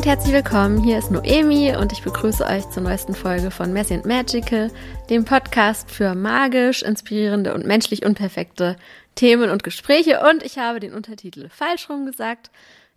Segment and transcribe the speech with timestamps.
[0.00, 3.92] Und herzlich willkommen, hier ist Noemi und ich begrüße euch zur neuesten Folge von Messy
[3.92, 4.70] and Magical,
[5.10, 8.76] dem Podcast für magisch, inspirierende und menschlich unperfekte
[9.14, 12.50] Themen und Gespräche und ich habe den Untertitel falsch rum gesagt.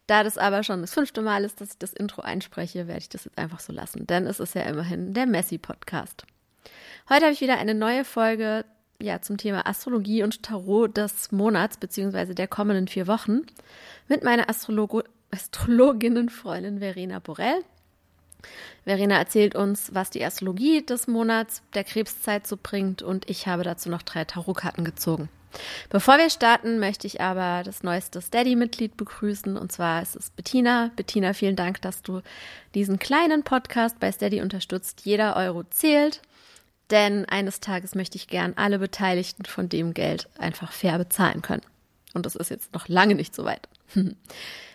[0.08, 3.10] Da das aber schon das fünfte Mal ist, dass ich das Intro einspreche, werde ich
[3.10, 6.26] das jetzt einfach so lassen, denn es ist ja immerhin der Messy Podcast.
[7.10, 8.64] Heute habe ich wieder eine neue Folge
[9.02, 13.42] ja, zum Thema Astrologie und Tarot des Monats beziehungsweise der kommenden vier Wochen
[14.08, 15.04] mit meiner Astrologo
[15.34, 17.64] Astrologinnenfreundin Verena Borell.
[18.84, 23.64] Verena erzählt uns, was die Astrologie des Monats der Krebszeit so bringt und ich habe
[23.64, 25.30] dazu noch drei Tarotkarten gezogen.
[25.90, 30.92] Bevor wir starten, möchte ich aber das neueste Steady-Mitglied begrüßen und zwar ist es Bettina.
[30.96, 32.22] Bettina, vielen Dank, dass du
[32.76, 35.02] diesen kleinen Podcast bei Steady unterstützt.
[35.04, 36.22] Jeder Euro zählt,
[36.92, 41.64] denn eines Tages möchte ich gern alle Beteiligten von dem Geld einfach fair bezahlen können.
[42.14, 43.68] Und das ist jetzt noch lange nicht so weit.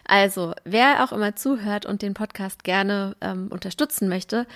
[0.09, 4.47] Also, wer auch immer zuhört und den Podcast gerne ähm, unterstützen möchte,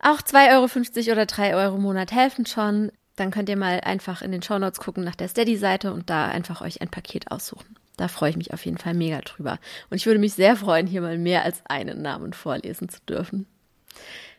[0.00, 2.92] auch 2,50 Euro oder 3 Euro im Monat helfen schon.
[3.16, 6.60] Dann könnt ihr mal einfach in den Shownotes gucken nach der Steady-Seite und da einfach
[6.60, 7.76] euch ein Paket aussuchen.
[7.96, 9.58] Da freue ich mich auf jeden Fall mega drüber.
[9.88, 13.46] Und ich würde mich sehr freuen, hier mal mehr als einen Namen vorlesen zu dürfen.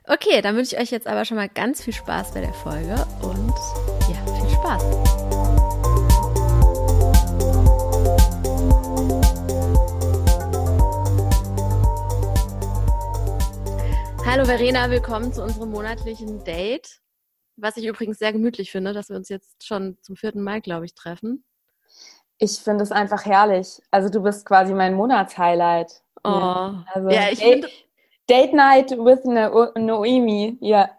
[0.08, 2.94] Okay, dann wünsche ich euch jetzt aber schon mal ganz viel Spaß bei der Folge
[3.22, 3.54] und
[4.08, 5.25] ja, viel Spaß.
[14.28, 17.00] Hallo Verena, willkommen zu unserem monatlichen Date.
[17.58, 20.86] Was ich übrigens sehr gemütlich finde, dass wir uns jetzt schon zum vierten Mal, glaube
[20.86, 21.46] ich, treffen.
[22.40, 23.80] Ich finde es einfach herrlich.
[23.92, 26.02] Also du bist quasi mein Monatshighlight.
[26.24, 27.68] Oh, ja, also ja ich Date,
[28.28, 30.58] Date Night with no Noemi.
[30.60, 30.90] Ja,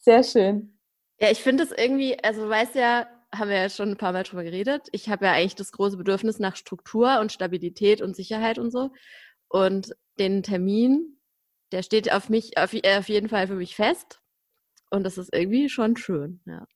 [0.00, 0.78] sehr schön.
[1.18, 4.24] Ja, ich finde es irgendwie, also weißt ja, haben wir ja schon ein paar Mal
[4.24, 4.88] drüber geredet.
[4.92, 8.90] Ich habe ja eigentlich das große Bedürfnis nach Struktur und Stabilität und Sicherheit und so.
[9.48, 11.13] Und den Termin
[11.72, 14.20] der steht auf mich, auf, äh, auf jeden Fall für mich fest.
[14.90, 16.66] Und das ist irgendwie schon schön, ja.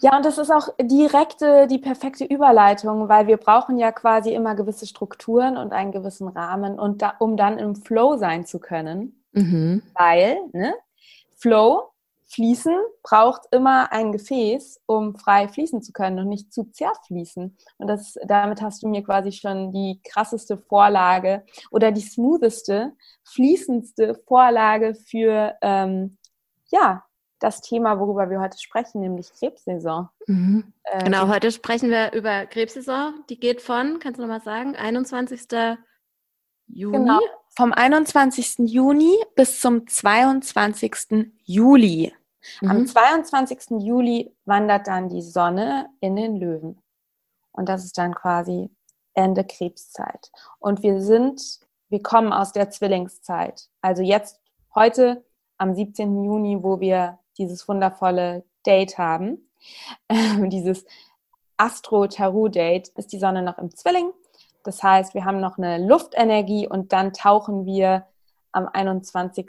[0.00, 4.54] Ja, und das ist auch direkte, die perfekte Überleitung, weil wir brauchen ja quasi immer
[4.54, 9.24] gewisse Strukturen und einen gewissen Rahmen, und da, um dann im Flow sein zu können.
[9.32, 9.82] Mhm.
[9.94, 10.74] Weil, ne,
[11.36, 11.90] Flow
[12.26, 17.56] Fließen braucht immer ein Gefäß, um frei fließen zu können und nicht zu zerfließen.
[17.78, 22.92] Und das, damit hast du mir quasi schon die krasseste Vorlage oder die smootheste,
[23.24, 26.16] fließendste Vorlage für ähm,
[26.68, 27.04] ja,
[27.40, 30.08] das Thema, worüber wir heute sprechen, nämlich Krebssaison.
[30.26, 30.72] Mhm.
[30.84, 33.22] Äh, genau, heute sprechen wir über Krebssaison.
[33.28, 35.42] Die geht von, kannst du nochmal sagen, 21.
[36.66, 36.96] Juni?
[36.96, 37.20] Genau,
[37.56, 38.70] vom 21.
[38.70, 41.32] Juni bis zum 22.
[41.44, 42.12] Juli.
[42.60, 42.70] Mhm.
[42.70, 43.80] Am 22.
[43.80, 46.82] Juli wandert dann die Sonne in den Löwen.
[47.52, 48.70] Und das ist dann quasi
[49.14, 50.32] Ende Krebszeit.
[50.58, 53.68] Und wir sind, wir kommen aus der Zwillingszeit.
[53.80, 54.40] Also jetzt,
[54.74, 55.24] heute
[55.56, 56.24] am 17.
[56.24, 59.48] Juni, wo wir dieses wundervolle Date haben,
[60.48, 60.84] dieses
[61.56, 64.10] Astro-Tarot-Date, ist die Sonne noch im Zwilling.
[64.64, 68.06] Das heißt, wir haben noch eine Luftenergie und dann tauchen wir
[68.52, 69.46] am 21.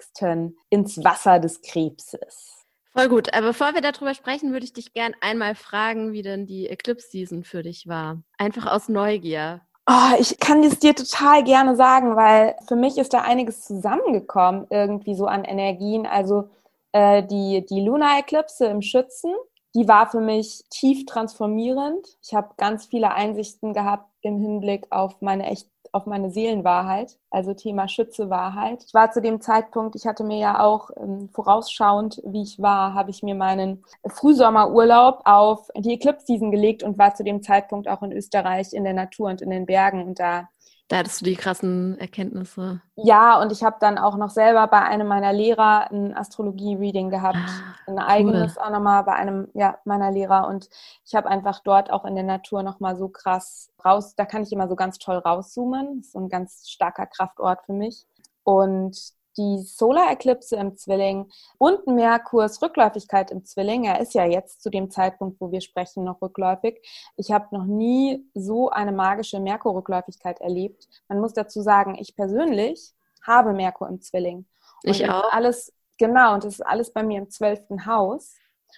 [0.69, 2.65] ins Wasser des Krebses.
[2.95, 3.33] Voll gut.
[3.33, 7.43] Aber bevor wir darüber sprechen, würde ich dich gern einmal fragen, wie denn die Eclipse-Season
[7.43, 8.21] für dich war.
[8.37, 9.61] Einfach aus Neugier.
[9.87, 14.65] Oh, ich kann es dir total gerne sagen, weil für mich ist da einiges zusammengekommen,
[14.69, 16.07] irgendwie so an Energien.
[16.07, 16.49] Also
[16.93, 19.33] äh, die, die Luna-Eklipse im Schützen,
[19.75, 22.07] die war für mich tief transformierend.
[22.23, 27.53] Ich habe ganz viele Einsichten gehabt im Hinblick auf meine echt auf meine Seelenwahrheit, also
[27.53, 28.83] Thema Schütze Wahrheit.
[28.85, 32.93] Ich war zu dem Zeitpunkt, ich hatte mir ja auch ähm, vorausschauend, wie ich war,
[32.93, 37.87] habe ich mir meinen Frühsommerurlaub auf die Eclipse Season gelegt und war zu dem Zeitpunkt
[37.87, 40.49] auch in Österreich in der Natur und in den Bergen und da
[40.87, 42.81] da hattest du die krassen Erkenntnisse.
[42.95, 47.37] Ja, und ich habe dann auch noch selber bei einem meiner Lehrer ein Astrologie-Reading gehabt.
[47.37, 48.63] Ah, ein eigenes cool.
[48.63, 50.47] auch nochmal bei einem ja, meiner Lehrer.
[50.47, 50.69] Und
[51.03, 54.51] ich habe einfach dort auch in der Natur nochmal so krass raus, da kann ich
[54.51, 55.97] immer so ganz toll rauszoomen.
[55.97, 58.05] Das ist so ein ganz starker Kraftort für mich.
[58.43, 58.95] Und
[59.37, 63.85] die Solar-Eklipse im Zwilling und Merkurs Rückläufigkeit im Zwilling.
[63.85, 66.81] Er ist ja jetzt zu dem Zeitpunkt, wo wir sprechen, noch rückläufig.
[67.17, 70.87] Ich habe noch nie so eine magische Merkur-Rückläufigkeit erlebt.
[71.07, 72.93] Man muss dazu sagen, ich persönlich
[73.23, 74.45] habe Merkur im Zwilling.
[74.83, 75.31] Und ich auch.
[75.31, 78.35] Alles, genau, und das ist alles bei mir im zwölften Haus.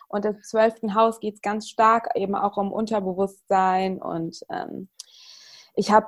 [0.10, 4.02] Und im zwölften Haus geht es ganz stark eben auch um Unterbewusstsein.
[4.02, 4.90] Und ähm,
[5.76, 6.08] ich habe,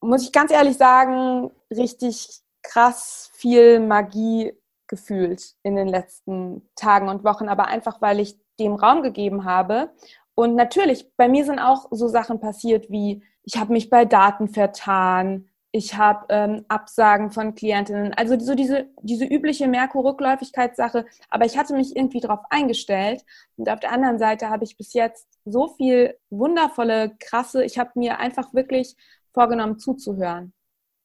[0.00, 4.52] muss ich ganz ehrlich sagen, richtig krass viel Magie
[4.88, 9.90] gefühlt in den letzten Tagen und Wochen, aber einfach, weil ich dem Raum gegeben habe.
[10.34, 14.48] Und natürlich, bei mir sind auch so Sachen passiert wie, ich habe mich bei Daten
[14.48, 21.58] vertan, ich habe ähm, Absagen von Klientinnen, also so diese, diese übliche Merkur-Rückläufigkeitssache, aber ich
[21.58, 23.24] hatte mich irgendwie darauf eingestellt
[23.56, 27.90] und auf der anderen Seite habe ich bis jetzt so viel wundervolle, krasse, ich habe
[27.96, 28.94] mir einfach wirklich
[29.32, 30.52] vorgenommen zuzuhören.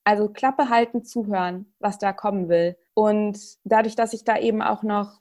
[0.10, 2.76] Also Klappe halten, zuhören, was da kommen will.
[2.96, 5.20] Und dadurch, dass ich da eben auch noch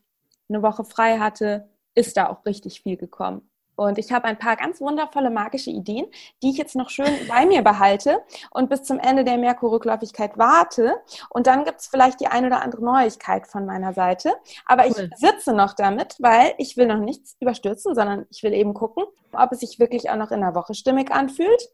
[0.49, 3.51] eine Woche frei hatte, ist da auch richtig viel gekommen.
[3.77, 6.07] Und ich habe ein paar ganz wundervolle magische Ideen,
[6.43, 10.95] die ich jetzt noch schön bei mir behalte und bis zum Ende der Merkur-Rückläufigkeit warte.
[11.29, 14.37] Und dann gibt es vielleicht die ein oder andere Neuigkeit von meiner Seite.
[14.65, 15.11] Aber cool.
[15.13, 19.05] ich sitze noch damit, weil ich will noch nichts überstürzen, sondern ich will eben gucken,
[19.35, 21.69] ob es sich wirklich auch noch in der Woche stimmig anfühlt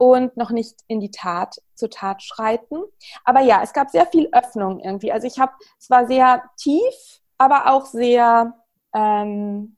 [0.00, 2.82] und noch nicht in die Tat zur Tat schreiten.
[3.24, 5.12] Aber ja, es gab sehr viel Öffnung irgendwie.
[5.12, 8.54] Also ich habe, es war sehr tief, aber auch sehr
[8.94, 9.76] ähm,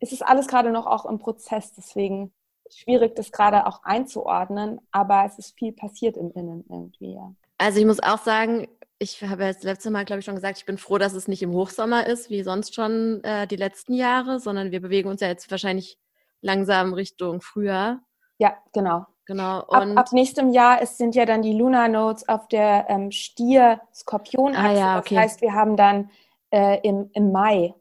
[0.00, 2.32] es ist alles gerade noch auch im Prozess, deswegen
[2.70, 7.34] schwierig, das gerade auch einzuordnen, aber es ist viel passiert im Innen irgendwie, ja.
[7.58, 8.68] Also ich muss auch sagen,
[8.98, 11.28] ich habe ja das letzte Mal, glaube ich, schon gesagt, ich bin froh, dass es
[11.28, 15.20] nicht im Hochsommer ist, wie sonst schon äh, die letzten Jahre, sondern wir bewegen uns
[15.20, 15.98] ja jetzt wahrscheinlich
[16.40, 18.00] langsam Richtung Frühjahr.
[18.38, 19.06] Ja, genau.
[19.30, 19.62] Genau.
[19.68, 23.12] Und ab, ab nächstem Jahr es sind ja dann die Lunar Notes auf der ähm,
[23.12, 24.68] Stier-Skorpion-Achse.
[24.68, 25.14] Ah, ja, okay.
[25.14, 26.10] Das heißt, wir haben dann
[26.50, 27.72] äh, im, im Mai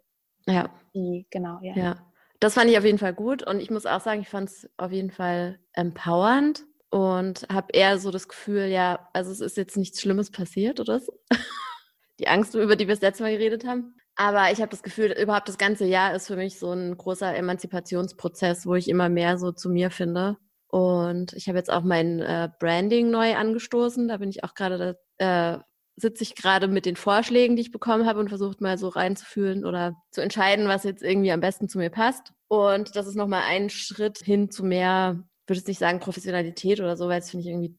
[0.46, 0.69] ja.
[0.94, 1.74] die, genau, ja.
[1.74, 1.96] ja
[2.40, 4.69] das fand ich auf jeden Fall gut und ich muss auch sagen, ich fand es
[4.78, 9.75] auf jeden Fall empowernd und habe eher so das Gefühl, ja, also es ist jetzt
[9.75, 11.13] nichts Schlimmes passiert oder so.
[12.19, 13.95] die Angst, über die wir das letzte Mal geredet haben.
[14.16, 17.36] Aber ich habe das Gefühl, überhaupt das ganze Jahr ist für mich so ein großer
[17.36, 20.38] Emanzipationsprozess, wo ich immer mehr so zu mir finde.
[20.69, 24.07] Und ich habe jetzt auch mein äh, Branding neu angestoßen.
[24.07, 25.57] Da bin ich auch gerade äh,
[26.00, 29.66] sitze ich gerade mit den Vorschlägen, die ich bekommen habe und versucht mal so reinzufühlen
[29.66, 32.33] oder zu entscheiden, was jetzt irgendwie am besten zu mir passt.
[32.48, 36.98] Und das ist nochmal ein Schritt hin zu mehr, würde ich nicht sagen Professionalität oder
[36.98, 37.77] so, weil es finde ich irgendwie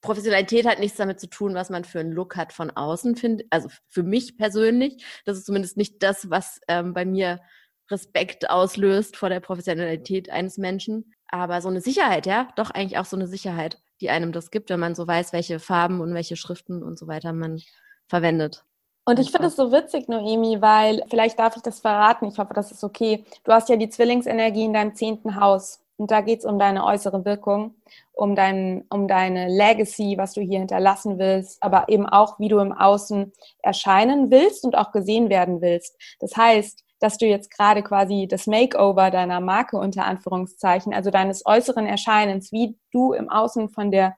[0.00, 3.44] Professionalität hat nichts damit zu tun, was man für einen Look hat von außen, finde
[3.50, 5.04] also für mich persönlich.
[5.24, 7.40] Das ist zumindest nicht das, was ähm, bei mir
[7.88, 11.14] Respekt auslöst vor der Professionalität eines Menschen.
[11.32, 14.68] Aber so eine Sicherheit, ja, doch eigentlich auch so eine Sicherheit die einem das gibt,
[14.68, 17.62] wenn man so weiß, welche Farben und welche Schriften und so weiter man
[18.08, 18.64] verwendet.
[19.04, 22.26] Und ich finde es so witzig, Noemi, weil vielleicht darf ich das verraten.
[22.26, 23.24] Ich hoffe, das ist okay.
[23.44, 25.80] Du hast ja die Zwillingsenergie in deinem zehnten Haus.
[25.96, 27.74] Und da geht es um deine äußere Wirkung,
[28.12, 32.58] um, dein, um deine Legacy, was du hier hinterlassen willst, aber eben auch, wie du
[32.58, 33.32] im Außen
[33.62, 35.96] erscheinen willst und auch gesehen werden willst.
[36.18, 41.44] Das heißt, dass du jetzt gerade quasi das Makeover deiner Marke unter Anführungszeichen, also deines
[41.44, 44.16] äußeren Erscheinens, wie du im Außen von der,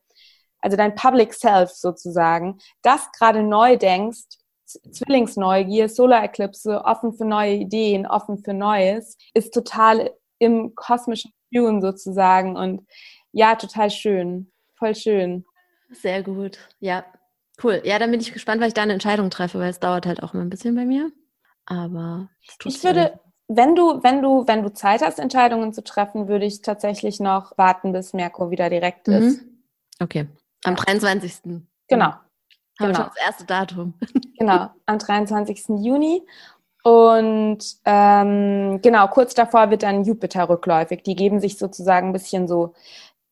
[0.60, 4.24] also dein Public Self sozusagen, das gerade neu denkst,
[4.66, 11.80] Zwillingsneugier, Solar Eclipse, offen für neue Ideen, offen für Neues, ist total im kosmischen Tune
[11.80, 12.86] sozusagen und
[13.32, 15.46] ja, total schön, voll schön.
[15.90, 17.04] Sehr gut, ja,
[17.62, 17.80] cool.
[17.84, 20.22] Ja, dann bin ich gespannt, weil ich da eine Entscheidung treffe, weil es dauert halt
[20.22, 21.10] auch immer ein bisschen bei mir.
[21.66, 22.28] Aber
[22.64, 23.18] ich würde,
[23.48, 27.56] wenn du, wenn du, wenn du Zeit hast, Entscheidungen zu treffen, würde ich tatsächlich noch
[27.56, 29.14] warten, bis Merkur wieder direkt mhm.
[29.14, 29.40] ist.
[30.00, 30.28] Okay.
[30.64, 31.60] Am 23.
[31.88, 32.06] Genau.
[32.06, 32.22] Haben
[32.78, 32.94] genau.
[32.94, 33.94] schon das erste Datum.
[34.36, 35.68] Genau, am 23.
[35.78, 36.26] Juni.
[36.82, 41.02] Und ähm, genau, kurz davor wird dann Jupiter rückläufig.
[41.02, 42.74] Die geben sich sozusagen ein bisschen so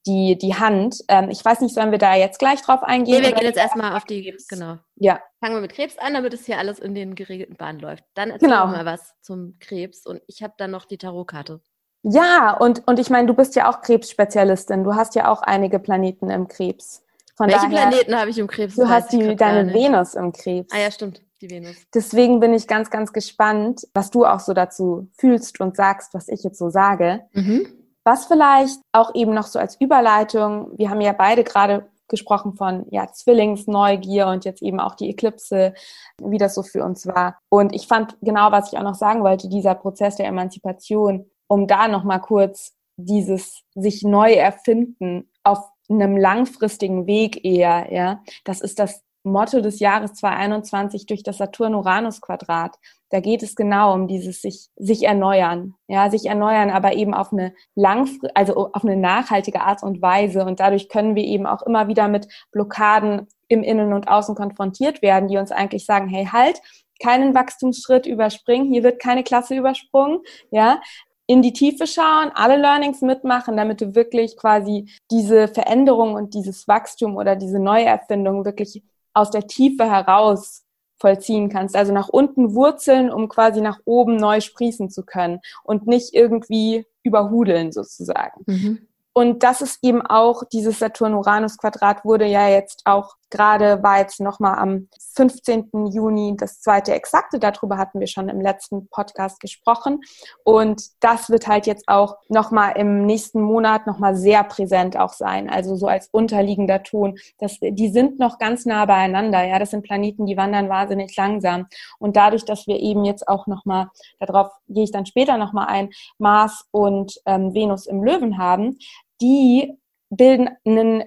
[0.06, 0.98] die, die Hand.
[1.08, 3.20] Ähm, ich weiß nicht, sollen wir da jetzt gleich drauf eingehen?
[3.20, 4.48] Nee, wir gehen jetzt erstmal auf die, Krebs.
[4.48, 4.78] genau.
[4.96, 5.20] Ja.
[5.40, 8.04] Fangen wir mit Krebs an, damit es hier alles in den geregelten Bahnen läuft.
[8.14, 8.66] Dann erzähl genau.
[8.66, 11.60] mal was zum Krebs und ich habe dann noch die Tarotkarte.
[12.02, 14.82] Ja, und, und ich meine, du bist ja auch Krebsspezialistin.
[14.82, 17.04] Du hast ja auch einige Planeten im Krebs.
[17.36, 18.74] Von Welche daher, Planeten habe ich im Krebs?
[18.74, 20.72] Du hast die, deine Venus im Krebs.
[20.72, 21.76] Ah ja, stimmt, die Venus.
[21.94, 26.28] Deswegen bin ich ganz, ganz gespannt, was du auch so dazu fühlst und sagst, was
[26.28, 27.20] ich jetzt so sage.
[27.32, 27.81] Mhm.
[28.04, 32.86] Was vielleicht auch eben noch so als Überleitung, wir haben ja beide gerade gesprochen von
[32.90, 35.74] ja, Zwillingsneugier und jetzt eben auch die Eklipse,
[36.22, 37.38] wie das so für uns war.
[37.48, 41.66] Und ich fand genau, was ich auch noch sagen wollte, dieser Prozess der Emanzipation, um
[41.66, 48.78] da nochmal kurz dieses sich neu erfinden auf einem langfristigen Weg eher, ja, das ist
[48.78, 52.76] das Motto des Jahres 2021 durch das Saturn-Uranus-Quadrat.
[53.10, 55.74] Da geht es genau um dieses sich, sich erneuern.
[55.86, 60.44] Ja, sich erneuern, aber eben auf eine langfristige, also auf eine nachhaltige Art und Weise.
[60.44, 65.02] Und dadurch können wir eben auch immer wieder mit Blockaden im Innen und Außen konfrontiert
[65.02, 66.60] werden, die uns eigentlich sagen, hey, halt,
[67.02, 70.80] keinen Wachstumsschritt überspringen, hier wird keine Klasse übersprungen, ja,
[71.26, 76.68] in die Tiefe schauen, alle Learnings mitmachen, damit du wirklich quasi diese Veränderung und dieses
[76.68, 78.82] Wachstum oder diese Neuerfindung wirklich
[79.14, 80.64] aus der Tiefe heraus
[81.00, 81.76] vollziehen kannst.
[81.76, 86.86] Also nach unten wurzeln, um quasi nach oben neu sprießen zu können und nicht irgendwie
[87.02, 88.44] überhudeln sozusagen.
[88.46, 88.88] Mhm.
[89.12, 94.58] und das ist eben auch, dieses Saturn-Uranus-Quadrat wurde ja jetzt auch gerade, war jetzt nochmal
[94.58, 95.70] am 15.
[95.90, 97.40] Juni das zweite Exakte.
[97.40, 100.00] Darüber hatten wir schon im letzten Podcast gesprochen.
[100.44, 105.50] Und das wird halt jetzt auch nochmal im nächsten Monat nochmal sehr präsent auch sein.
[105.50, 107.18] Also so als unterliegender Ton.
[107.38, 109.42] Das, die sind noch ganz nah beieinander.
[109.44, 111.66] Ja, das sind Planeten, die wandern wahnsinnig langsam.
[111.98, 113.88] Und dadurch, dass wir eben jetzt auch nochmal,
[114.20, 118.78] darauf gehe ich dann später nochmal ein, Mars und ähm, Venus im Löwen haben,
[119.20, 119.78] die
[120.10, 121.04] bilden einen,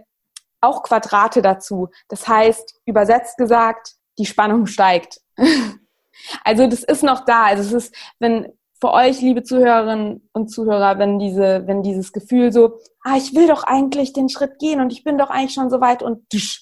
[0.65, 1.89] auch Quadrate dazu.
[2.10, 5.22] Das heißt, übersetzt gesagt, die Spannung steigt.
[6.43, 7.45] also das ist noch da.
[7.45, 12.51] Also es ist, wenn für euch, liebe Zuhörerinnen und Zuhörer, wenn diese, wenn dieses Gefühl
[12.51, 15.69] so, ah, ich will doch eigentlich den Schritt gehen und ich bin doch eigentlich schon
[15.69, 16.62] so weit und tsch,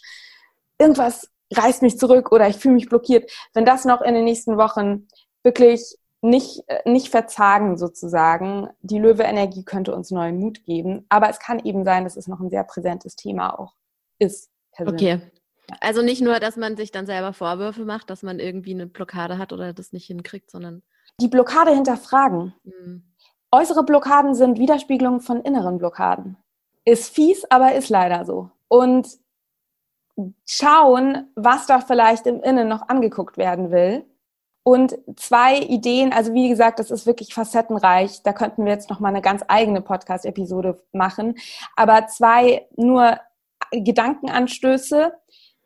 [0.78, 4.58] irgendwas reißt mich zurück oder ich fühle mich blockiert, wenn das noch in den nächsten
[4.58, 5.08] Wochen
[5.44, 8.70] wirklich nicht, äh, nicht verzagen sozusagen.
[8.82, 12.40] Die Löwe-Energie könnte uns neuen Mut geben, aber es kann eben sein, dass es noch
[12.40, 13.74] ein sehr präsentes Thema auch
[14.24, 14.50] ist.
[14.72, 15.14] Persönlich.
[15.14, 15.32] Okay.
[15.80, 19.38] Also nicht nur, dass man sich dann selber Vorwürfe macht, dass man irgendwie eine Blockade
[19.38, 20.84] hat oder das nicht hinkriegt, sondern.
[21.20, 22.54] Die Blockade hinterfragen.
[22.64, 23.04] Mhm.
[23.52, 26.38] Äußere Blockaden sind Widerspiegelungen von inneren Blockaden.
[26.86, 28.50] Ist fies, aber ist leider so.
[28.68, 29.08] Und
[30.46, 34.06] schauen, was da vielleicht im Innen noch angeguckt werden will
[34.64, 38.24] und zwei Ideen, also wie gesagt, das ist wirklich facettenreich.
[38.24, 41.36] Da könnten wir jetzt noch mal eine ganz eigene Podcast-Episode machen.
[41.76, 43.20] Aber zwei nur
[43.74, 45.14] Gedankenanstöße.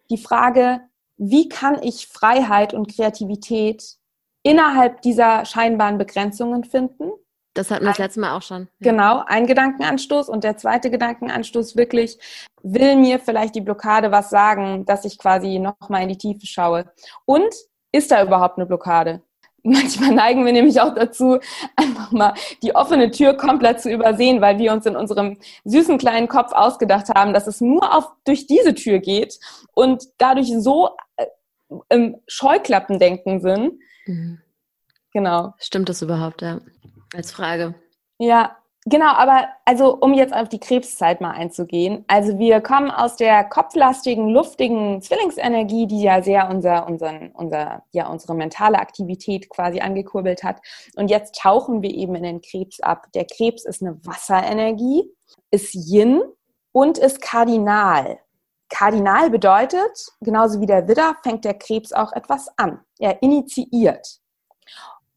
[0.10, 0.82] Die Frage,
[1.18, 3.84] wie kann ich Freiheit und Kreativität
[4.44, 7.12] innerhalb dieser scheinbaren Begrenzungen finden?
[7.58, 8.68] Das hatten wir das letzte Mal auch schon.
[8.80, 8.92] Ja.
[8.92, 10.30] Genau, ein Gedankenanstoß.
[10.30, 12.20] Und der zweite Gedankenanstoß wirklich,
[12.62, 16.46] will mir vielleicht die Blockade was sagen, dass ich quasi noch mal in die Tiefe
[16.46, 16.92] schaue.
[17.26, 17.52] Und
[17.92, 19.24] ist da überhaupt eine Blockade?
[19.68, 21.40] Manchmal neigen wir nämlich auch dazu,
[21.76, 22.34] einfach mal
[22.64, 27.10] die offene Tür komplett zu übersehen, weil wir uns in unserem süßen kleinen Kopf ausgedacht
[27.14, 29.40] haben, dass es nur auf, durch diese Tür geht
[29.74, 31.26] und dadurch so äh,
[31.90, 33.74] im Scheuklappendenken sind.
[34.06, 34.42] Mhm.
[35.12, 35.54] Genau.
[35.58, 36.60] Stimmt das überhaupt, ja?
[37.14, 37.76] Als Frage.
[38.20, 38.58] Ja,
[38.89, 42.06] Genau, aber also um jetzt auf die Krebszeit mal einzugehen.
[42.08, 48.08] Also wir kommen aus der kopflastigen, luftigen Zwillingsenergie, die ja sehr unser, unseren, unser, ja,
[48.08, 50.62] unsere mentale Aktivität quasi angekurbelt hat.
[50.96, 53.08] Und jetzt tauchen wir eben in den Krebs ab.
[53.13, 55.12] Der Krebs ist eine Wasserenergie,
[55.51, 56.22] ist Yin
[56.72, 58.20] und ist Kardinal.
[58.70, 62.79] Kardinal bedeutet, genauso wie der Widder, fängt der Krebs auch etwas an.
[63.00, 64.22] Er initiiert.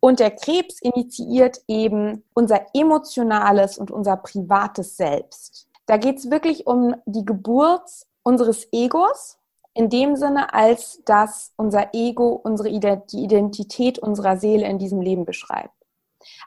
[0.01, 5.69] Und der Krebs initiiert eben unser emotionales und unser privates Selbst.
[5.87, 7.89] Da geht es wirklich um die Geburt
[8.23, 9.39] unseres Egos,
[9.75, 15.25] in dem Sinne, als dass unser Ego unsere die Identität unserer Seele in diesem Leben
[15.25, 15.75] beschreibt.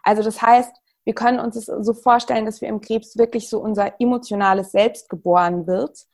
[0.03, 3.59] Also das heißt, wir können uns es so vorstellen, dass wir im Krebs wirklich so
[3.59, 6.05] unser emotionales Selbst geboren wird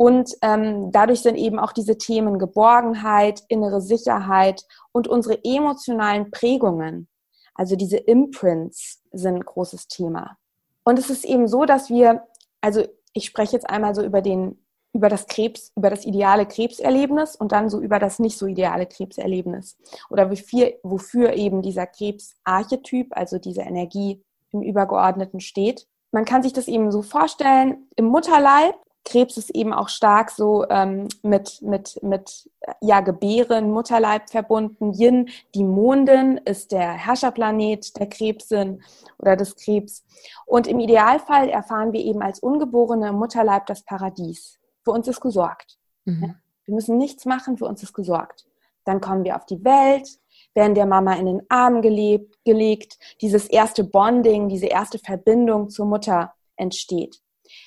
[0.00, 7.06] und ähm, dadurch sind eben auch diese Themen Geborgenheit, innere Sicherheit und unsere emotionalen Prägungen,
[7.54, 10.38] also diese Imprints, sind ein großes Thema.
[10.84, 12.22] Und es ist eben so, dass wir,
[12.62, 14.64] also ich spreche jetzt einmal so über den,
[14.94, 18.86] über das Krebs, über das ideale Krebserlebnis und dann so über das nicht so ideale
[18.86, 19.76] Krebserlebnis.
[20.08, 25.86] Oder wofür, wofür eben dieser Krebsarchetyp, also diese Energie im Übergeordneten steht.
[26.10, 30.68] Man kann sich das eben so vorstellen, im Mutterleib Krebs ist eben auch stark so
[30.68, 34.92] ähm, mit, mit, mit ja, Gebären, Mutterleib verbunden.
[34.92, 38.82] Yin, die Mondin, ist der Herrscherplanet der Krebsin
[39.18, 40.04] oder des Krebs.
[40.46, 44.58] Und im Idealfall erfahren wir eben als Ungeborene Mutterleib das Paradies.
[44.84, 45.78] Für uns ist gesorgt.
[46.04, 46.34] Mhm.
[46.64, 48.46] Wir müssen nichts machen, für uns ist gesorgt.
[48.84, 50.08] Dann kommen wir auf die Welt,
[50.54, 52.98] werden der Mama in den Arm gelebt, gelegt.
[53.20, 57.20] Dieses erste Bonding, diese erste Verbindung zur Mutter entsteht.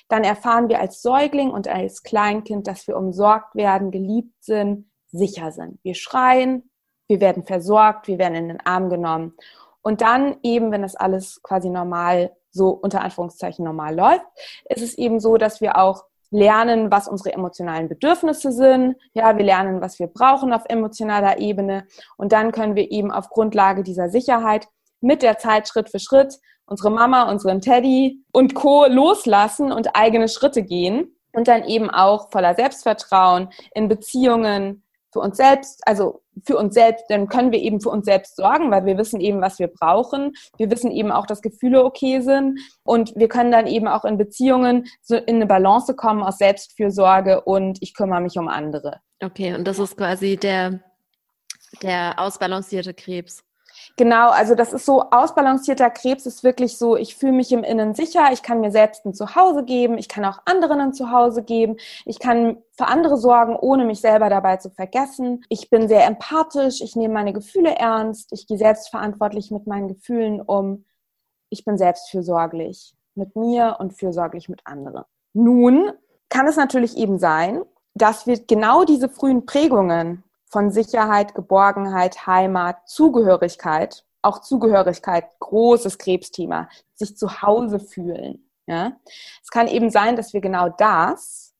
[0.08, 5.52] Dann erfahren wir als Säugling und als Kleinkind, dass wir umsorgt werden, geliebt sind, sicher
[5.52, 5.78] sind.
[5.82, 6.70] Wir schreien,
[7.08, 9.34] wir werden versorgt, wir werden in den Arm genommen.
[9.82, 14.24] Und dann eben, wenn das alles quasi normal, so unter Anführungszeichen normal läuft,
[14.68, 18.96] ist es eben so, dass wir auch lernen, was unsere emotionalen Bedürfnisse sind.
[19.12, 21.86] Ja, wir lernen, was wir brauchen auf emotionaler Ebene.
[22.16, 24.66] Und dann können wir eben auf Grundlage dieser Sicherheit
[25.00, 28.86] mit der Zeit Schritt für Schritt unsere Mama, unseren Teddy und Co.
[28.86, 34.82] loslassen und eigene Schritte gehen und dann eben auch voller Selbstvertrauen in Beziehungen
[35.14, 38.72] für uns selbst, also für uns selbst, dann können wir eben für uns selbst sorgen,
[38.72, 40.32] weil wir wissen eben, was wir brauchen.
[40.58, 44.18] Wir wissen eben auch, dass Gefühle okay sind und wir können dann eben auch in
[44.18, 49.00] Beziehungen so in eine Balance kommen aus Selbstfürsorge und ich kümmere mich um andere.
[49.22, 50.80] Okay, und das ist quasi der,
[51.80, 53.44] der ausbalancierte Krebs.
[53.96, 57.94] Genau, also das ist so ausbalancierter Krebs ist wirklich so, ich fühle mich im Innen
[57.94, 61.76] sicher, ich kann mir selbst ein Zuhause geben, ich kann auch anderen ein Zuhause geben,
[62.04, 65.44] ich kann für andere sorgen, ohne mich selber dabei zu vergessen.
[65.48, 70.40] Ich bin sehr empathisch, ich nehme meine Gefühle ernst, ich gehe selbstverantwortlich mit meinen Gefühlen
[70.40, 70.84] um.
[71.50, 75.04] Ich bin selbstfürsorglich mit mir und fürsorglich mit anderen.
[75.34, 75.92] Nun
[76.28, 77.62] kann es natürlich eben sein,
[77.94, 80.24] dass wir genau diese frühen Prägungen
[80.54, 88.48] von Sicherheit, Geborgenheit, Heimat, Zugehörigkeit, auch Zugehörigkeit, großes Krebsthema, sich zu Hause fühlen.
[88.68, 88.92] Ja?
[89.42, 91.56] Es kann eben sein, dass wir genau das,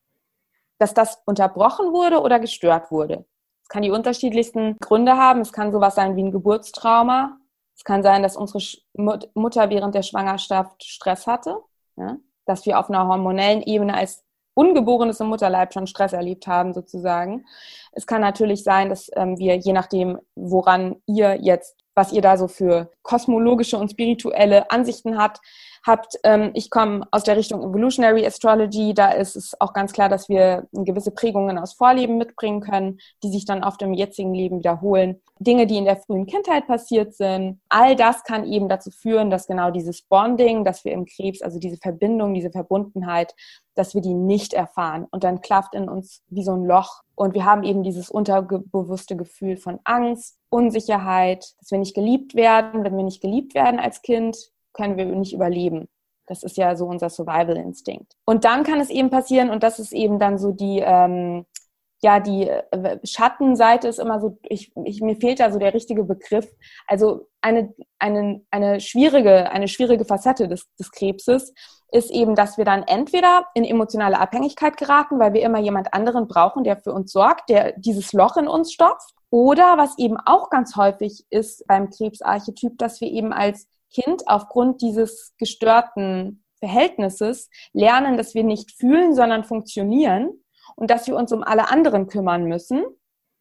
[0.79, 3.25] dass das unterbrochen wurde oder gestört wurde.
[3.65, 5.41] Es kann die unterschiedlichsten Gründe haben.
[5.41, 7.37] Es kann sowas sein wie ein Geburtstrauma.
[7.75, 11.59] Es kann sein, dass unsere Mutter während der Schwangerschaft Stress hatte,
[11.97, 12.17] ja?
[12.47, 14.23] dass wir auf einer hormonellen Ebene als
[14.55, 17.45] Ungeborenes im Mutterleib schon Stress erlebt haben, sozusagen.
[17.93, 22.37] Es kann natürlich sein, dass ähm, wir, je nachdem, woran ihr jetzt, was ihr da
[22.37, 25.41] so für kosmologische und spirituelle Ansichten habt,
[25.87, 26.19] habt.
[26.25, 28.95] Ähm, ich komme aus der Richtung Evolutionary Astrology.
[28.95, 33.31] Da ist es auch ganz klar, dass wir gewisse Prägungen aus Vorleben mitbringen können, die
[33.31, 35.21] sich dann oft im jetzigen Leben wiederholen.
[35.39, 37.61] Dinge, die in der frühen Kindheit passiert sind.
[37.69, 41.59] All das kann eben dazu führen, dass genau dieses Bonding, dass wir im Krebs, also
[41.59, 43.35] diese Verbindung, diese Verbundenheit,
[43.75, 45.07] dass wir die nicht erfahren.
[45.11, 47.03] Und dann klafft in uns wie so ein Loch.
[47.17, 52.85] Und wir haben eben dieses unterbewusste Gefühl von Angst, Unsicherheit, dass wir nicht geliebt werden.
[52.85, 54.37] Wenn wir nicht geliebt werden als Kind,
[54.75, 55.89] können wir nicht überleben.
[56.27, 58.13] Das ist ja so unser Survival-Instinkt.
[58.25, 61.47] Und dann kann es eben passieren, und das ist eben dann so die, ähm,
[62.03, 66.05] ja, die äh, Schattenseite ist immer so, ich, ich, mir fehlt da so der richtige
[66.05, 66.47] Begriff.
[66.87, 71.55] Also eine, eine, eine schwierige, eine schwierige Facette des, des Krebses
[71.91, 76.27] ist eben, dass wir dann entweder in emotionale Abhängigkeit geraten, weil wir immer jemand anderen
[76.27, 79.15] brauchen, der für uns sorgt, der dieses Loch in uns stopft.
[79.31, 84.83] Oder was eben auch ganz häufig ist beim Krebsarchetyp, dass wir eben als Kind aufgrund
[84.83, 90.31] dieses gestörten Verhältnisses lernen, dass wir nicht fühlen, sondern funktionieren
[90.77, 92.85] und dass wir uns um alle anderen kümmern müssen,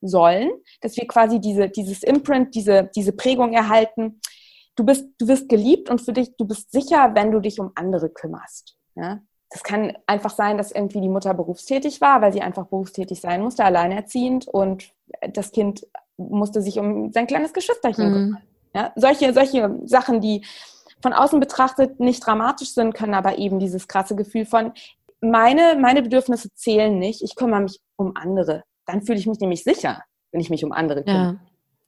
[0.01, 4.21] sollen, dass wir quasi diese, dieses Imprint, diese, diese Prägung erhalten.
[4.75, 7.71] Du bist, du wirst geliebt und für dich, du bist sicher, wenn du dich um
[7.75, 8.75] andere kümmerst.
[8.95, 9.21] Ja?
[9.49, 13.41] Das kann einfach sein, dass irgendwie die Mutter berufstätig war, weil sie einfach berufstätig sein
[13.41, 14.91] musste, alleinerziehend und
[15.29, 15.87] das Kind
[16.17, 18.13] musste sich um sein kleines Geschwisterchen mhm.
[18.13, 18.43] kümmern.
[18.73, 20.45] Ja, solche, solche Sachen, die
[21.01, 24.71] von außen betrachtet nicht dramatisch sind, können aber eben dieses krasse Gefühl von,
[25.21, 28.63] meine, meine Bedürfnisse zählen nicht, ich kümmere mich um andere.
[28.85, 31.23] Dann fühle ich mich nämlich sicher, wenn ich mich um andere kümmere.
[31.23, 31.39] Ja.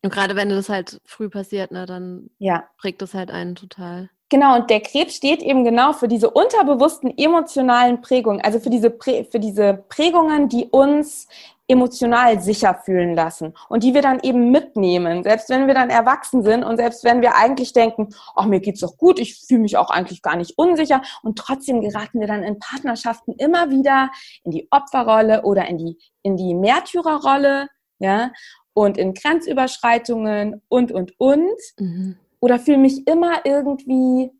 [0.03, 2.65] Und gerade wenn das halt früh passiert, ne, dann ja.
[2.77, 4.09] prägt das halt einen total.
[4.29, 8.89] Genau, und der Krebs steht eben genau für diese unterbewussten emotionalen Prägungen, also für diese,
[8.89, 11.27] Prä für diese Prägungen, die uns
[11.67, 16.43] emotional sicher fühlen lassen und die wir dann eben mitnehmen, selbst wenn wir dann erwachsen
[16.43, 19.77] sind und selbst wenn wir eigentlich denken, ach, mir geht's doch gut, ich fühle mich
[19.77, 24.11] auch eigentlich gar nicht unsicher und trotzdem geraten wir dann in Partnerschaften immer wieder
[24.43, 27.67] in die Opferrolle oder in die, in die Märtyrerrolle,
[27.99, 28.31] ja,
[28.75, 31.59] und in Grenzüberschreitungen und, und, und.
[31.79, 32.17] Mhm.
[32.41, 34.31] Oder fühle mich immer irgendwie,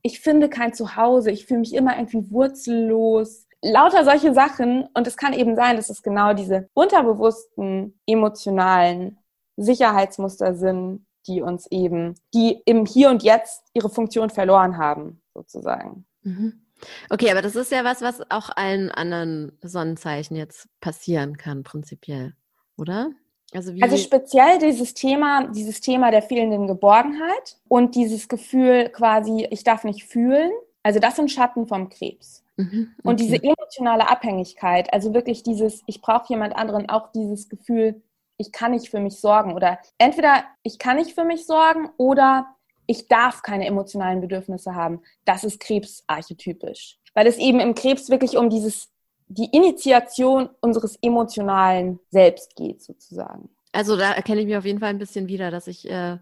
[0.00, 4.88] ich finde kein Zuhause, ich fühle mich immer irgendwie wurzellos, lauter solche Sachen.
[4.94, 9.18] Und es kann eben sein, dass es genau diese unterbewussten emotionalen
[9.56, 16.04] Sicherheitsmuster sind, die uns eben, die im Hier und Jetzt ihre Funktion verloren haben, sozusagen.
[16.22, 16.62] Mhm.
[17.10, 22.34] Okay, aber das ist ja was, was auch allen anderen Sonnenzeichen jetzt passieren kann, prinzipiell,
[22.76, 23.10] oder?
[23.54, 29.62] Also, also, speziell dieses Thema, dieses Thema der fehlenden Geborgenheit und dieses Gefühl quasi, ich
[29.62, 30.50] darf nicht fühlen.
[30.82, 32.41] Also das sind Schatten vom Krebs.
[32.56, 33.08] Mhm, okay.
[33.08, 38.02] Und diese emotionale Abhängigkeit, also wirklich dieses, ich brauche jemand anderen, auch dieses Gefühl,
[38.36, 42.46] ich kann nicht für mich sorgen oder entweder ich kann nicht für mich sorgen oder
[42.86, 45.02] ich darf keine emotionalen Bedürfnisse haben.
[45.24, 46.98] Das ist Krebsarchetypisch.
[47.14, 48.90] Weil es eben im Krebs wirklich um dieses,
[49.28, 53.50] die Initiation unseres emotionalen Selbst geht, sozusagen.
[53.72, 56.18] Also da erkenne ich mich auf jeden Fall ein bisschen wieder, dass ich äh,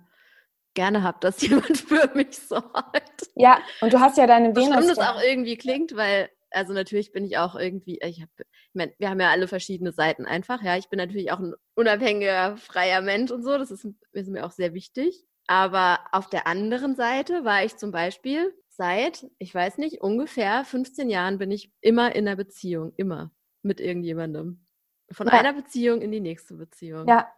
[0.74, 3.30] gerne habe, dass jemand für mich sorgt.
[3.35, 4.85] Ja, und du hast ja deine Venus.
[4.85, 8.74] Schlimm das auch irgendwie klingt, weil, also natürlich bin ich auch irgendwie, ich habe, ich
[8.74, 10.76] mein, wir haben ja alle verschiedene Seiten einfach, ja.
[10.76, 14.52] Ich bin natürlich auch ein unabhängiger, freier Mensch und so, das ist, ist mir auch
[14.52, 15.24] sehr wichtig.
[15.46, 21.11] Aber auf der anderen Seite war ich zum Beispiel seit, ich weiß nicht, ungefähr 15
[21.11, 24.64] Jahren bin ich immer in einer Beziehung, immer mit irgendjemandem.
[25.11, 25.33] Von ja.
[25.33, 27.09] einer Beziehung in die nächste Beziehung.
[27.09, 27.28] Ja,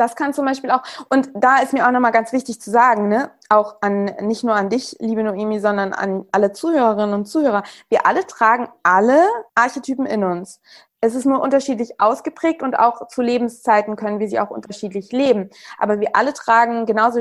[0.00, 3.08] das kann zum Beispiel auch, und da ist mir auch nochmal ganz wichtig zu sagen,
[3.08, 7.62] ne, auch an, nicht nur an dich, liebe Noemi, sondern an alle Zuhörerinnen und Zuhörer.
[7.88, 9.20] Wir alle tragen alle
[9.54, 10.60] Archetypen in uns.
[11.02, 15.50] Es ist nur unterschiedlich ausgeprägt und auch zu Lebenszeiten können wir sie auch unterschiedlich leben.
[15.78, 17.20] Aber wir alle tragen genauso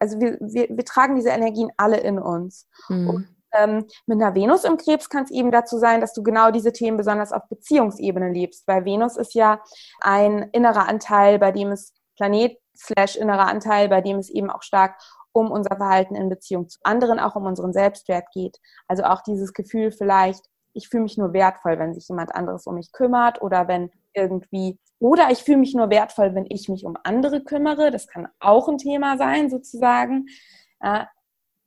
[0.00, 2.66] also wir, wir, wir tragen diese Energien alle in uns.
[2.88, 3.10] Mhm.
[3.10, 6.50] Und ähm, mit einer Venus im Krebs kann es eben dazu sein, dass du genau
[6.50, 9.60] diese Themen besonders auf Beziehungsebene lebst, weil Venus ist ja
[10.00, 14.62] ein innerer Anteil, bei dem es Planet slash innerer Anteil, bei dem es eben auch
[14.62, 15.00] stark
[15.32, 18.58] um unser Verhalten in Beziehung zu anderen, auch um unseren Selbstwert geht.
[18.88, 22.74] Also auch dieses Gefühl vielleicht, ich fühle mich nur wertvoll, wenn sich jemand anderes um
[22.74, 26.96] mich kümmert oder wenn irgendwie, oder ich fühle mich nur wertvoll, wenn ich mich um
[27.04, 27.90] andere kümmere.
[27.90, 30.26] Das kann auch ein Thema sein, sozusagen.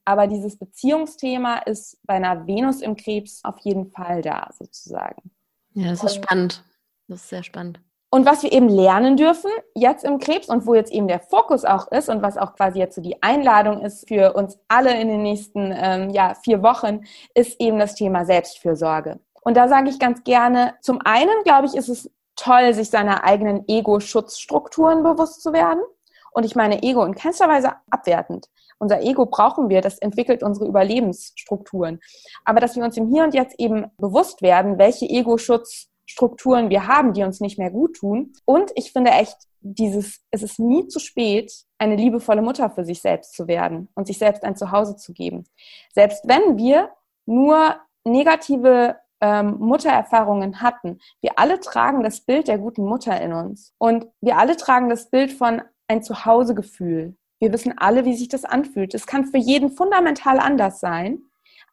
[0.04, 5.30] Aber dieses Beziehungsthema ist bei einer Venus im Krebs auf jeden Fall da, sozusagen.
[5.72, 6.64] Ja, das ist spannend.
[7.08, 7.80] Das ist sehr spannend.
[8.14, 11.64] Und was wir eben lernen dürfen, jetzt im Krebs und wo jetzt eben der Fokus
[11.64, 15.08] auch ist und was auch quasi jetzt so die Einladung ist für uns alle in
[15.08, 17.00] den nächsten ähm, ja, vier Wochen,
[17.34, 19.18] ist eben das Thema Selbstfürsorge.
[19.42, 23.24] Und da sage ich ganz gerne, zum einen, glaube ich, ist es toll, sich seiner
[23.24, 25.82] eigenen Ego-Schutzstrukturen bewusst zu werden.
[26.30, 28.46] Und ich meine Ego in keinster Weise abwertend.
[28.78, 31.98] Unser Ego brauchen wir, das entwickelt unsere Überlebensstrukturen.
[32.44, 36.86] Aber dass wir uns im Hier und Jetzt eben bewusst werden, welche Ego-Schutz Strukturen wir
[36.86, 38.32] haben, die uns nicht mehr gut tun.
[38.44, 43.00] Und ich finde echt, dieses, es ist nie zu spät, eine liebevolle Mutter für sich
[43.00, 45.44] selbst zu werden und sich selbst ein Zuhause zu geben.
[45.94, 46.90] Selbst wenn wir
[47.24, 53.72] nur negative ähm, Muttererfahrungen hatten, wir alle tragen das Bild der guten Mutter in uns.
[53.78, 57.16] Und wir alle tragen das Bild von ein Zuhausegefühl.
[57.38, 58.94] Wir wissen alle, wie sich das anfühlt.
[58.94, 61.22] Es kann für jeden fundamental anders sein.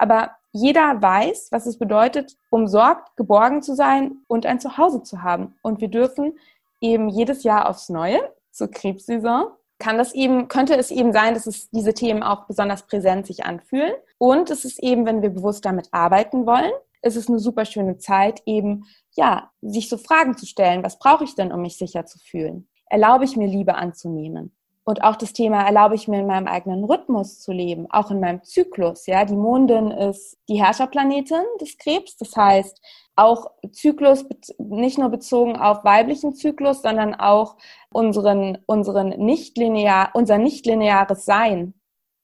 [0.01, 5.55] Aber jeder weiß, was es bedeutet, umsorgt, geborgen zu sein und ein Zuhause zu haben.
[5.61, 6.33] Und wir dürfen
[6.81, 8.19] eben jedes Jahr aufs Neue
[8.51, 9.45] zur Krebssaison
[9.81, 13.45] kann das eben, könnte es eben sein, dass es diese Themen auch besonders präsent sich
[13.45, 13.93] anfühlen.
[14.17, 17.97] Und es ist eben, wenn wir bewusst damit arbeiten wollen, ist es eine super schöne
[17.97, 18.85] Zeit, eben,
[19.15, 20.83] ja, sich so Fragen zu stellen.
[20.83, 22.67] Was brauche ich denn, um mich sicher zu fühlen?
[22.85, 24.55] Erlaube ich mir Liebe anzunehmen?
[24.83, 28.19] Und auch das Thema, erlaube ich mir in meinem eigenen Rhythmus zu leben, auch in
[28.19, 29.05] meinem Zyklus.
[29.05, 32.17] Ja, die Mondin ist die Herrscherplanetin des Krebs.
[32.17, 32.81] Das heißt,
[33.15, 34.25] auch Zyklus
[34.57, 37.57] nicht nur bezogen auf weiblichen Zyklus, sondern auch
[37.91, 41.75] unseren, unseren nicht linear, unser nicht lineares Sein,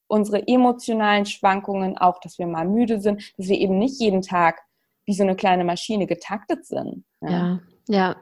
[0.08, 4.62] unsere emotionalen Schwankungen, auch, dass wir mal müde sind, dass wir eben nicht jeden Tag
[5.06, 7.06] wie so eine kleine Maschine getaktet sind.
[7.22, 7.60] Ja, ja.
[7.88, 8.16] Ja,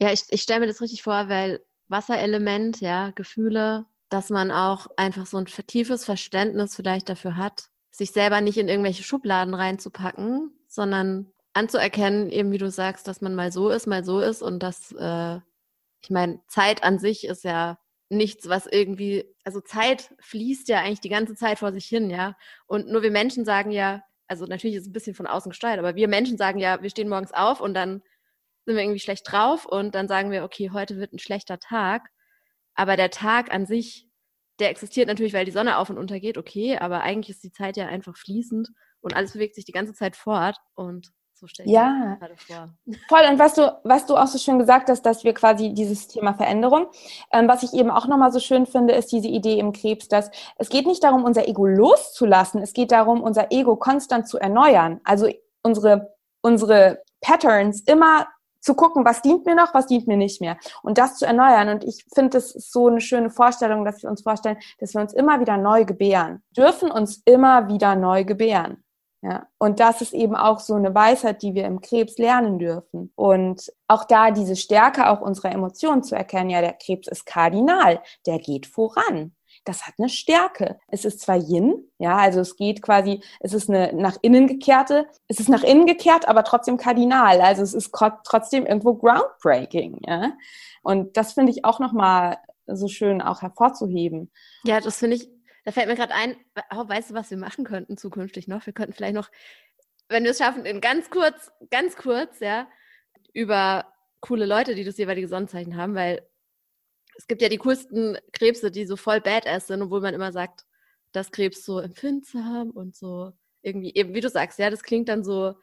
[0.00, 4.86] ja ich, ich stelle mir das richtig vor, weil Wasserelement, ja, Gefühle, dass man auch
[4.96, 10.52] einfach so ein tiefes Verständnis vielleicht dafür hat, sich selber nicht in irgendwelche Schubladen reinzupacken,
[10.66, 14.62] sondern anzuerkennen, eben wie du sagst, dass man mal so ist, mal so ist und
[14.62, 15.36] dass, äh,
[16.00, 17.78] ich meine, Zeit an sich ist ja
[18.10, 22.36] nichts, was irgendwie, also Zeit fließt ja eigentlich die ganze Zeit vor sich hin, ja.
[22.66, 25.78] Und nur wir Menschen sagen ja, also natürlich ist es ein bisschen von außen gesteuert,
[25.78, 28.02] aber wir Menschen sagen ja, wir stehen morgens auf und dann
[28.68, 32.10] sind wir irgendwie schlecht drauf und dann sagen wir, okay, heute wird ein schlechter Tag.
[32.74, 34.06] Aber der Tag an sich,
[34.58, 37.50] der existiert natürlich, weil die Sonne auf und unter geht, okay, aber eigentlich ist die
[37.50, 38.68] Zeit ja einfach fließend
[39.00, 41.88] und alles bewegt sich die ganze Zeit fort und so stelle ich ja.
[41.88, 42.74] mir gerade vor.
[43.08, 43.26] Voll.
[43.30, 46.34] Und was du, was du auch so schön gesagt hast, dass wir quasi dieses Thema
[46.34, 46.88] Veränderung,
[47.32, 50.30] ähm, was ich eben auch nochmal so schön finde, ist diese Idee im Krebs, dass
[50.56, 55.00] es geht nicht darum, unser Ego loszulassen, es geht darum, unser Ego konstant zu erneuern.
[55.04, 55.30] Also
[55.62, 58.26] unsere, unsere Patterns immer
[58.60, 60.56] zu gucken, was dient mir noch, was dient mir nicht mehr.
[60.82, 61.68] Und das zu erneuern.
[61.68, 65.00] Und ich finde, das ist so eine schöne Vorstellung, dass wir uns vorstellen, dass wir
[65.00, 66.42] uns immer wieder neu gebären.
[66.56, 68.84] Dürfen uns immer wieder neu gebären.
[69.20, 73.12] Ja, und das ist eben auch so eine Weisheit, die wir im Krebs lernen dürfen.
[73.16, 78.00] Und auch da diese Stärke auch unserer Emotionen zu erkennen, ja, der Krebs ist kardinal,
[78.26, 79.32] der geht voran
[79.68, 80.80] das hat eine Stärke.
[80.88, 85.06] Es ist zwar Yin, ja, also es geht quasi, es ist eine nach innen gekehrte,
[85.28, 87.40] es ist nach innen gekehrt, aber trotzdem kardinal.
[87.42, 90.32] Also es ist trotzdem irgendwo groundbreaking, ja.
[90.82, 94.30] Und das finde ich auch nochmal so schön auch hervorzuheben.
[94.64, 95.28] Ja, das finde ich,
[95.64, 96.36] da fällt mir gerade ein,
[96.74, 98.64] oh, weißt du, was wir machen könnten zukünftig noch?
[98.64, 99.30] Wir könnten vielleicht noch,
[100.08, 102.68] wenn wir es schaffen, in ganz kurz, ganz kurz, ja,
[103.34, 106.22] über coole Leute, die das jeweilige Sonnenzeichen haben, weil
[107.18, 110.64] es gibt ja die coolsten Krebse, die so voll badass sind, obwohl man immer sagt,
[111.12, 115.24] dass Krebs so empfindsam und so irgendwie, eben wie du sagst, ja, das klingt dann
[115.24, 115.54] so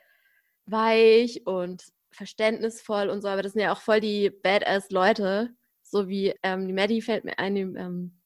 [0.66, 6.10] weich und verständnisvoll und so, aber das sind ja auch voll die badass Leute, so
[6.10, 8.20] wie ähm, die Maddie fällt mir ein, die, ähm,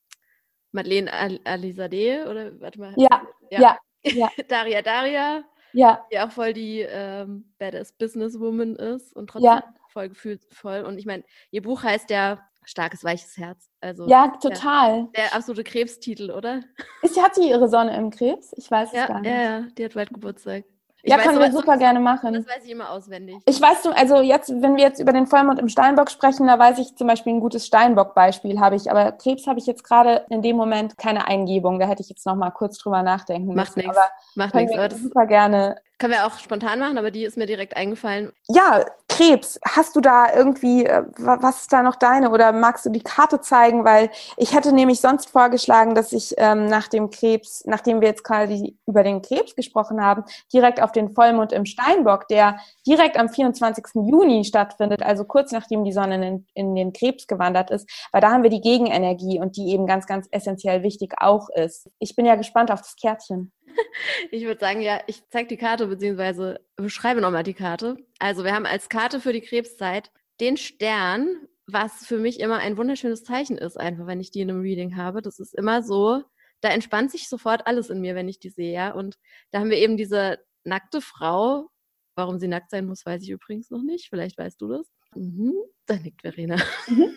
[0.72, 2.94] Madeleine Al Alizadeh oder warte mal.
[2.98, 4.30] Ja, ja, ja.
[4.48, 6.06] Daria Daria, ja.
[6.12, 9.74] die auch voll die ähm, badass Businesswoman ist und trotzdem ja.
[9.88, 10.82] voll gefühlsvoll.
[10.82, 13.70] Und ich meine, ihr Buch heißt ja starkes, weiches Herz.
[13.82, 15.08] Also ja, total.
[15.16, 16.62] Der, der absolute Krebstitel, oder?
[17.02, 18.54] Ist, hat sie ihre Sonne im Krebs?
[18.58, 19.32] Ich weiß ja, es gar nicht.
[19.32, 20.64] Ja, ja, die hat bald Geburtstag.
[21.02, 22.34] Ich ja, können wir super gerne machen.
[22.34, 23.38] Das weiß ich immer auswendig.
[23.46, 26.78] Ich weiß, also jetzt, wenn wir jetzt über den Vollmond im Steinbock sprechen, da weiß
[26.80, 30.42] ich zum Beispiel ein gutes Steinbock-Beispiel habe ich, aber Krebs habe ich jetzt gerade in
[30.42, 31.80] dem Moment keine Eingebung.
[31.80, 33.98] Da hätte ich jetzt noch mal kurz drüber nachdenken Macht nichts.
[34.36, 35.02] Macht nichts.
[35.02, 38.32] Super gerne können wir auch spontan machen, aber die ist mir direkt eingefallen.
[38.48, 39.60] Ja, Krebs.
[39.68, 42.32] Hast du da irgendwie, äh, was ist da noch deine?
[42.32, 43.84] Oder magst du die Karte zeigen?
[43.84, 48.24] Weil ich hätte nämlich sonst vorgeschlagen, dass ich ähm, nach dem Krebs, nachdem wir jetzt
[48.24, 53.28] quasi über den Krebs gesprochen haben, direkt auf den Vollmond im Steinbock, der direkt am
[53.28, 53.84] 24.
[53.96, 58.32] Juni stattfindet, also kurz nachdem die Sonne in, in den Krebs gewandert ist, weil da
[58.32, 61.90] haben wir die Gegenenergie und die eben ganz, ganz essentiell wichtig auch ist.
[62.00, 63.52] Ich bin ja gespannt auf das Kärtchen.
[64.32, 67.98] Ich würde sagen, ja, ich zeige die Karte beziehungsweise beschreibe nochmal die Karte.
[68.20, 72.78] Also wir haben als Karte für die Krebszeit den Stern, was für mich immer ein
[72.78, 75.22] wunderschönes Zeichen ist, einfach wenn ich die in einem Reading habe.
[75.22, 76.24] Das ist immer so,
[76.62, 78.92] da entspannt sich sofort alles in mir, wenn ich die sehe, ja.
[78.92, 79.18] Und
[79.52, 81.70] da haben wir eben diese nackte Frau.
[82.16, 84.10] Warum sie nackt sein muss, weiß ich übrigens noch nicht.
[84.10, 84.88] Vielleicht weißt du das.
[85.16, 85.54] Mhm,
[85.86, 86.58] da nickt Verena.
[86.88, 87.16] Mhm.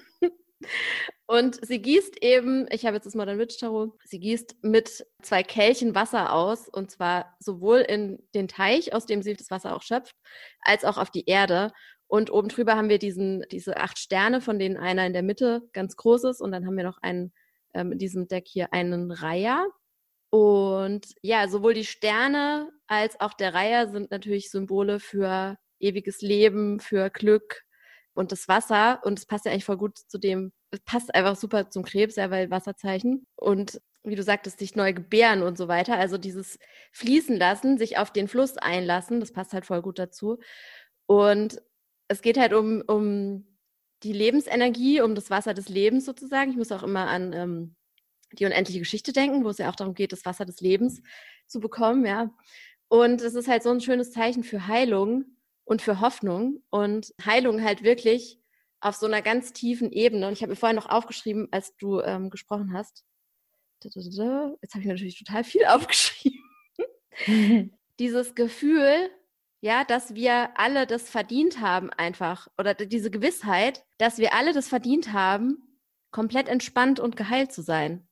[1.27, 5.43] Und sie gießt eben, ich habe jetzt das Modern Witch Tarot, sie gießt mit zwei
[5.43, 9.83] Kelchen Wasser aus und zwar sowohl in den Teich, aus dem sie das Wasser auch
[9.83, 10.15] schöpft,
[10.61, 11.73] als auch auf die Erde.
[12.07, 15.63] Und oben drüber haben wir diesen, diese acht Sterne, von denen einer in der Mitte
[15.73, 17.33] ganz groß ist und dann haben wir noch einen,
[17.73, 19.67] ähm, in diesem Deck hier einen Reiher.
[20.29, 26.81] Und ja, sowohl die Sterne als auch der Reiher sind natürlich Symbole für ewiges Leben,
[26.81, 27.63] für Glück,
[28.15, 31.37] und das Wasser, und es passt ja eigentlich voll gut zu dem, es passt einfach
[31.37, 33.27] super zum Krebs, ja, weil Wasserzeichen.
[33.37, 35.97] Und wie du sagtest, sich neu gebären und so weiter.
[35.97, 36.59] Also dieses
[36.93, 40.39] Fließen lassen, sich auf den Fluss einlassen, das passt halt voll gut dazu.
[41.07, 41.63] Und
[42.09, 43.47] es geht halt um, um
[44.03, 46.51] die Lebensenergie, um das Wasser des Lebens sozusagen.
[46.51, 47.77] Ich muss auch immer an ähm,
[48.33, 51.03] die unendliche Geschichte denken, wo es ja auch darum geht, das Wasser des Lebens
[51.47, 52.31] zu bekommen, ja.
[52.89, 55.32] Und es ist halt so ein schönes Zeichen für Heilung
[55.65, 58.39] und für Hoffnung und Heilung halt wirklich
[58.81, 60.27] auf so einer ganz tiefen Ebene.
[60.27, 63.05] Und ich habe mir vorhin noch aufgeschrieben, als du ähm, gesprochen hast.
[63.83, 66.41] Jetzt habe ich natürlich total viel aufgeschrieben.
[67.99, 69.11] Dieses Gefühl,
[69.61, 74.69] ja, dass wir alle das verdient haben einfach oder diese Gewissheit, dass wir alle das
[74.69, 75.79] verdient haben,
[76.11, 78.09] komplett entspannt und geheilt zu sein.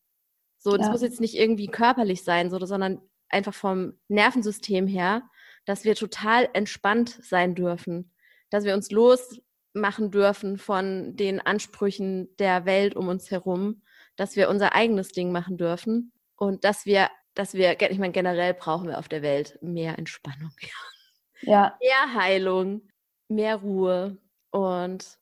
[0.59, 0.93] So, das ja.
[0.93, 5.29] muss jetzt nicht irgendwie körperlich sein, so, sondern einfach vom Nervensystem her
[5.65, 8.13] dass wir total entspannt sein dürfen,
[8.51, 13.83] dass wir uns losmachen dürfen von den Ansprüchen der Welt um uns herum,
[14.17, 18.55] dass wir unser eigenes Ding machen dürfen und dass wir, dass wir, ich meine, generell
[18.55, 20.53] brauchen wir auf der Welt mehr Entspannung,
[21.43, 21.77] ja.
[21.81, 22.83] mehr Heilung,
[23.29, 24.19] mehr Ruhe
[24.51, 25.20] und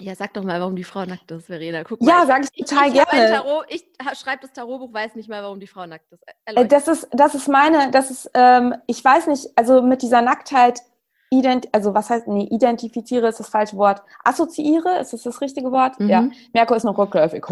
[0.00, 1.82] ja, sag doch mal, warum die Frau nackt ist, Verena.
[1.82, 3.30] Guck mal, ja, sag ich total ich, ich gerne.
[3.30, 3.84] Tarot, ich
[4.14, 6.22] schreibe das Tarotbuch, weiß nicht mal, warum die Frau nackt ist.
[6.44, 6.72] Erläutert.
[6.72, 10.80] Das ist, das ist meine, das ist, ähm, ich weiß nicht, also mit dieser Nacktheit,
[11.30, 14.02] ident, also was heißt, nee, identifiziere ist das falsche Wort.
[14.24, 15.98] Assoziiere, ist das das richtige Wort?
[15.98, 16.08] Mhm.
[16.08, 17.44] Ja, Merkur ist noch rückläufig.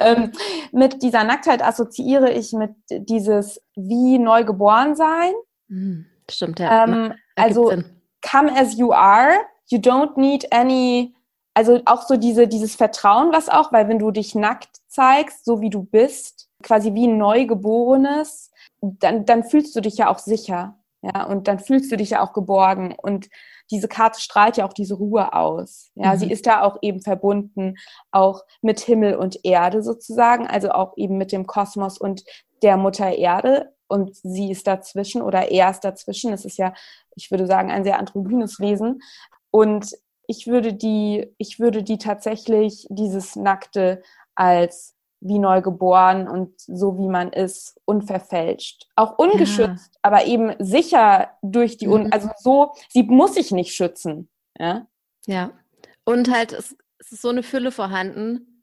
[0.00, 0.32] ähm,
[0.72, 5.32] mit dieser Nacktheit assoziiere ich mit dieses wie neu geboren sein.
[5.68, 6.84] Mhm, stimmt, ja.
[6.84, 7.72] Ähm, also,
[8.28, 9.32] come as you are.
[9.68, 11.15] You don't need any
[11.56, 15.62] also auch so diese, dieses Vertrauen, was auch, weil wenn du dich nackt zeigst, so
[15.62, 18.50] wie du bist, quasi wie ein Neugeborenes,
[18.82, 20.78] dann, dann fühlst du dich ja auch sicher.
[21.00, 22.94] Ja, und dann fühlst du dich ja auch geborgen.
[23.00, 23.30] Und
[23.70, 25.92] diese Karte strahlt ja auch diese Ruhe aus.
[25.94, 26.18] Ja, mhm.
[26.18, 27.76] sie ist da auch eben verbunden,
[28.10, 32.22] auch mit Himmel und Erde sozusagen, also auch eben mit dem Kosmos und
[32.62, 33.72] der Mutter Erde.
[33.88, 36.34] Und sie ist dazwischen oder er ist dazwischen.
[36.34, 36.74] Es ist ja,
[37.14, 39.00] ich würde sagen, ein sehr androgynes Wesen.
[39.50, 39.96] Und
[40.28, 44.02] ich würde die, ich würde die tatsächlich dieses Nackte
[44.34, 48.86] als wie neu geboren und so wie man ist, unverfälscht.
[48.96, 50.00] Auch ungeschützt, ja.
[50.02, 52.12] aber eben sicher durch die, Un mhm.
[52.12, 54.28] also so, sie muss sich nicht schützen.
[54.58, 54.86] Ja.
[55.26, 55.52] Ja.
[56.04, 58.62] Und halt, es, es ist so eine Fülle vorhanden,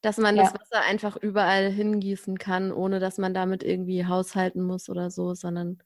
[0.00, 0.44] dass man ja.
[0.44, 5.34] das Wasser einfach überall hingießen kann, ohne dass man damit irgendwie haushalten muss oder so,
[5.34, 5.78] sondern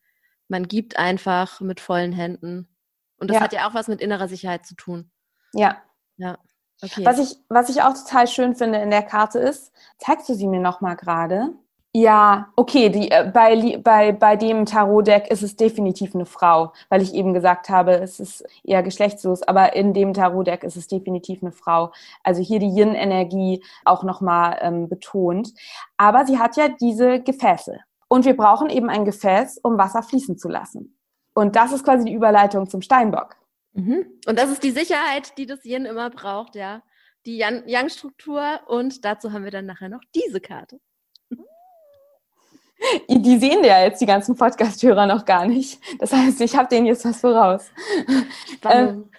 [0.48, 2.68] man gibt einfach mit vollen Händen.
[3.18, 3.40] Und das ja.
[3.42, 5.10] hat ja auch was mit innerer Sicherheit zu tun.
[5.52, 5.78] Ja.
[6.16, 6.38] Ja.
[6.82, 7.04] Okay.
[7.04, 10.46] Was, ich, was ich auch total schön finde in der Karte ist, zeigst du sie
[10.46, 11.54] mir nochmal gerade?
[11.94, 17.00] Ja, okay, die, äh, bei, bei, bei dem Tarot-Deck ist es definitiv eine Frau, weil
[17.02, 21.42] ich eben gesagt habe, es ist eher geschlechtslos, aber in dem Tarot-Deck ist es definitiv
[21.42, 21.90] eine Frau.
[22.22, 25.54] Also hier die Yin-Energie auch nochmal ähm, betont.
[25.96, 27.80] Aber sie hat ja diese Gefäße.
[28.06, 30.97] Und wir brauchen eben ein Gefäß, um Wasser fließen zu lassen.
[31.34, 33.36] Und das ist quasi die Überleitung zum Steinbock.
[33.72, 34.06] Mhm.
[34.26, 36.82] Und das ist die Sicherheit, die das Yin immer braucht, ja.
[37.26, 38.60] Die Yang-Struktur.
[38.66, 40.80] Und dazu haben wir dann nachher noch diese Karte.
[43.08, 45.80] Die sehen ja jetzt die ganzen Podcast-Hörer noch gar nicht.
[45.98, 47.70] Das heißt, ich habe denen jetzt was voraus.
[48.64, 49.10] Ähm,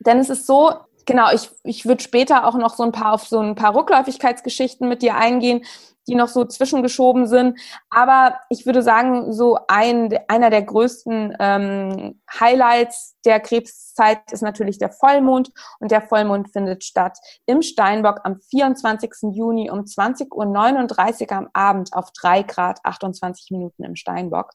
[0.00, 0.72] denn es ist so,
[1.06, 4.88] genau, ich, ich würde später auch noch so ein paar auf so ein paar Rückläufigkeitsgeschichten
[4.88, 5.64] mit dir eingehen,
[6.08, 7.58] die noch so zwischengeschoben sind.
[7.90, 14.78] Aber ich würde sagen, so ein, einer der größten ähm, Highlights der Krebszeit ist natürlich
[14.78, 15.50] der Vollmond.
[15.80, 19.10] Und der Vollmond findet statt im Steinbock am 24.
[19.32, 24.52] Juni um 20.39 Uhr am Abend auf 3 Grad 28 Minuten im Steinbock.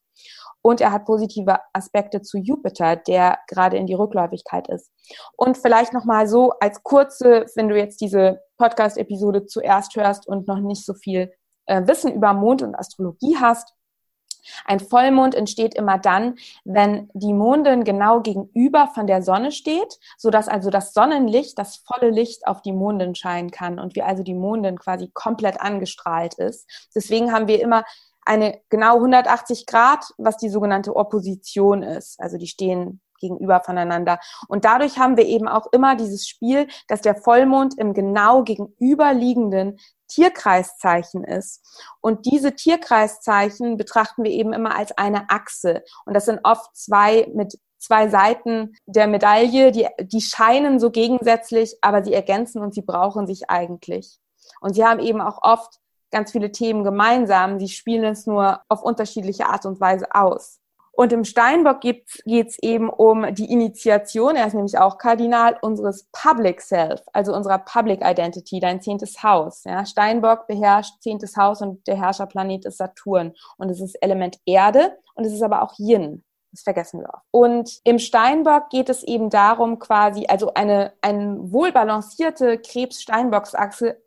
[0.62, 4.92] Und er hat positive Aspekte zu Jupiter, der gerade in die Rückläufigkeit ist.
[5.36, 10.60] Und vielleicht nochmal so als kurze, wenn du jetzt diese Podcast-Episode zuerst hörst und noch
[10.60, 11.32] nicht so viel
[11.66, 13.74] äh, Wissen über Mond und Astrologie hast.
[14.66, 20.30] Ein Vollmond entsteht immer dann, wenn die Mondin genau gegenüber von der Sonne steht, so
[20.30, 24.24] dass also das Sonnenlicht, das volle Licht auf die Mondin scheinen kann und wie also
[24.24, 26.68] die Mondin quasi komplett angestrahlt ist.
[26.96, 27.84] Deswegen haben wir immer
[28.26, 32.20] eine genau 180 Grad, was die sogenannte Opposition ist.
[32.20, 34.20] Also die stehen gegenüber voneinander.
[34.48, 39.78] Und dadurch haben wir eben auch immer dieses Spiel, dass der Vollmond im genau gegenüberliegenden
[40.08, 41.64] Tierkreiszeichen ist.
[42.02, 45.84] Und diese Tierkreiszeichen betrachten wir eben immer als eine Achse.
[46.06, 51.78] Und das sind oft zwei mit zwei Seiten der Medaille, die, die scheinen so gegensätzlich,
[51.82, 54.20] aber sie ergänzen und sie brauchen sich eigentlich.
[54.60, 55.80] Und sie haben eben auch oft
[56.12, 57.60] ganz viele Themen gemeinsam.
[57.60, 60.61] Sie spielen es nur auf unterschiedliche Art und Weise aus.
[60.94, 66.10] Und im Steinbock geht es eben um die Initiation, er ist nämlich auch Kardinal unseres
[66.12, 69.64] Public Self, also unserer Public Identity, dein zehntes Haus.
[69.64, 69.86] Ja?
[69.86, 73.34] Steinbock beherrscht zehntes Haus und der Herrscherplanet ist Saturn.
[73.58, 76.24] Und es ist Element Erde und es ist aber auch Yin.
[76.52, 77.22] Das vergessen wir auch.
[77.32, 84.02] Und im Steinbock geht es eben darum, quasi, also eine, eine wohlbalancierte Krebs-Steinbocks-Achse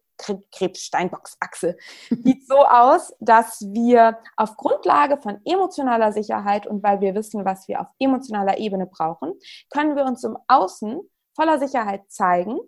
[0.53, 1.77] Krebs-Steinbocks-Achse
[2.11, 7.69] sieht so aus, dass wir auf Grundlage von emotionaler Sicherheit und weil wir wissen, was
[7.69, 9.35] wir auf emotionaler Ebene brauchen,
[9.71, 11.01] können wir uns im Außen
[11.35, 12.59] voller Sicherheit zeigen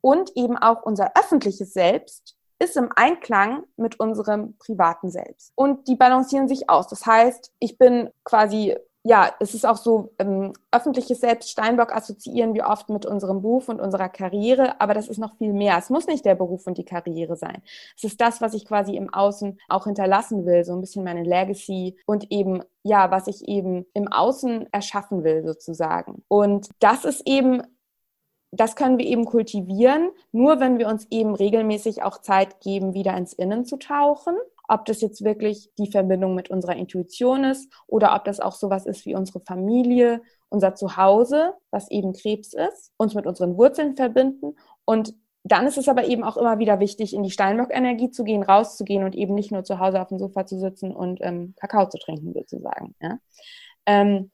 [0.00, 5.52] und eben auch unser öffentliches Selbst ist im Einklang mit unserem privaten Selbst.
[5.56, 6.86] Und die balancieren sich aus.
[6.86, 12.54] Das heißt, ich bin quasi ja, es ist auch so, ähm, öffentliches Selbst Steinbock assoziieren
[12.54, 15.76] wir oft mit unserem Beruf und unserer Karriere, aber das ist noch viel mehr.
[15.78, 17.62] Es muss nicht der Beruf und die Karriere sein.
[17.96, 21.24] Es ist das, was ich quasi im Außen auch hinterlassen will, so ein bisschen meine
[21.24, 26.22] Legacy und eben, ja, was ich eben im Außen erschaffen will, sozusagen.
[26.28, 27.62] Und das ist eben
[28.54, 33.16] das können wir eben kultivieren, nur wenn wir uns eben regelmäßig auch Zeit geben, wieder
[33.16, 34.34] ins Innen zu tauchen
[34.72, 38.86] ob das jetzt wirklich die Verbindung mit unserer Intuition ist oder ob das auch sowas
[38.86, 44.56] ist wie unsere Familie, unser Zuhause, was eben Krebs ist, uns mit unseren Wurzeln verbinden.
[44.86, 48.42] Und dann ist es aber eben auch immer wieder wichtig, in die Steinbock-Energie zu gehen,
[48.42, 51.86] rauszugehen und eben nicht nur zu Hause auf dem Sofa zu sitzen und ähm, Kakao
[51.90, 52.94] zu trinken, sozusagen.
[53.02, 53.18] Ja?
[53.84, 54.30] Ähm,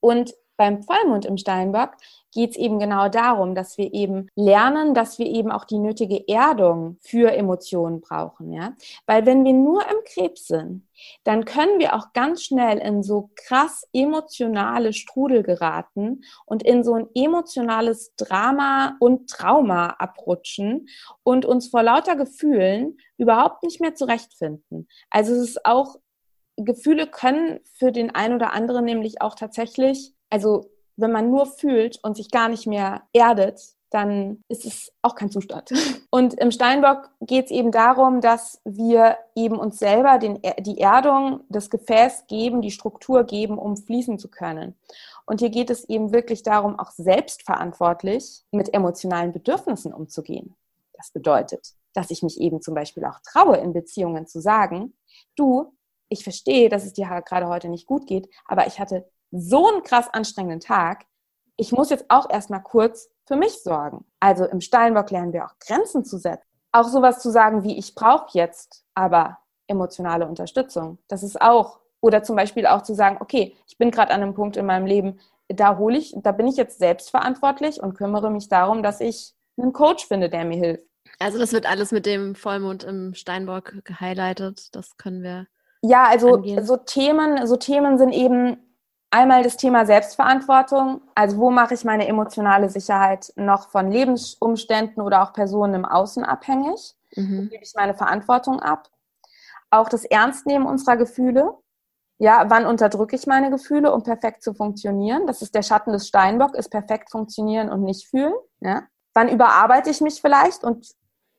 [0.00, 1.92] und beim Vollmond im Steinbock
[2.32, 6.28] geht es eben genau darum, dass wir eben lernen, dass wir eben auch die nötige
[6.28, 8.74] Erdung für Emotionen brauchen, ja.
[9.06, 10.86] Weil wenn wir nur im Krebs sind,
[11.24, 16.92] dann können wir auch ganz schnell in so krass emotionale Strudel geraten und in so
[16.92, 20.90] ein emotionales Drama und Trauma abrutschen
[21.22, 24.88] und uns vor lauter Gefühlen überhaupt nicht mehr zurechtfinden.
[25.08, 25.96] Also es ist auch
[26.56, 31.98] Gefühle können für den einen oder anderen nämlich auch tatsächlich also wenn man nur fühlt
[32.02, 35.70] und sich gar nicht mehr erdet, dann ist es auch kein Zustand.
[36.10, 41.40] Und im Steinbock geht es eben darum, dass wir eben uns selber den, die Erdung,
[41.48, 44.76] das Gefäß geben, die Struktur geben, um fließen zu können.
[45.26, 50.54] Und hier geht es eben wirklich darum, auch selbstverantwortlich mit emotionalen Bedürfnissen umzugehen.
[50.94, 54.94] Das bedeutet, dass ich mich eben zum Beispiel auch traue, in Beziehungen zu sagen,
[55.36, 55.72] du,
[56.08, 59.82] ich verstehe, dass es dir gerade heute nicht gut geht, aber ich hatte so einen
[59.82, 61.06] krass anstrengenden Tag.
[61.56, 64.04] Ich muss jetzt auch erstmal kurz für mich sorgen.
[64.18, 66.46] Also im Steinbock lernen wir auch Grenzen zu setzen.
[66.72, 70.98] Auch sowas zu sagen wie, ich brauche jetzt aber emotionale Unterstützung.
[71.08, 74.34] Das ist auch, oder zum Beispiel auch zu sagen, okay, ich bin gerade an einem
[74.34, 78.48] Punkt in meinem Leben, da hole ich, da bin ich jetzt selbstverantwortlich und kümmere mich
[78.48, 80.86] darum, dass ich einen Coach finde, der mir hilft.
[81.18, 84.74] Also das wird alles mit dem Vollmond im Steinbock gehighlightet.
[84.74, 85.46] Das können wir.
[85.82, 86.64] Ja, also angehen.
[86.64, 88.56] so Themen, so Themen sind eben
[89.12, 95.22] Einmal das Thema Selbstverantwortung, also wo mache ich meine emotionale Sicherheit noch von Lebensumständen oder
[95.22, 96.94] auch Personen im Außen abhängig?
[97.16, 97.38] Mhm.
[97.38, 98.88] Wo gebe ich meine Verantwortung ab?
[99.70, 101.54] Auch das Ernstnehmen unserer Gefühle.
[102.18, 105.26] Ja, wann unterdrücke ich meine Gefühle, um perfekt zu funktionieren?
[105.26, 108.34] Das ist der Schatten des Steinbock, ist perfekt funktionieren und nicht fühlen.
[108.60, 108.84] Ja?
[109.14, 110.86] Wann überarbeite ich mich vielleicht und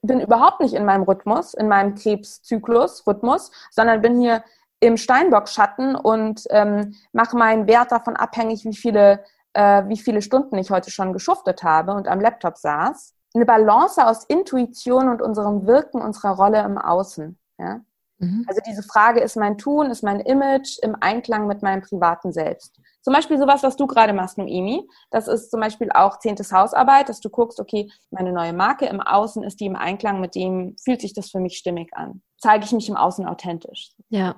[0.01, 4.43] bin überhaupt nicht in meinem Rhythmus, in meinem Krebszyklus, Rhythmus, sondern bin hier
[4.82, 9.23] im Steinbock-Schatten und ähm, mache meinen Wert davon abhängig, wie viele,
[9.53, 13.13] äh, wie viele Stunden ich heute schon geschuftet habe und am Laptop saß.
[13.34, 17.38] Eine Balance aus Intuition und unserem Wirken, unserer Rolle im Außen.
[17.59, 17.82] Ja?
[18.17, 18.45] Mhm.
[18.47, 22.79] Also diese Frage, ist mein Tun, ist mein Image im Einklang mit meinem privaten Selbst?
[23.01, 24.88] Zum Beispiel sowas, was du gerade machst, Noemi.
[25.11, 28.99] Das ist zum Beispiel auch zehntes Hausarbeit, dass du guckst, okay, meine neue Marke im
[28.99, 32.21] Außen, ist die im Einklang mit dem, fühlt sich das für mich stimmig an?
[32.39, 33.91] Zeige ich mich im Außen authentisch?
[34.09, 34.36] Ja.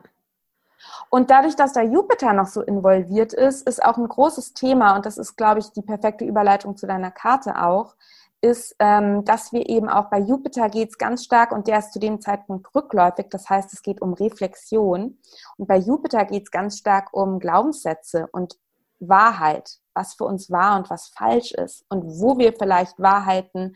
[1.09, 5.05] Und dadurch, dass da Jupiter noch so involviert ist, ist auch ein großes Thema, und
[5.05, 7.95] das ist, glaube ich, die perfekte Überleitung zu deiner Karte auch,
[8.43, 11.93] ist, ähm, dass wir eben auch bei Jupiter geht es ganz stark und der ist
[11.93, 13.27] zu dem Zeitpunkt rückläufig.
[13.29, 15.17] Das heißt, es geht um Reflexion.
[15.57, 18.57] Und bei Jupiter geht es ganz stark um Glaubenssätze und
[18.99, 23.75] Wahrheit, was für uns wahr und was falsch ist und wo wir vielleicht Wahrheiten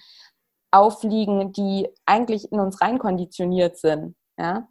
[0.72, 4.16] aufliegen, die eigentlich in uns reinkonditioniert sind.
[4.38, 4.68] Ja?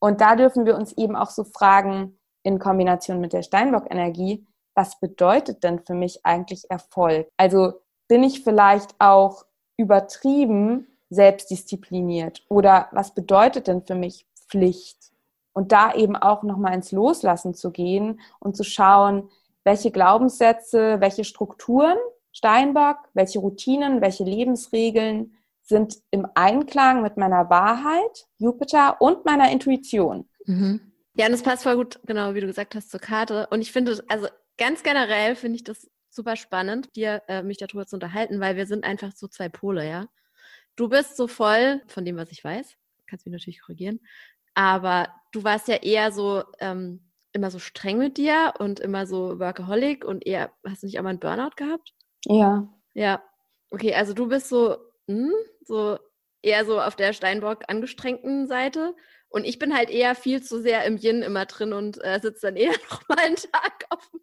[0.00, 4.98] Und da dürfen wir uns eben auch so fragen, in Kombination mit der Steinbock-Energie, was
[4.98, 7.28] bedeutet denn für mich eigentlich Erfolg?
[7.36, 7.74] Also
[8.08, 9.44] bin ich vielleicht auch
[9.76, 12.44] übertrieben selbstdiszipliniert?
[12.48, 15.12] Oder was bedeutet denn für mich Pflicht?
[15.52, 19.28] Und da eben auch nochmal ins Loslassen zu gehen und zu schauen,
[19.64, 21.98] welche Glaubenssätze, welche Strukturen,
[22.32, 25.34] Steinbock, welche Routinen, welche Lebensregeln
[25.70, 30.28] sind im Einklang mit meiner Wahrheit, Jupiter und meiner Intuition.
[30.44, 30.92] Mhm.
[31.14, 33.46] Ja, und das passt voll gut, genau wie du gesagt hast, zur Karte.
[33.50, 37.86] Und ich finde, also ganz generell finde ich das super spannend, dir äh, mich darüber
[37.86, 40.06] zu unterhalten, weil wir sind einfach so zwei Pole, ja.
[40.76, 44.00] Du bist so voll von dem, was ich weiß, kannst mich natürlich korrigieren,
[44.54, 49.38] aber du warst ja eher so ähm, immer so streng mit dir und immer so
[49.38, 51.94] Workaholic und eher, hast du nicht auch mal einen Burnout gehabt?
[52.26, 52.68] Ja.
[52.94, 53.22] Ja.
[53.70, 54.76] Okay, also du bist so,
[55.10, 55.32] hm,
[55.62, 55.98] so
[56.42, 58.94] eher so auf der Steinbock angestrengten Seite
[59.30, 62.48] und ich bin halt eher viel zu sehr im Yin immer drin und äh, sitze
[62.48, 64.20] dann eher noch mal einen Tag auf dem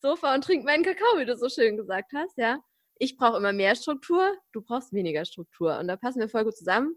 [0.00, 2.58] Sofa und trinke meinen Kakao, wie du so schön gesagt hast, ja.
[2.98, 5.78] Ich brauche immer mehr Struktur, du brauchst weniger Struktur.
[5.78, 6.94] Und da passen wir voll gut zusammen,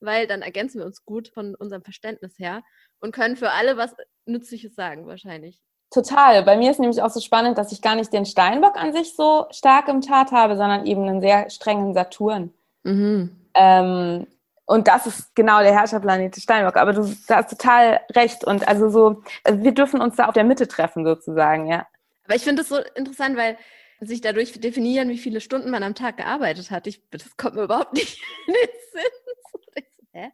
[0.00, 2.62] weil dann ergänzen wir uns gut von unserem Verständnis her
[3.00, 3.94] und können für alle was
[4.26, 5.62] Nützliches sagen, wahrscheinlich.
[5.90, 6.42] Total.
[6.42, 9.14] Bei mir ist nämlich auch so spannend, dass ich gar nicht den Steinbock an sich
[9.14, 12.52] so stark im Chart habe, sondern eben einen sehr strengen Saturn.
[12.84, 13.36] Mhm.
[13.54, 14.26] Ähm,
[14.66, 16.76] und das ist genau der Herrscherplanet Steinbock.
[16.76, 18.44] Aber du hast total recht.
[18.44, 21.86] Und also so, also wir dürfen uns da auf der Mitte treffen sozusagen, ja.
[22.24, 23.56] Aber ich finde es so interessant, weil
[24.00, 26.86] sich dadurch definieren, wie viele Stunden man am Tag gearbeitet hat.
[26.86, 29.84] Ich, das kommt mir überhaupt nicht in den Sinn.
[30.12, 30.30] Hä?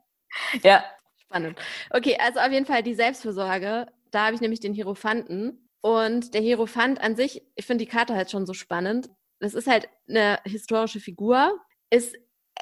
[0.62, 0.84] Ja.
[1.16, 1.58] Spannend.
[1.90, 3.86] Okay, also auf jeden Fall die Selbstfürsorge.
[4.10, 5.68] Da habe ich nämlich den Hierophanten.
[5.80, 9.10] Und der Hierophant an sich, ich finde die Karte halt schon so spannend.
[9.38, 11.58] Das ist halt eine historische Figur.
[11.90, 12.16] Ist,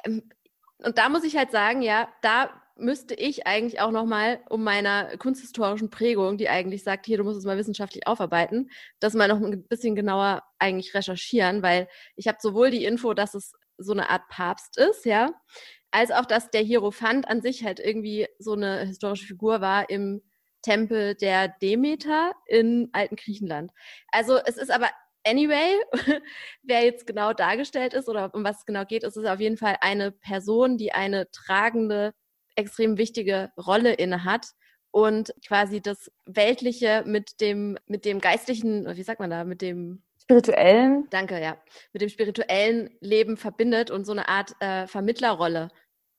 [0.05, 5.17] und da muss ich halt sagen, ja, da müsste ich eigentlich auch nochmal um meiner
[5.17, 9.39] kunsthistorischen Prägung, die eigentlich sagt, hier, du musst es mal wissenschaftlich aufarbeiten, das mal noch
[9.39, 14.09] ein bisschen genauer eigentlich recherchieren, weil ich habe sowohl die Info, dass es so eine
[14.09, 15.31] Art Papst ist, ja,
[15.91, 20.23] als auch, dass der Hierophant an sich halt irgendwie so eine historische Figur war im
[20.63, 23.71] Tempel der Demeter in alten Griechenland.
[24.11, 24.89] Also es ist aber
[25.25, 25.79] Anyway,
[26.63, 29.57] wer jetzt genau dargestellt ist oder um was es genau geht, ist es auf jeden
[29.57, 32.13] Fall eine Person, die eine tragende
[32.55, 34.47] extrem wichtige Rolle inne hat
[34.91, 40.03] und quasi das Weltliche mit dem, mit dem geistlichen, wie sagt man da, mit dem
[40.21, 41.07] spirituellen.
[41.09, 41.57] Danke, ja.
[41.93, 45.69] Mit dem spirituellen Leben verbindet und so eine Art äh, Vermittlerrolle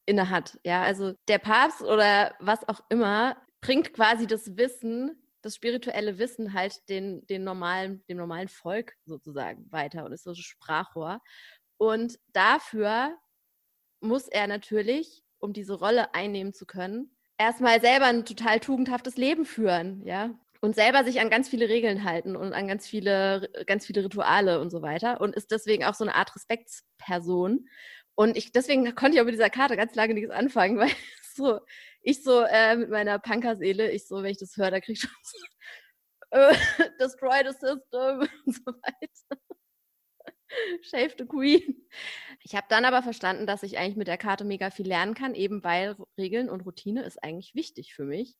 [0.05, 0.59] inne hat.
[0.63, 6.53] Ja, also der Papst oder was auch immer bringt quasi das Wissen, das spirituelle Wissen
[6.53, 11.21] halt den, den normalen, dem normalen Volk sozusagen weiter und ist so ein Sprachrohr.
[11.77, 13.15] Und dafür
[14.01, 19.45] muss er natürlich um diese Rolle einnehmen zu können, erstmal selber ein total tugendhaftes Leben
[19.45, 20.31] führen, ja.
[20.61, 24.59] Und selber sich an ganz viele Regeln halten und an ganz viele, ganz viele Rituale
[24.59, 25.21] und so weiter.
[25.21, 27.67] Und ist deswegen auch so eine Art Respektsperson.
[28.15, 30.89] Und ich, deswegen konnte ich auch mit dieser Karte ganz lange nichts anfangen, weil
[31.35, 31.59] so,
[32.05, 34.99] ich so äh, mit meiner Punkerseele, ich so, wenn ich das höre, da kriege ich
[34.99, 35.37] schon so,
[36.31, 36.55] äh,
[36.99, 39.41] Destroy the System und so weiter.
[40.83, 41.87] Shave the Queen.
[42.41, 45.33] Ich habe dann aber verstanden, dass ich eigentlich mit der Karte mega viel lernen kann,
[45.33, 48.37] eben weil Regeln und Routine ist eigentlich wichtig für mich.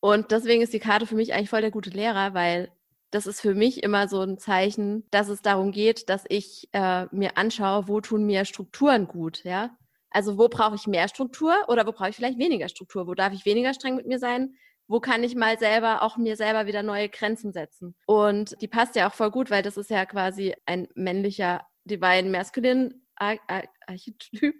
[0.00, 2.72] Und deswegen ist die Karte für mich eigentlich voll der gute Lehrer, weil
[3.10, 7.04] das ist für mich immer so ein Zeichen, dass es darum geht, dass ich äh,
[7.12, 9.76] mir anschaue, wo tun mir Strukturen gut, ja.
[10.12, 13.06] Also wo brauche ich mehr Struktur oder wo brauche ich vielleicht weniger Struktur?
[13.06, 14.54] Wo darf ich weniger streng mit mir sein?
[14.88, 17.94] wo kann ich mal selber auch mir selber wieder neue Grenzen setzen.
[18.04, 22.28] Und die passt ja auch voll gut, weil das ist ja quasi ein männlicher Divine
[22.28, 24.54] Masculine Ar Ar Archetyp.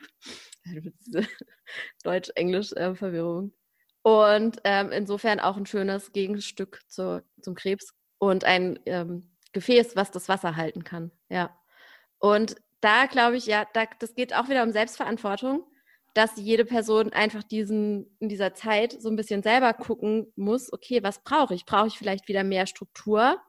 [2.05, 3.53] Deutsch-Englisch-Verwirrung.
[4.03, 10.11] Und ähm, insofern auch ein schönes Gegenstück zu, zum Krebs und ein ähm, Gefäß, was
[10.11, 11.13] das Wasser halten kann.
[11.29, 11.55] Ja.
[12.19, 15.64] Und da glaube ich, ja, da, das geht auch wieder um Selbstverantwortung,
[16.14, 21.03] dass jede Person einfach diesen, in dieser Zeit so ein bisschen selber gucken muss, okay,
[21.03, 21.64] was brauche ich?
[21.64, 23.41] Brauche ich vielleicht wieder mehr Struktur,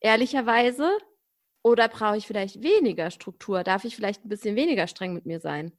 [0.00, 0.90] ehrlicherweise?
[1.62, 3.64] Oder brauche ich vielleicht weniger Struktur?
[3.64, 5.72] Darf ich vielleicht ein bisschen weniger streng mit mir sein?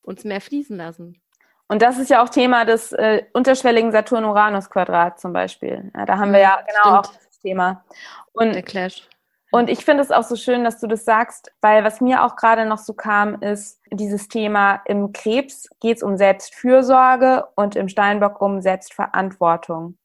[0.00, 1.20] Und es mehr fließen lassen?
[1.66, 5.92] Und das ist ja auch Thema des äh, unterschwelligen Saturn-Uranus-Quadrat zum Beispiel.
[5.94, 7.18] Ja, da haben wir ja genau Stimmt.
[7.18, 7.84] auch das Thema.
[8.32, 9.06] Und, Der Clash.
[9.50, 12.36] Und ich finde es auch so schön, dass du das sagst, weil was mir auch
[12.36, 17.88] gerade noch so kam, ist dieses Thema im Krebs geht es um Selbstfürsorge und im
[17.88, 19.96] Steinbock um Selbstverantwortung.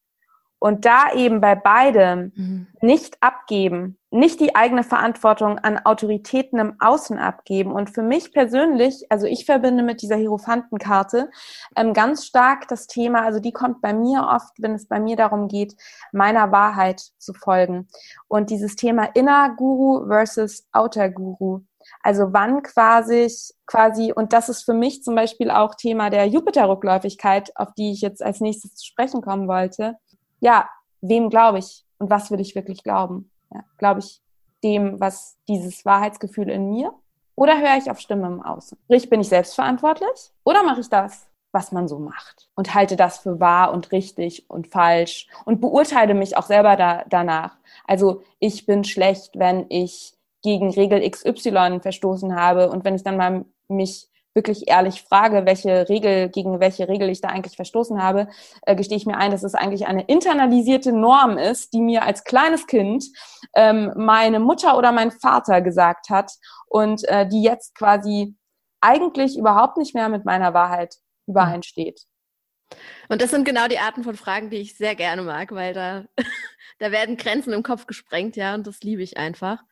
[0.64, 2.68] Und da eben bei beidem mhm.
[2.80, 7.74] nicht abgeben, nicht die eigene Verantwortung an Autoritäten im Außen abgeben.
[7.74, 11.30] Und für mich persönlich, also ich verbinde mit dieser Hierophantenkarte
[11.76, 15.18] ähm, ganz stark das Thema, also die kommt bei mir oft, wenn es bei mir
[15.18, 15.76] darum geht,
[16.14, 17.89] meiner Wahrheit zu folgen.
[18.30, 21.59] Und dieses Thema Inner Guru versus Outer Guru.
[22.01, 23.30] Also wann quasi,
[23.66, 27.99] quasi, und das ist für mich zum Beispiel auch Thema der Jupiter-Rückläufigkeit, auf die ich
[27.99, 29.97] jetzt als nächstes zu sprechen kommen wollte
[30.43, 30.69] ja,
[31.01, 33.31] wem glaube ich und was will ich wirklich glauben?
[33.53, 34.21] Ja, glaube ich
[34.63, 36.93] dem, was dieses Wahrheitsgefühl in mir?
[37.35, 38.77] Oder höre ich auf Stimmen im Außen?
[38.85, 40.31] Sprich, bin ich selbstverantwortlich?
[40.43, 42.49] Oder mache ich das, was man so macht?
[42.55, 47.05] Und halte das für wahr und richtig und falsch und beurteile mich auch selber da,
[47.09, 47.57] danach.
[47.87, 50.13] Also ich bin schlecht, wenn ich
[50.43, 55.88] gegen Regel XY verstoßen habe und wenn ich dann mal mich wirklich ehrlich frage, welche
[55.89, 58.27] Regel, gegen welche Regel ich da eigentlich verstoßen habe,
[58.63, 62.23] äh, gestehe ich mir ein, dass es eigentlich eine internalisierte Norm ist, die mir als
[62.23, 63.05] kleines Kind
[63.55, 66.31] ähm, meine Mutter oder mein Vater gesagt hat
[66.67, 68.36] und äh, die jetzt quasi
[68.81, 70.95] eigentlich überhaupt nicht mehr mit meiner Wahrheit
[71.27, 72.01] übereinsteht.
[73.07, 76.05] Und das sind genau die Arten von Fragen, die ich sehr gerne mag, weil da,
[76.79, 79.63] da werden Grenzen im Kopf gesprengt, ja, und das liebe ich einfach.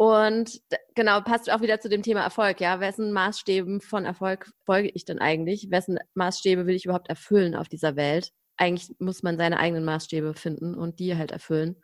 [0.00, 0.62] Und
[0.94, 2.80] genau, passt auch wieder zu dem Thema Erfolg, ja.
[2.80, 5.70] Wessen Maßstäben von Erfolg folge ich denn eigentlich?
[5.70, 8.32] Wessen Maßstäbe will ich überhaupt erfüllen auf dieser Welt?
[8.56, 11.82] Eigentlich muss man seine eigenen Maßstäbe finden und die halt erfüllen.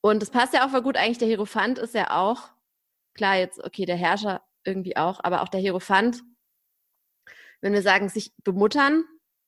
[0.00, 0.96] Und das passt ja auch voll gut.
[0.96, 2.50] Eigentlich der Hierophant ist ja auch,
[3.14, 6.20] klar, jetzt, okay, der Herrscher irgendwie auch, aber auch der Hierophant,
[7.60, 9.04] wenn wir sagen, sich bemuttern,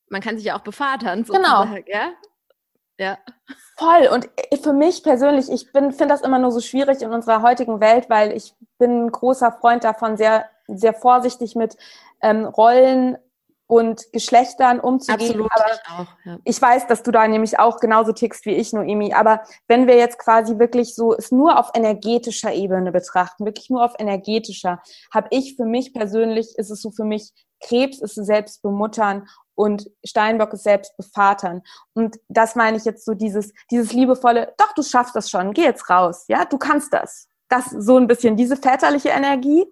[0.09, 1.25] man kann sich ja auch bevatern.
[1.25, 1.65] Genau.
[1.89, 2.13] Ja?
[2.99, 3.19] Ja.
[3.77, 4.09] Voll.
[4.13, 4.29] Und
[4.63, 8.33] für mich persönlich, ich finde das immer nur so schwierig in unserer heutigen Welt, weil
[8.33, 11.77] ich bin ein großer Freund davon, sehr, sehr vorsichtig mit
[12.23, 13.19] ähm, Rollen
[13.67, 15.41] und Geschlechtern umzugehen.
[15.41, 16.07] Absolut, aber ich auch.
[16.25, 16.39] Ja.
[16.45, 19.15] Ich weiß, dass du da nämlich auch genauso tickst wie ich, Noemi.
[19.15, 23.85] Aber wenn wir jetzt quasi wirklich so es nur auf energetischer Ebene betrachten, wirklich nur
[23.85, 24.83] auf energetischer,
[25.13, 27.33] habe ich für mich persönlich, ist es so für mich,
[27.65, 31.63] Krebs ist selbst bemuttern und Steinbock ist selbst bevatern.
[31.95, 35.63] Und das meine ich jetzt so dieses, dieses liebevolle, doch, du schaffst das schon, geh
[35.63, 37.29] jetzt raus, ja, du kannst das.
[37.49, 39.65] Das so ein bisschen diese väterliche Energie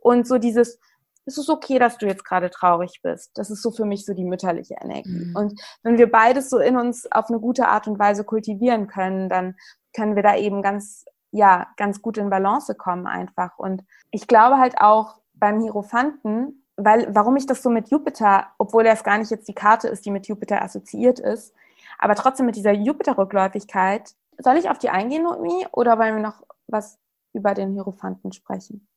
[0.00, 0.78] und so dieses,
[1.24, 3.30] es ist okay, dass du jetzt gerade traurig bist.
[3.34, 5.26] Das ist so für mich so die mütterliche Energie.
[5.26, 5.36] Mhm.
[5.36, 9.28] Und wenn wir beides so in uns auf eine gute Art und Weise kultivieren können,
[9.28, 9.54] dann
[9.94, 13.58] können wir da eben ganz, ja, ganz gut in Balance kommen einfach.
[13.58, 18.86] Und ich glaube halt auch beim Hierophanten, weil, warum ich das so mit Jupiter, obwohl
[18.86, 21.54] es gar nicht jetzt die Karte ist, die mit Jupiter assoziiert ist,
[21.98, 26.42] aber trotzdem mit dieser Jupiter-Rückläufigkeit, soll ich auf die eingehen, Noemi, oder wollen wir noch
[26.66, 26.98] was
[27.32, 28.88] über den Hierophanten sprechen?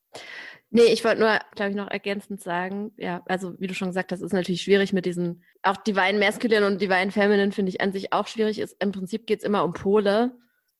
[0.69, 4.11] Nee, ich wollte nur, glaube ich, noch ergänzend sagen, ja, also wie du schon gesagt
[4.11, 7.91] hast, ist natürlich schwierig mit diesen, auch Divine Masculine und Divine Feminine finde ich an
[7.91, 8.57] sich auch schwierig.
[8.57, 10.31] Ist, Im Prinzip geht es immer um Pole,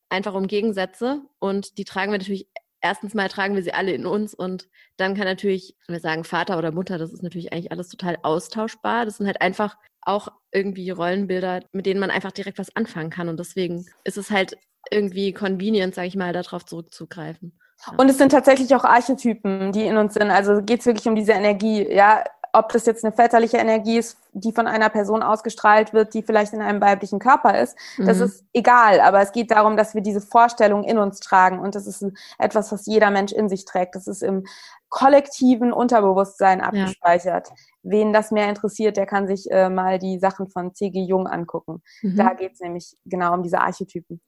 [0.09, 2.47] einfach um Gegensätze und die tragen wir natürlich
[2.83, 4.67] erstens mal tragen wir sie alle in uns und
[4.97, 9.05] dann kann natürlich, wir sagen Vater oder Mutter, das ist natürlich eigentlich alles total austauschbar.
[9.05, 13.29] Das sind halt einfach auch irgendwie Rollenbilder, mit denen man einfach direkt was anfangen kann.
[13.29, 14.57] Und deswegen ist es halt
[14.91, 17.57] irgendwie convenient, sage ich mal, darauf zurückzugreifen.
[17.87, 17.93] Ja.
[17.97, 20.29] Und es sind tatsächlich auch Archetypen, die in uns sind.
[20.29, 21.87] Also geht es wirklich um diese Energie.
[21.89, 22.23] Ja,
[22.53, 26.53] ob das jetzt eine väterliche Energie ist, die von einer Person ausgestrahlt wird, die vielleicht
[26.53, 28.05] in einem weiblichen Körper ist, mhm.
[28.05, 29.01] das ist egal.
[29.01, 31.59] Aber es geht darum, dass wir diese Vorstellung in uns tragen.
[31.59, 32.05] Und das ist
[32.37, 33.95] etwas, was jeder Mensch in sich trägt.
[33.95, 34.45] Das ist im
[34.89, 37.49] kollektiven Unterbewusstsein abgespeichert.
[37.49, 37.55] Ja.
[37.81, 41.01] Wen das mehr interessiert, der kann sich äh, mal die Sachen von C.G.
[41.01, 41.81] Jung angucken.
[42.03, 42.15] Mhm.
[42.15, 44.21] Da geht es nämlich genau um diese Archetypen.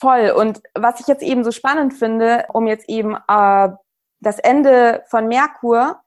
[0.00, 0.30] Voll.
[0.30, 3.68] Und was ich jetzt eben so spannend finde, um jetzt eben äh,
[4.20, 6.00] das Ende von Merkur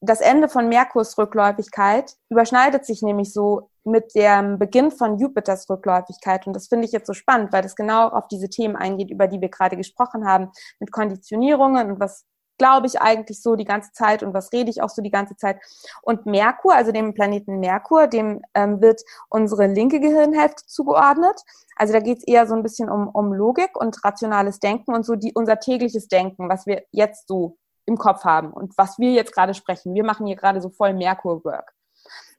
[0.00, 6.46] das Ende von Merkurs Rückläufigkeit überschneidet sich nämlich so mit dem Beginn von Jupiters Rückläufigkeit.
[6.46, 9.26] Und das finde ich jetzt so spannend, weil das genau auf diese Themen eingeht, über
[9.26, 12.24] die wir gerade gesprochen haben, mit Konditionierungen und was
[12.58, 15.36] glaube ich eigentlich so die ganze Zeit und was rede ich auch so die ganze
[15.36, 15.60] Zeit.
[16.02, 21.40] Und Merkur, also dem Planeten Merkur, dem ähm, wird unsere linke Gehirnhälfte zugeordnet.
[21.76, 25.06] Also da geht es eher so ein bisschen um, um Logik und rationales Denken und
[25.06, 27.56] so die, unser tägliches Denken, was wir jetzt so
[27.88, 29.94] im Kopf haben und was wir jetzt gerade sprechen.
[29.94, 31.72] Wir machen hier gerade so voll Merkur-Work.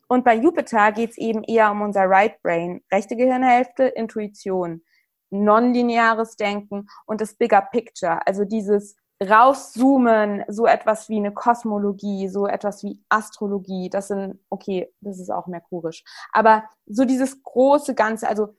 [0.08, 4.84] Und bei Jupiter geht es eben eher um unser Right Brain, rechte Gehirnhälfte, Intuition,
[5.30, 12.48] nonlineares Denken und das Bigger Picture, also dieses rauszoomen, so etwas wie eine Kosmologie, so
[12.48, 18.30] etwas wie Astrologie, das sind, okay, das ist auch merkurisch, aber so dieses große Ganze,
[18.30, 18.56] also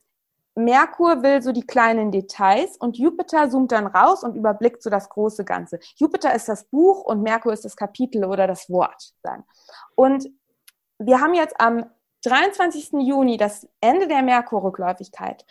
[0.54, 5.08] Merkur will so die kleinen Details und Jupiter zoomt dann raus und überblickt so das
[5.08, 5.78] große Ganze.
[5.96, 9.12] Jupiter ist das Buch und Merkur ist das Kapitel oder das Wort.
[9.94, 10.28] Und
[10.98, 11.86] wir haben jetzt am
[12.24, 12.92] 23.
[13.00, 15.46] Juni das Ende der Merkur-Rückläufigkeit.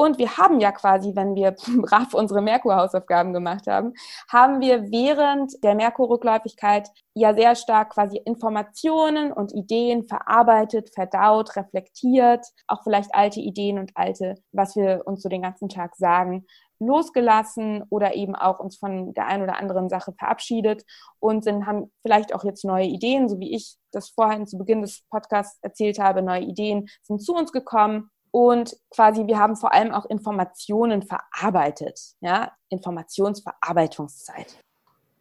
[0.00, 3.92] Und wir haben ja quasi, wenn wir brav unsere Merkur-Hausaufgaben gemacht haben,
[4.32, 12.46] haben wir während der Merkur-Rückläufigkeit ja sehr stark quasi Informationen und Ideen verarbeitet, verdaut, reflektiert,
[12.66, 16.46] auch vielleicht alte Ideen und alte, was wir uns so den ganzen Tag sagen,
[16.78, 20.82] losgelassen oder eben auch uns von der einen oder anderen Sache verabschiedet
[21.18, 24.80] und sind, haben vielleicht auch jetzt neue Ideen, so wie ich das vorhin zu Beginn
[24.80, 29.72] des Podcasts erzählt habe, neue Ideen sind zu uns gekommen und quasi wir haben vor
[29.72, 34.58] allem auch Informationen verarbeitet, ja, Informationsverarbeitungszeit.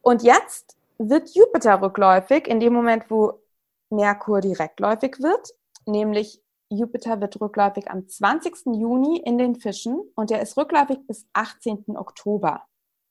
[0.01, 3.41] Und jetzt wird Jupiter rückläufig in dem Moment, wo
[3.89, 5.49] Merkur direktläufig wird,
[5.85, 8.75] nämlich Jupiter wird rückläufig am 20.
[8.75, 11.97] Juni in den Fischen und der ist rückläufig bis 18.
[11.97, 12.63] Oktober.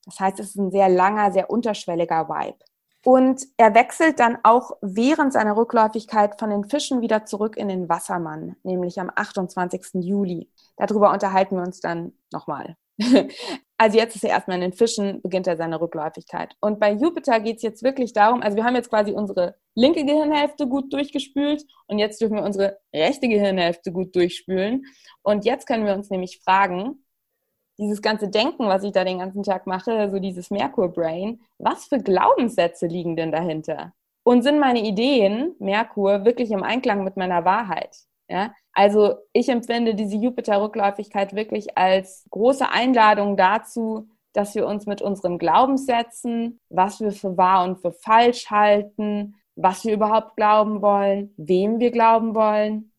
[0.05, 2.59] Das heißt, es ist ein sehr langer, sehr unterschwelliger Vibe.
[3.05, 7.89] Und er wechselt dann auch während seiner Rückläufigkeit von den Fischen wieder zurück in den
[7.89, 10.03] Wassermann, nämlich am 28.
[10.05, 10.51] Juli.
[10.77, 12.77] Darüber unterhalten wir uns dann nochmal.
[13.81, 16.57] Also jetzt ist er erstmal in den Fischen, beginnt er seine Rückläufigkeit.
[16.61, 20.05] Und bei Jupiter geht es jetzt wirklich darum, also wir haben jetzt quasi unsere linke
[20.05, 24.85] Gehirnhälfte gut durchgespült und jetzt dürfen wir unsere rechte Gehirnhälfte gut durchspülen.
[25.23, 27.05] Und jetzt können wir uns nämlich fragen,
[27.79, 31.99] dieses ganze Denken, was ich da den ganzen Tag mache, so dieses Merkur-Brain, was für
[31.99, 33.93] Glaubenssätze liegen denn dahinter?
[34.25, 37.97] Und sind meine Ideen, Merkur, wirklich im Einklang mit meiner Wahrheit?
[38.29, 38.53] Ja?
[38.73, 45.39] Also ich empfinde diese Jupiter-Rückläufigkeit wirklich als große Einladung dazu, dass wir uns mit unseren
[45.39, 51.81] Glaubenssätzen, was wir für wahr und für falsch halten, was wir überhaupt glauben wollen, wem
[51.81, 52.93] wir glauben wollen,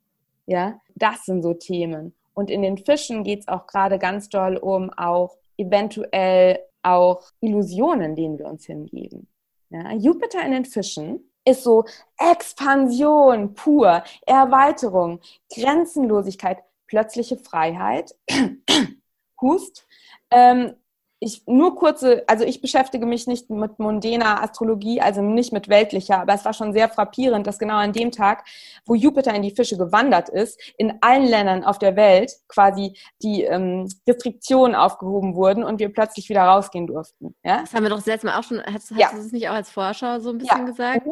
[0.46, 2.16] ja, das sind so Themen.
[2.40, 8.16] Und in den Fischen geht es auch gerade ganz doll um auch eventuell auch Illusionen,
[8.16, 9.28] denen wir uns hingeben.
[9.70, 11.84] Ja, Jupiter in den Fischen ist so
[12.18, 15.20] Expansion pur, Erweiterung,
[15.54, 18.16] Grenzenlosigkeit, plötzliche Freiheit,
[19.42, 19.86] Hust,
[20.32, 20.76] ähm,
[21.22, 26.22] ich nur kurze, also ich beschäftige mich nicht mit mundaner Astrologie, also nicht mit weltlicher,
[26.22, 28.46] aber es war schon sehr frappierend, dass genau an dem Tag,
[28.86, 33.44] wo Jupiter in die Fische gewandert ist, in allen Ländern auf der Welt quasi die
[33.44, 37.36] ähm, Restriktionen aufgehoben wurden und wir plötzlich wieder rausgehen durften.
[37.44, 37.62] Ja?
[37.62, 39.10] Das haben wir doch das letzte Mal auch schon, hast, hast ja.
[39.12, 40.66] du das nicht auch als Vorschau so ein bisschen ja.
[40.66, 41.06] gesagt?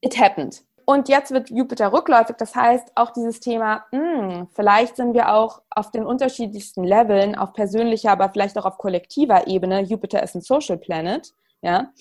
[0.00, 0.64] It happened.
[0.88, 2.36] Und jetzt wird Jupiter rückläufig.
[2.36, 7.34] Das heißt, auch dieses Thema, mh, hm, vielleicht sind wir auch auf den unterschiedlichsten Leveln,
[7.34, 9.82] auf persönlicher, aber vielleicht auch auf kollektiver Ebene.
[9.82, 11.32] Jupiter ist ein Social Planet.
[11.60, 11.92] Ja.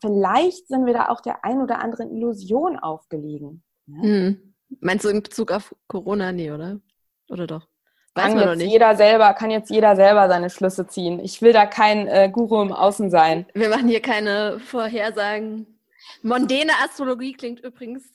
[0.00, 3.62] Vielleicht sind wir da auch der ein oder anderen Illusion aufgelegen.
[3.86, 4.02] Ja?
[4.02, 4.54] Hm.
[4.80, 6.32] Meinst du in Bezug auf Corona?
[6.32, 6.80] Nee, oder?
[7.30, 7.68] Oder doch?
[8.16, 8.72] Weiß kann man jetzt nicht.
[8.72, 11.20] jeder selber, kann jetzt jeder selber seine Schlüsse ziehen.
[11.20, 13.46] Ich will da kein äh, Guru im Außen sein.
[13.54, 15.66] Wir machen hier keine Vorhersagen.
[16.22, 18.13] Mondäne Astrologie klingt übrigens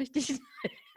[0.00, 0.40] richtig.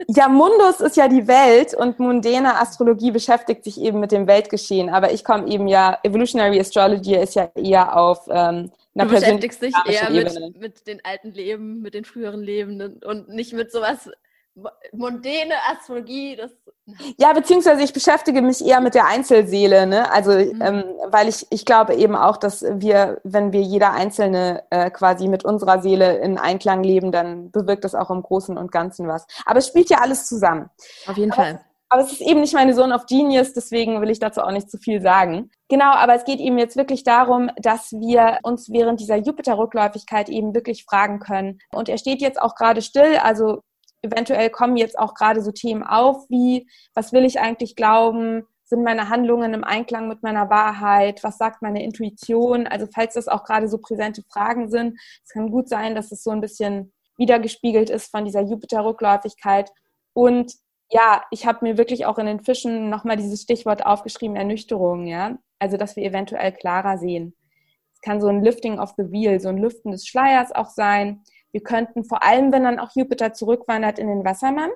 [0.08, 4.90] Ja, Mundus ist ja die Welt und mundane Astrologie beschäftigt sich eben mit dem Weltgeschehen.
[4.90, 9.62] Aber ich komme eben ja, Evolutionary Astrology ist ja eher auf ähm, einer Du beschäftigst
[9.62, 14.10] dich eher mit, mit den alten Leben, mit den früheren Leben und nicht mit sowas
[14.92, 16.52] mondäne Astrologie, das.
[17.18, 20.10] Ja, beziehungsweise ich beschäftige mich eher mit der Einzelseele, ne?
[20.12, 20.60] Also, mhm.
[20.62, 25.28] ähm, weil ich, ich glaube eben auch, dass wir, wenn wir jeder Einzelne äh, quasi
[25.28, 29.26] mit unserer Seele in Einklang leben, dann bewirkt das auch im Großen und Ganzen was.
[29.46, 30.70] Aber es spielt ja alles zusammen.
[31.06, 31.60] Auf jeden aber Fall.
[31.88, 34.70] Aber es ist eben nicht meine Sohn of Genius, deswegen will ich dazu auch nicht
[34.70, 35.50] zu viel sagen.
[35.68, 40.54] Genau, aber es geht eben jetzt wirklich darum, dass wir uns während dieser Jupiter-Rückläufigkeit eben
[40.54, 41.60] wirklich fragen können.
[41.72, 43.62] Und er steht jetzt auch gerade still, also
[44.04, 48.44] eventuell kommen jetzt auch gerade so Themen auf wie, was will ich eigentlich glauben?
[48.64, 51.22] Sind meine Handlungen im Einklang mit meiner Wahrheit?
[51.24, 52.66] Was sagt meine Intuition?
[52.66, 56.22] Also falls das auch gerade so präsente Fragen sind, es kann gut sein, dass es
[56.22, 59.70] so ein bisschen wiedergespiegelt ist von dieser Jupiter-Rückläufigkeit.
[60.12, 60.54] Und
[60.90, 65.38] ja, ich habe mir wirklich auch in den Fischen nochmal dieses Stichwort aufgeschrieben, Ernüchterung, ja.
[65.58, 67.34] Also, dass wir eventuell klarer sehen
[68.04, 71.22] kann so ein Lifting of the Wheel, so ein Lüften des Schleiers auch sein.
[71.54, 74.72] Wir könnten vor allem, wenn dann auch Jupiter zurückwandert in den Wassermann,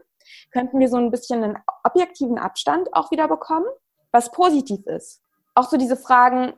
[0.53, 3.67] könnten wir so ein bisschen einen objektiven Abstand auch wieder bekommen,
[4.13, 5.21] was positiv ist.
[5.57, 6.53] Auch so diese Fragen,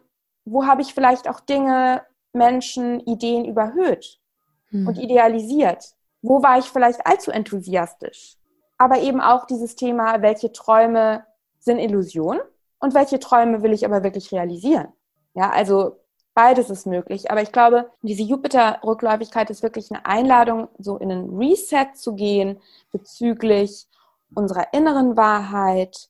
[0.44, 2.02] wo habe ich vielleicht auch Dinge,
[2.34, 4.20] Menschen, Ideen überhöht
[4.68, 4.88] hm.
[4.88, 5.94] und idealisiert?
[6.20, 8.36] Wo war ich vielleicht allzu enthusiastisch?
[8.76, 11.24] Aber eben auch dieses Thema, welche Träume
[11.60, 12.40] sind Illusion
[12.78, 14.88] und welche Träume will ich aber wirklich realisieren?
[15.32, 15.99] Ja, also
[16.40, 17.30] beides ist möglich.
[17.30, 22.62] Aber ich glaube, diese Jupiter-Rückläufigkeit ist wirklich eine Einladung, so in einen Reset zu gehen
[22.92, 23.86] bezüglich
[24.34, 26.08] unserer inneren Wahrheit,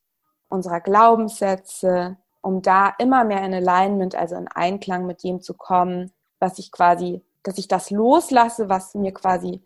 [0.49, 6.13] unserer Glaubenssätze, um da immer mehr in Alignment, also in Einklang mit dem zu kommen,
[6.39, 9.61] was ich quasi, dass ich das loslasse, was mir quasi,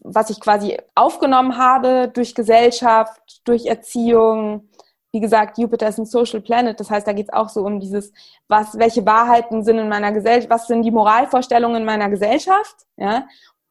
[0.00, 4.70] was ich quasi aufgenommen habe durch Gesellschaft, durch Erziehung,
[5.12, 7.80] wie gesagt, Jupiter ist ein Social Planet, das heißt, da geht es auch so um
[7.80, 8.12] dieses,
[8.48, 13.26] was, welche Wahrheiten sind in meiner Gesellschaft, was sind die Moralvorstellungen in meiner Gesellschaft, ja,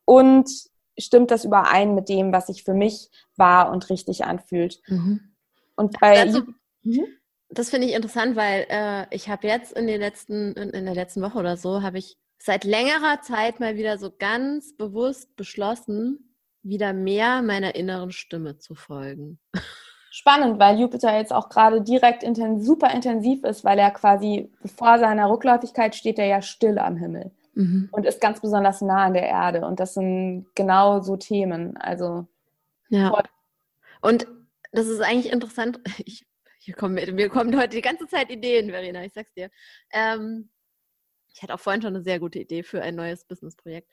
[0.05, 0.49] und
[0.97, 4.81] stimmt das überein mit dem, was sich für mich wahr und richtig anfühlt.
[4.87, 5.35] Mhm.
[5.75, 6.41] Und bei also,
[6.83, 7.05] mhm.
[7.49, 10.95] das finde ich interessant, weil äh, ich habe jetzt in den letzten, in, in der
[10.95, 16.35] letzten Woche oder so, habe ich seit längerer Zeit mal wieder so ganz bewusst beschlossen,
[16.63, 19.39] wieder mehr meiner inneren Stimme zu folgen.
[20.11, 24.99] spannend, weil Jupiter jetzt auch gerade direkt inten super intensiv ist, weil er quasi vor
[24.99, 27.89] seiner Rückläufigkeit steht er ja still am Himmel mhm.
[27.91, 29.65] und ist ganz besonders nah an der Erde.
[29.65, 31.77] Und das sind genau so Themen.
[31.77, 32.27] Also
[32.89, 33.09] ja.
[33.09, 33.23] Voll.
[34.01, 34.27] Und
[34.71, 35.79] das ist eigentlich interessant.
[36.05, 36.25] Ich,
[36.59, 39.51] hier kommen, mir kommen heute die ganze Zeit Ideen, Verena, ich sag's dir.
[39.91, 40.49] Ähm,
[41.31, 43.87] ich hatte auch vorhin schon eine sehr gute Idee für ein neues Businessprojekt.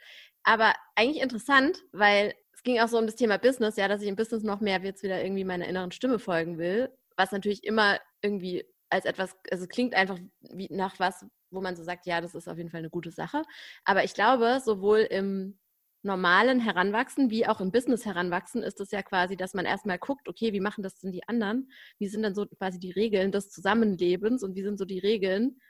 [0.45, 4.09] Aber eigentlich interessant, weil es ging auch so um das Thema Business, ja, dass ich
[4.09, 7.99] im Business noch mehr jetzt wieder irgendwie meiner inneren Stimme folgen will, was natürlich immer
[8.23, 12.35] irgendwie als etwas, also klingt einfach wie nach was, wo man so sagt, ja, das
[12.35, 13.43] ist auf jeden Fall eine gute Sache.
[13.85, 15.59] Aber ich glaube, sowohl im
[16.03, 20.29] normalen Heranwachsen wie auch im Business heranwachsen ist es ja quasi, dass man erstmal guckt,
[20.29, 21.71] okay, wie machen das denn die anderen?
[21.99, 25.61] Wie sind denn so quasi die Regeln des Zusammenlebens und wie sind so die Regeln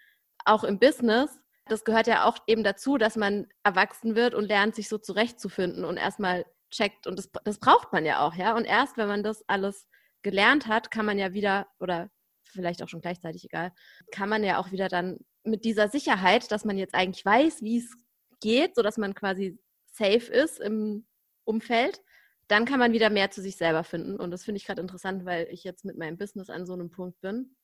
[0.45, 1.39] auch im Business?
[1.67, 5.85] Das gehört ja auch eben dazu, dass man erwachsen wird und lernt, sich so zurechtzufinden
[5.85, 7.07] und erstmal checkt.
[7.07, 8.57] Und das, das braucht man ja auch, ja.
[8.57, 9.87] Und erst wenn man das alles
[10.23, 12.11] gelernt hat, kann man ja wieder, oder
[12.45, 13.73] vielleicht auch schon gleichzeitig egal,
[14.11, 17.79] kann man ja auch wieder dann mit dieser Sicherheit, dass man jetzt eigentlich weiß, wie
[17.79, 17.93] es
[18.41, 21.07] geht, sodass man quasi safe ist im
[21.45, 22.01] Umfeld,
[22.49, 24.17] dann kann man wieder mehr zu sich selber finden.
[24.17, 26.91] Und das finde ich gerade interessant, weil ich jetzt mit meinem Business an so einem
[26.91, 27.57] Punkt bin.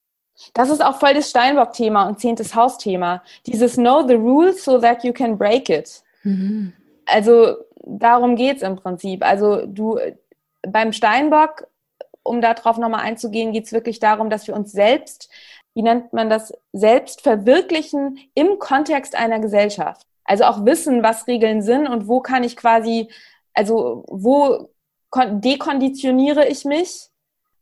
[0.54, 3.22] Das ist auch voll das Steinbock-Thema und zehntes Haus-Thema.
[3.46, 6.02] Dieses Know the rules so that you can break it.
[6.22, 6.72] Mhm.
[7.06, 9.24] Also darum geht es im Prinzip.
[9.24, 9.98] Also du
[10.62, 11.66] beim Steinbock,
[12.22, 15.30] um darauf nochmal einzugehen, geht es wirklich darum, dass wir uns selbst,
[15.74, 20.06] wie nennt man das, selbst verwirklichen im Kontext einer Gesellschaft.
[20.24, 23.08] Also auch wissen, was Regeln sind und wo kann ich quasi,
[23.54, 24.68] also wo
[25.14, 27.08] dekonditioniere ich mich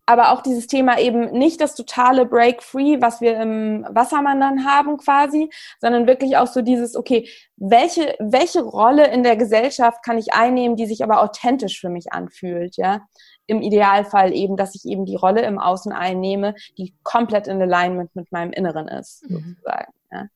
[0.06, 4.96] aber auch dieses Thema eben nicht das totale Break-Free, was wir im Wassermann dann haben
[4.98, 5.50] quasi,
[5.80, 10.76] sondern wirklich auch so dieses, okay, welche, welche Rolle in der Gesellschaft kann ich einnehmen,
[10.76, 13.02] die sich aber authentisch für mich anfühlt, ja?
[13.48, 18.14] Im Idealfall eben, dass ich eben die Rolle im Außen einnehme, die komplett in Alignment
[18.16, 19.56] mit meinem Inneren ist, mhm.
[19.56, 19.92] sozusagen.
[20.10, 20.26] Ja?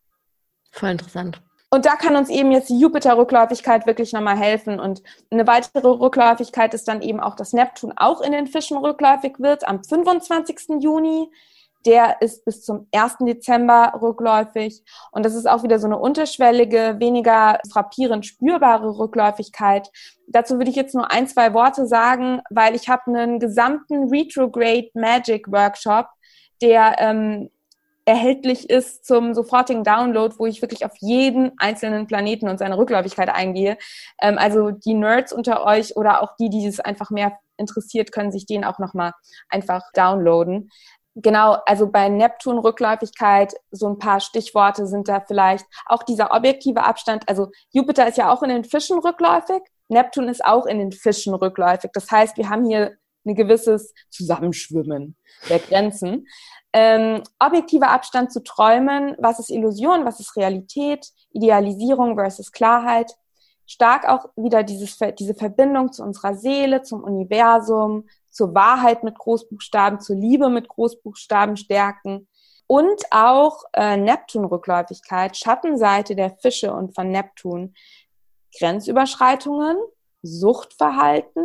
[0.70, 1.42] Voll interessant.
[1.72, 4.80] Und da kann uns eben jetzt die Jupiter-Rückläufigkeit wirklich nochmal helfen.
[4.80, 9.38] Und eine weitere Rückläufigkeit ist dann eben auch, dass Neptun auch in den Fischen rückläufig
[9.38, 10.82] wird am 25.
[10.82, 11.30] Juni.
[11.86, 13.18] Der ist bis zum 1.
[13.20, 14.82] Dezember rückläufig.
[15.12, 19.90] Und das ist auch wieder so eine unterschwellige, weniger frappierend spürbare Rückläufigkeit.
[20.26, 24.90] Dazu würde ich jetzt nur ein, zwei Worte sagen, weil ich habe einen gesamten Retrograde
[24.94, 26.08] Magic Workshop,
[26.60, 27.48] der ähm,
[28.11, 33.28] erhältlich ist zum sofortigen Download, wo ich wirklich auf jeden einzelnen Planeten und seine Rückläufigkeit
[33.28, 33.78] eingehe.
[34.20, 38.32] Ähm, also die Nerds unter euch oder auch die, die es einfach mehr interessiert, können
[38.32, 39.12] sich den auch nochmal
[39.48, 40.70] einfach downloaden.
[41.14, 46.84] Genau, also bei Neptun Rückläufigkeit, so ein paar Stichworte sind da vielleicht auch dieser objektive
[46.84, 47.28] Abstand.
[47.28, 51.34] Also Jupiter ist ja auch in den Fischen rückläufig, Neptun ist auch in den Fischen
[51.34, 51.90] rückläufig.
[51.92, 52.96] Das heißt, wir haben hier
[53.30, 55.16] ein gewisses Zusammenschwimmen
[55.48, 56.26] der Grenzen.
[56.72, 63.12] Ähm, objektiver Abstand zu Träumen, was ist Illusion, was ist Realität, Idealisierung versus Klarheit.
[63.66, 70.00] Stark auch wieder dieses, diese Verbindung zu unserer Seele, zum Universum, zur Wahrheit mit Großbuchstaben,
[70.00, 72.28] zur Liebe mit Großbuchstaben stärken.
[72.66, 77.74] Und auch äh, Neptun-Rückläufigkeit, Schattenseite der Fische und von Neptun,
[78.56, 79.76] Grenzüberschreitungen,
[80.22, 81.44] Suchtverhalten,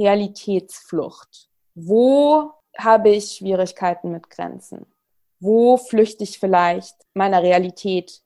[0.00, 1.48] Realitätsflucht.
[1.74, 4.86] Wo habe ich Schwierigkeiten mit Grenzen?
[5.38, 8.22] Wo flüchte ich vielleicht meiner Realität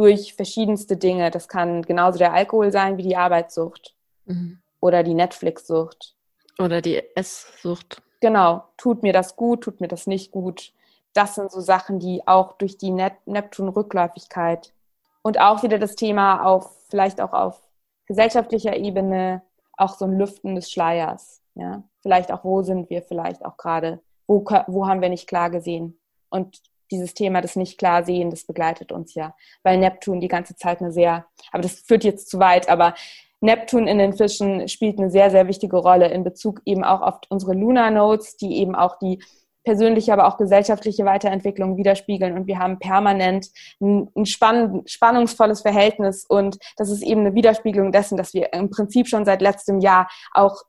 [0.00, 1.30] durch verschiedenste Dinge.
[1.30, 3.94] Das kann genauso der Alkohol sein wie die Arbeitssucht
[4.24, 4.58] mhm.
[4.80, 6.14] oder die Netflix-Sucht.
[6.58, 8.00] Oder die Esssucht.
[8.20, 8.64] Genau.
[8.78, 10.72] Tut mir das gut, tut mir das nicht gut.
[11.12, 14.72] Das sind so Sachen, die auch durch die Neptun-Rückläufigkeit
[15.20, 17.60] und auch wieder das Thema auf, vielleicht auch auf
[18.06, 19.42] gesellschaftlicher Ebene,
[19.80, 21.42] auch so ein Lüften des Schleiers.
[21.54, 21.84] Ja?
[22.02, 25.98] Vielleicht auch, wo sind wir vielleicht auch gerade, wo, wo haben wir nicht klar gesehen.
[26.28, 26.60] Und
[26.90, 30.80] dieses Thema des nicht klar sehen, das begleitet uns ja, weil Neptun die ganze Zeit
[30.80, 32.94] eine sehr, aber das führt jetzt zu weit, aber
[33.40, 37.20] Neptun in den Fischen spielt eine sehr, sehr wichtige Rolle in Bezug eben auch auf
[37.30, 39.22] unsere Lunar Nodes, die eben auch die
[39.64, 42.36] persönliche, aber auch gesellschaftliche Weiterentwicklung widerspiegeln.
[42.36, 43.48] Und wir haben permanent
[43.80, 46.24] ein, ein spann spannungsvolles Verhältnis.
[46.24, 50.08] Und das ist eben eine Widerspiegelung dessen, dass wir im Prinzip schon seit letztem Jahr
[50.32, 50.62] auch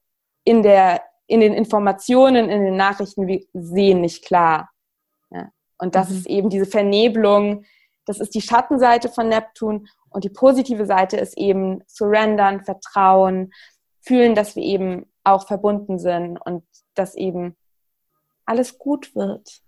[0.43, 4.69] in der, in den Informationen, in den Nachrichten, wir sehen nicht klar.
[5.29, 5.49] Ja.
[5.77, 6.17] Und das mhm.
[6.17, 7.63] ist eben diese Vernebelung.
[8.05, 9.87] Das ist die Schattenseite von Neptun.
[10.09, 13.53] Und die positive Seite ist eben surrendern, vertrauen,
[14.01, 16.63] fühlen, dass wir eben auch verbunden sind und
[16.95, 17.55] dass eben
[18.45, 19.61] alles gut wird.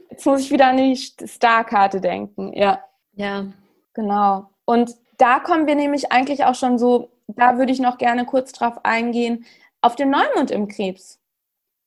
[0.10, 2.54] Jetzt muss ich wieder an die Star-Karte denken.
[2.54, 2.84] Ja.
[3.14, 3.46] Ja.
[3.94, 4.50] Genau.
[4.66, 8.52] Und da kommen wir nämlich eigentlich auch schon so, da würde ich noch gerne kurz
[8.52, 9.46] drauf eingehen,
[9.82, 11.20] auf den Neumond im Krebs.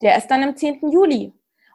[0.02, 0.90] Der ist dann am 10.
[0.90, 1.32] Juli.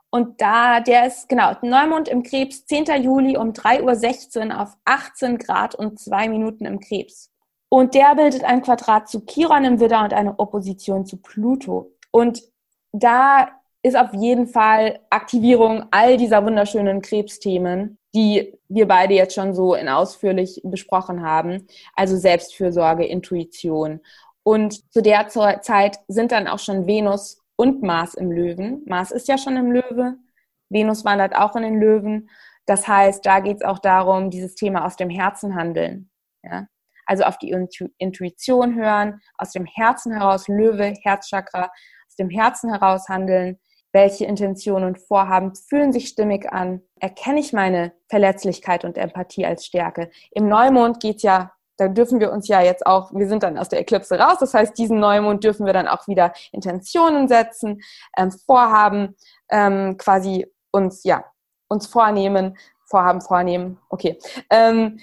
[0.09, 2.85] Und da, der ist, genau, Neumond im Krebs, 10.
[3.03, 7.31] Juli um 3.16 Uhr auf 18 Grad und 2 Minuten im Krebs.
[7.69, 11.91] Und der bildet ein Quadrat zu Chiron im Widder und eine Opposition zu Pluto.
[12.11, 12.43] Und
[12.91, 13.49] da
[13.81, 19.75] ist auf jeden Fall Aktivierung all dieser wunderschönen Krebsthemen, die wir beide jetzt schon so
[19.75, 21.67] in ausführlich besprochen haben.
[21.95, 23.99] Also Selbstfürsorge, Intuition.
[24.43, 28.83] Und zu der Zeit sind dann auch schon Venus und Mars im Löwen.
[28.85, 30.15] Mars ist ja schon im Löwe.
[30.69, 32.29] Venus wandert auch in den Löwen.
[32.65, 36.09] Das heißt, da geht es auch darum, dieses Thema aus dem Herzen handeln.
[36.43, 36.67] Ja?
[37.05, 37.55] Also auf die
[37.97, 43.59] Intuition hören, aus dem Herzen heraus, Löwe, Herzchakra, aus dem Herzen heraus handeln.
[43.93, 46.81] Welche Intentionen und Vorhaben fühlen sich stimmig an?
[46.99, 50.09] Erkenne ich meine Verletzlichkeit und Empathie als Stärke?
[50.31, 53.57] Im Neumond geht es ja da dürfen wir uns ja jetzt auch, wir sind dann
[53.57, 57.81] aus der Eklipse raus, das heißt, diesen Neumond dürfen wir dann auch wieder Intentionen setzen,
[58.17, 59.15] ähm, Vorhaben
[59.49, 61.25] ähm, quasi uns, ja,
[61.67, 64.19] uns vornehmen, Vorhaben vornehmen, okay.
[64.49, 64.99] Ähm,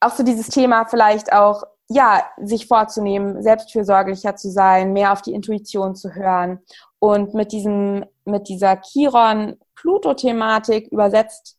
[0.00, 5.34] auch so dieses Thema vielleicht auch, ja, sich vorzunehmen, selbstfürsorglicher zu sein, mehr auf die
[5.34, 6.60] Intuition zu hören
[6.98, 11.56] und mit diesem, mit dieser Chiron-Pluto-Thematik übersetzt,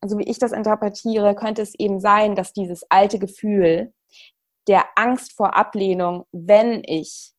[0.00, 3.92] also wie ich das interpretiere, könnte es eben sein, dass dieses alte Gefühl
[4.68, 7.32] der Angst vor Ablehnung, wenn ich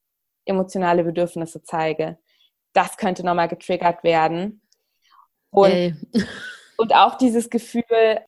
[0.45, 2.17] emotionale Bedürfnisse zeige,
[2.73, 4.61] das könnte nochmal getriggert werden.
[5.51, 5.95] Und, hey.
[6.77, 8.19] und auch dieses Gefühl,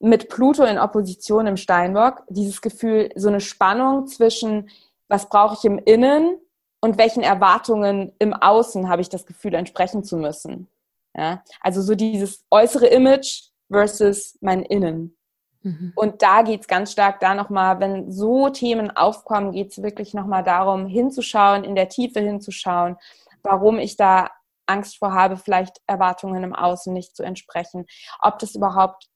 [0.00, 4.70] mit Pluto in Opposition im Steinbock dieses Gefühl, so eine Spannung zwischen,
[5.08, 6.38] was brauche ich im Innen
[6.80, 10.68] und welchen Erwartungen im Außen habe ich das Gefühl, entsprechen zu müssen.
[11.16, 11.42] Ja?
[11.60, 15.16] Also so dieses äußere Image versus mein Innen.
[15.62, 15.92] Mhm.
[15.96, 20.14] Und da geht es ganz stark da nochmal, wenn so Themen aufkommen, geht es wirklich
[20.14, 22.96] nochmal darum, hinzuschauen, in der Tiefe hinzuschauen,
[23.42, 24.30] warum ich da
[24.66, 27.86] Angst vor habe, vielleicht Erwartungen im Außen nicht zu entsprechen.
[28.20, 29.08] Ob das überhaupt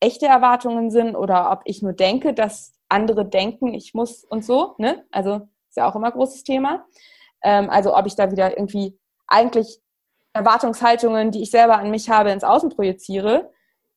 [0.00, 4.74] echte Erwartungen sind oder ob ich nur denke, dass andere denken, ich muss und so.
[4.78, 5.04] Ne?
[5.10, 6.86] Also ist ja auch immer ein großes Thema.
[7.42, 9.80] Ähm, also ob ich da wieder irgendwie eigentlich
[10.32, 13.50] Erwartungshaltungen, die ich selber an mich habe, ins Außen projiziere.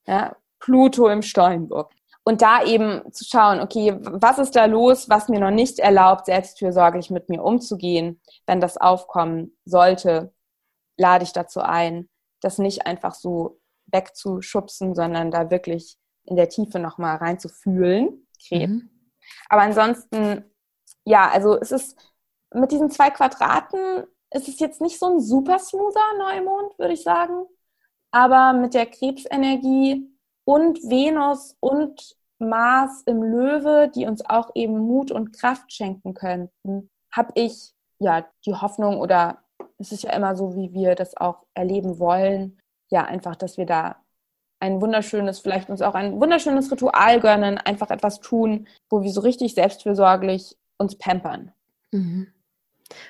[0.08, 0.36] Ja?
[0.60, 1.92] Pluto im Steinbock.
[2.24, 6.26] Und da eben zu schauen, okay, was ist da los, was mir noch nicht erlaubt,
[6.26, 10.34] selbstfürsorglich mit mir umzugehen, wenn das aufkommen sollte,
[10.98, 12.10] lade ich dazu ein,
[12.42, 13.59] das nicht einfach so
[13.92, 18.28] wegzuschubsen, sondern da wirklich in der Tiefe nochmal reinzufühlen.
[18.52, 18.90] Mhm.
[19.50, 20.46] Aber ansonsten,
[21.06, 21.98] ja, also es ist
[22.54, 27.04] mit diesen zwei Quadraten ist es jetzt nicht so ein super smoother Neumond, würde ich
[27.04, 27.46] sagen.
[28.12, 30.08] Aber mit der Krebsenergie
[30.46, 36.90] und Venus und Mars im Löwe, die uns auch eben Mut und Kraft schenken könnten,
[37.12, 39.44] habe ich ja die Hoffnung oder
[39.78, 42.60] es ist ja immer so, wie wir das auch erleben wollen,
[42.90, 43.98] ja, einfach, dass wir da
[44.60, 49.22] ein wunderschönes, vielleicht uns auch ein wunderschönes Ritual gönnen, einfach etwas tun, wo wir so
[49.22, 51.54] richtig selbstfürsorglich uns pampern.
[51.92, 52.28] Mhm.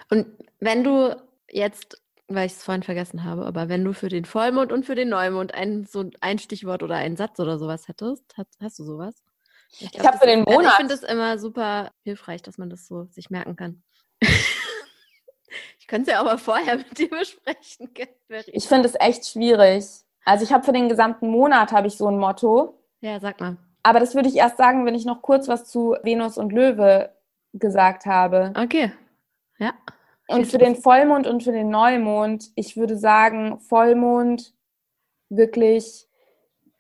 [0.09, 0.27] Und
[0.59, 1.15] wenn du
[1.49, 4.95] jetzt, weil ich es vorhin vergessen habe, aber wenn du für den Vollmond und für
[4.95, 8.83] den Neumond ein, so ein Stichwort oder einen Satz oder sowas hättest, hast, hast du
[8.83, 9.15] sowas?
[9.79, 10.71] Ich, ich habe für den Monat.
[10.71, 13.83] Ich finde es immer super hilfreich, dass man das so sich merken kann.
[15.79, 17.89] Ich könnte es ja aber vorher mit dir besprechen.
[18.47, 19.85] Ich finde es echt schwierig.
[20.25, 22.77] Also ich habe für den gesamten Monat habe ich so ein Motto.
[23.01, 23.57] Ja, sag mal.
[23.83, 27.11] Aber das würde ich erst sagen, wenn ich noch kurz was zu Venus und Löwe
[27.53, 28.53] gesagt habe.
[28.55, 28.91] Okay.
[29.57, 29.73] Ja.
[30.27, 34.53] Und für den Vollmond und für den Neumond, ich würde sagen, Vollmond
[35.29, 36.07] wirklich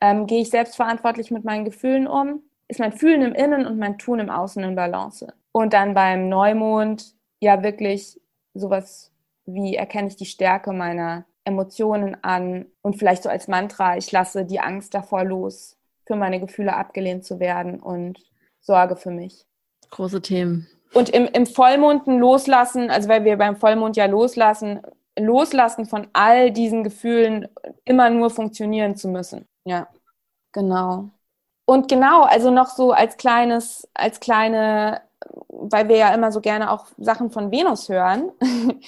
[0.01, 3.97] ähm, gehe ich selbstverantwortlich mit meinen Gefühlen um, ist mein Fühlen im Innen und mein
[3.97, 5.33] Tun im Außen in Balance.
[5.51, 8.21] Und dann beim Neumond ja wirklich
[8.59, 9.11] sowas
[9.45, 14.45] wie erkenne ich die Stärke meiner Emotionen an und vielleicht so als Mantra, ich lasse
[14.45, 18.19] die Angst davor los, für meine Gefühle abgelehnt zu werden und
[18.59, 19.45] sorge für mich.
[19.89, 20.67] Große Themen.
[20.93, 24.81] Und im, im Vollmonden loslassen, also weil wir beim Vollmond ja loslassen,
[25.17, 27.47] loslassen von all diesen Gefühlen
[27.85, 29.47] immer nur funktionieren zu müssen.
[29.65, 29.87] Ja,
[30.51, 31.09] genau.
[31.65, 35.01] Und genau, also noch so als kleines, als kleine
[35.47, 38.31] weil wir ja immer so gerne auch Sachen von Venus hören.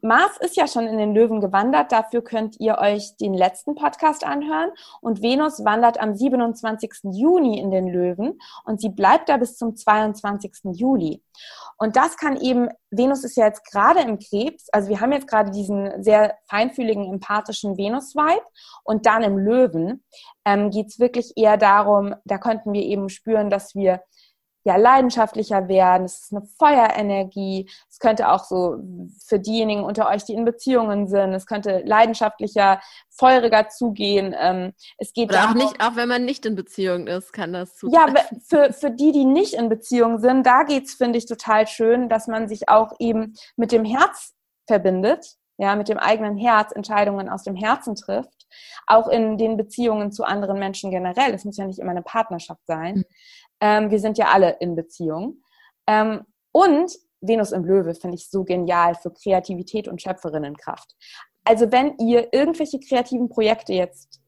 [0.00, 4.24] Mars ist ja schon in den Löwen gewandert, dafür könnt ihr euch den letzten Podcast
[4.24, 4.70] anhören.
[5.00, 6.90] Und Venus wandert am 27.
[7.12, 10.52] Juni in den Löwen und sie bleibt da bis zum 22.
[10.74, 11.22] Juli.
[11.78, 15.26] Und das kann eben, Venus ist ja jetzt gerade im Krebs, also wir haben jetzt
[15.26, 18.44] gerade diesen sehr feinfühligen, empathischen Venus-Vibe
[18.84, 20.04] und dann im Löwen
[20.44, 24.02] ähm, geht es wirklich eher darum, da könnten wir eben spüren, dass wir
[24.64, 26.04] ja leidenschaftlicher werden.
[26.04, 27.70] Es ist eine Feuerenergie.
[27.90, 28.78] Es könnte auch so
[29.24, 34.34] für diejenigen unter euch, die in Beziehungen sind, es könnte leidenschaftlicher, feuriger zugehen.
[34.38, 37.76] Ähm, es geht Oder auch nicht, auch wenn man nicht in Beziehung ist, kann das
[37.76, 38.16] zutreffen.
[38.16, 42.08] Ja, für, für die, die nicht in Beziehung sind, da geht's, finde ich, total schön,
[42.08, 44.32] dass man sich auch eben mit dem Herz
[44.66, 48.33] verbindet, ja, mit dem eigenen Herz Entscheidungen aus dem Herzen trifft.
[48.86, 51.32] Auch in den Beziehungen zu anderen Menschen generell.
[51.34, 52.96] Es muss ja nicht immer eine Partnerschaft sein.
[52.96, 53.04] Mhm.
[53.60, 55.42] Ähm, wir sind ja alle in Beziehung.
[55.86, 60.94] Ähm, und Venus im Löwe finde ich so genial für Kreativität und Schöpferinnenkraft.
[61.44, 64.20] Also wenn ihr irgendwelche kreativen Projekte jetzt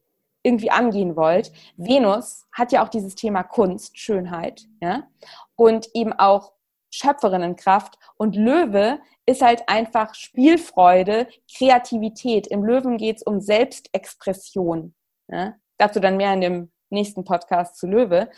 [0.42, 5.08] irgendwie angehen wollt, Venus hat ja auch dieses Thema Kunst, Schönheit, ja,
[5.56, 6.52] und eben auch
[6.90, 12.46] Schöpferinnenkraft und Löwe ist halt einfach Spielfreude, Kreativität.
[12.46, 14.94] Im Löwen geht es um Selbstexpression.
[15.28, 15.54] Ja?
[15.78, 18.30] Dazu dann mehr in dem nächsten Podcast zu Löwe.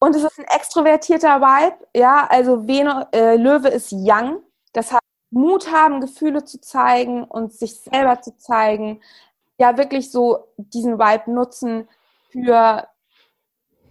[0.00, 5.00] Und es ist ein extrovertierter Vibe, ja, also Venus, äh, Löwe ist young, das heißt,
[5.30, 9.00] Mut haben, Gefühle zu zeigen und sich selber zu zeigen,
[9.58, 11.88] ja, wirklich so diesen Vibe nutzen
[12.30, 12.86] für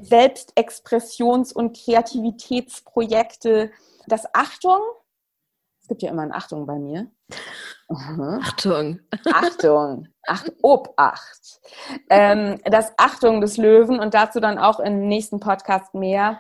[0.02, 3.72] Selbstexpressions- und Kreativitätsprojekte.
[4.08, 4.80] Das Achtung,
[5.84, 7.12] es gibt ja immer ein Achtung bei mir.
[7.90, 9.02] Achtung.
[9.34, 10.08] Achtung.
[10.26, 11.60] Acht, Obacht.
[12.10, 16.40] Ähm, das Achtung des Löwen und dazu dann auch im nächsten Podcast mehr.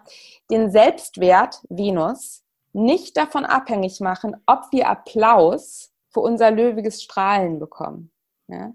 [0.49, 8.13] Den Selbstwert Venus nicht davon abhängig machen, ob wir Applaus für unser löwiges Strahlen bekommen.
[8.47, 8.71] Ja?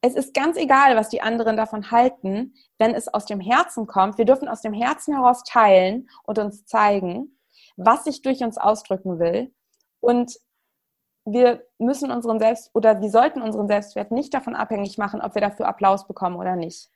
[0.00, 4.18] Es ist ganz egal, was die anderen davon halten, wenn es aus dem Herzen kommt.
[4.18, 7.38] Wir dürfen aus dem Herzen heraus teilen und uns zeigen,
[7.76, 9.52] was sich durch uns ausdrücken will.
[10.00, 10.38] Und
[11.24, 15.42] wir müssen unseren Selbst oder wir sollten unseren Selbstwert nicht davon abhängig machen, ob wir
[15.42, 16.90] dafür Applaus bekommen oder nicht.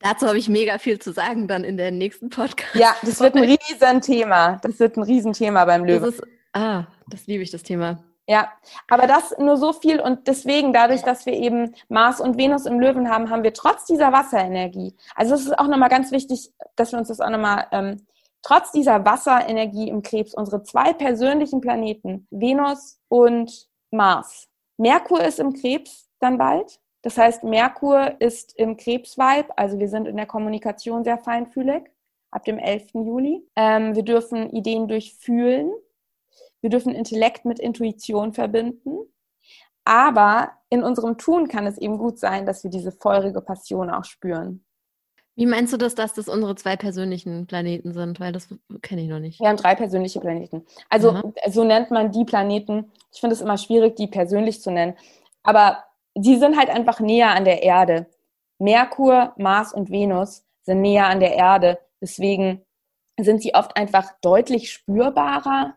[0.00, 2.74] Dazu habe ich mega viel zu sagen dann in der nächsten Podcast.
[2.74, 4.58] Ja, das wird ein Riesenthema.
[4.62, 6.14] Das wird ein Riesenthema beim Löwen.
[6.52, 8.02] Ah, das liebe ich, das Thema.
[8.28, 8.52] Ja,
[8.88, 12.80] aber das nur so viel und deswegen, dadurch, dass wir eben Mars und Venus im
[12.80, 16.90] Löwen haben, haben wir trotz dieser Wasserenergie, also es ist auch nochmal ganz wichtig, dass
[16.90, 18.04] wir uns das auch nochmal, ähm,
[18.46, 24.48] trotz dieser Wasserenergie im Krebs, unsere zwei persönlichen Planeten, Venus und Mars.
[24.76, 26.78] Merkur ist im Krebs dann bald.
[27.02, 31.90] Das heißt, Merkur ist im Krebsvibe, also wir sind in der Kommunikation sehr feinfühlig
[32.30, 32.94] ab dem 11.
[32.94, 33.44] Juli.
[33.56, 35.72] Ähm, wir dürfen Ideen durchfühlen.
[36.60, 38.98] Wir dürfen Intellekt mit Intuition verbinden.
[39.84, 44.04] Aber in unserem Tun kann es eben gut sein, dass wir diese feurige Passion auch
[44.04, 44.65] spüren.
[45.36, 48.18] Wie meinst du das, dass das unsere zwei persönlichen Planeten sind?
[48.20, 48.48] Weil das
[48.80, 49.38] kenne ich noch nicht.
[49.38, 50.64] Wir haben drei persönliche Planeten.
[50.88, 51.32] Also Aha.
[51.48, 52.90] so nennt man die Planeten.
[53.12, 54.94] Ich finde es immer schwierig, die persönlich zu nennen.
[55.42, 55.84] Aber
[56.14, 58.06] die sind halt einfach näher an der Erde.
[58.58, 61.78] Merkur, Mars und Venus sind näher an der Erde.
[62.00, 62.62] Deswegen
[63.20, 65.74] sind sie oft einfach deutlich spürbarer.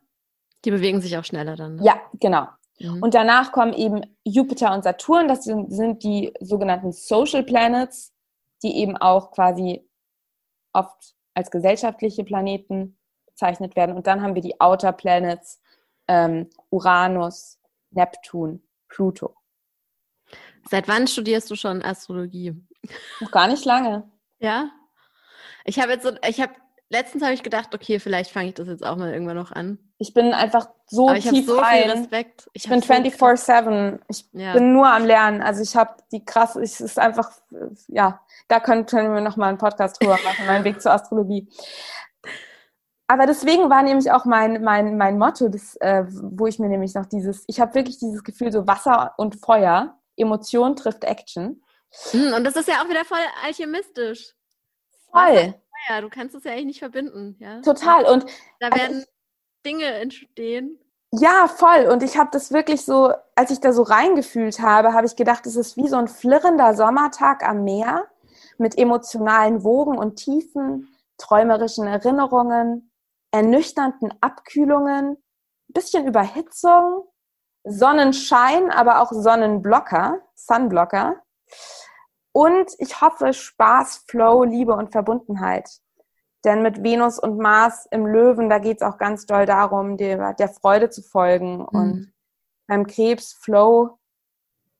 [0.63, 1.75] Die bewegen sich auch schneller dann.
[1.75, 1.83] Ne?
[1.83, 2.47] Ja, genau.
[2.79, 3.03] Mhm.
[3.03, 5.27] Und danach kommen eben Jupiter und Saturn.
[5.27, 8.13] Das sind, sind die sogenannten Social Planets
[8.63, 9.87] die eben auch quasi
[10.73, 13.95] oft als gesellschaftliche Planeten bezeichnet werden.
[13.95, 15.61] Und dann haben wir die Outer Planets,
[16.07, 17.59] ähm, Uranus,
[17.91, 19.35] Neptun, Pluto.
[20.69, 22.55] Seit wann studierst du schon Astrologie?
[23.21, 24.09] Noch gar nicht lange.
[24.39, 24.69] Ja.
[25.65, 26.53] Ich habe jetzt so, ich habe
[26.89, 29.77] letztens habe ich gedacht, okay, vielleicht fange ich das jetzt auch mal irgendwann noch an.
[29.97, 31.83] Ich bin einfach so ich tief so rein.
[31.83, 32.49] viel Respekt.
[32.53, 33.99] Ich bin hab so 24-7.
[34.07, 34.53] Ich Ja.
[34.53, 35.41] bin nur am Lernen.
[35.41, 37.31] Also ich habe die krass, es ist einfach,
[37.87, 41.47] ja, da können, können wir nochmal einen Podcast drüber machen, mein Weg zur Astrologie.
[43.07, 46.93] Aber deswegen war nämlich auch mein, mein, mein Motto, das, äh, wo ich mir nämlich
[46.93, 51.63] noch dieses, ich habe wirklich dieses Gefühl, so Wasser und Feuer, Emotion trifft Action.
[52.11, 54.35] Hm, Und das ist ja auch wieder voll alchemistisch.
[55.11, 55.55] Voll,
[55.87, 57.61] Ja, du kannst es ja eigentlich nicht verbinden, ja.
[57.61, 58.05] total.
[58.05, 58.25] Und
[58.59, 59.05] Da Also werden
[59.65, 60.79] Dinge entstehen.
[61.11, 61.87] Ja, voll.
[61.91, 65.45] Und ich habe das wirklich so, als ich da so reingefühlt habe, habe ich gedacht,
[65.47, 68.07] es ist wie so ein flirrender Sommertag am Meer
[68.57, 72.91] mit emotionalen Wogen und Tiefen, träumerischen Erinnerungen,
[73.31, 75.17] ernüchternden Abkühlungen,
[75.67, 77.05] bisschen Überhitzung,
[77.63, 81.21] Sonnenschein, aber auch Sonnenblocker, Sunblocker.
[82.39, 85.69] Und ich hoffe Spaß, Flow, Liebe und Verbundenheit.
[86.45, 90.35] Denn mit Venus und Mars im Löwen, da geht es auch ganz doll darum, der,
[90.35, 91.59] der Freude zu folgen.
[91.65, 92.13] Und
[92.65, 93.99] beim Krebs Flow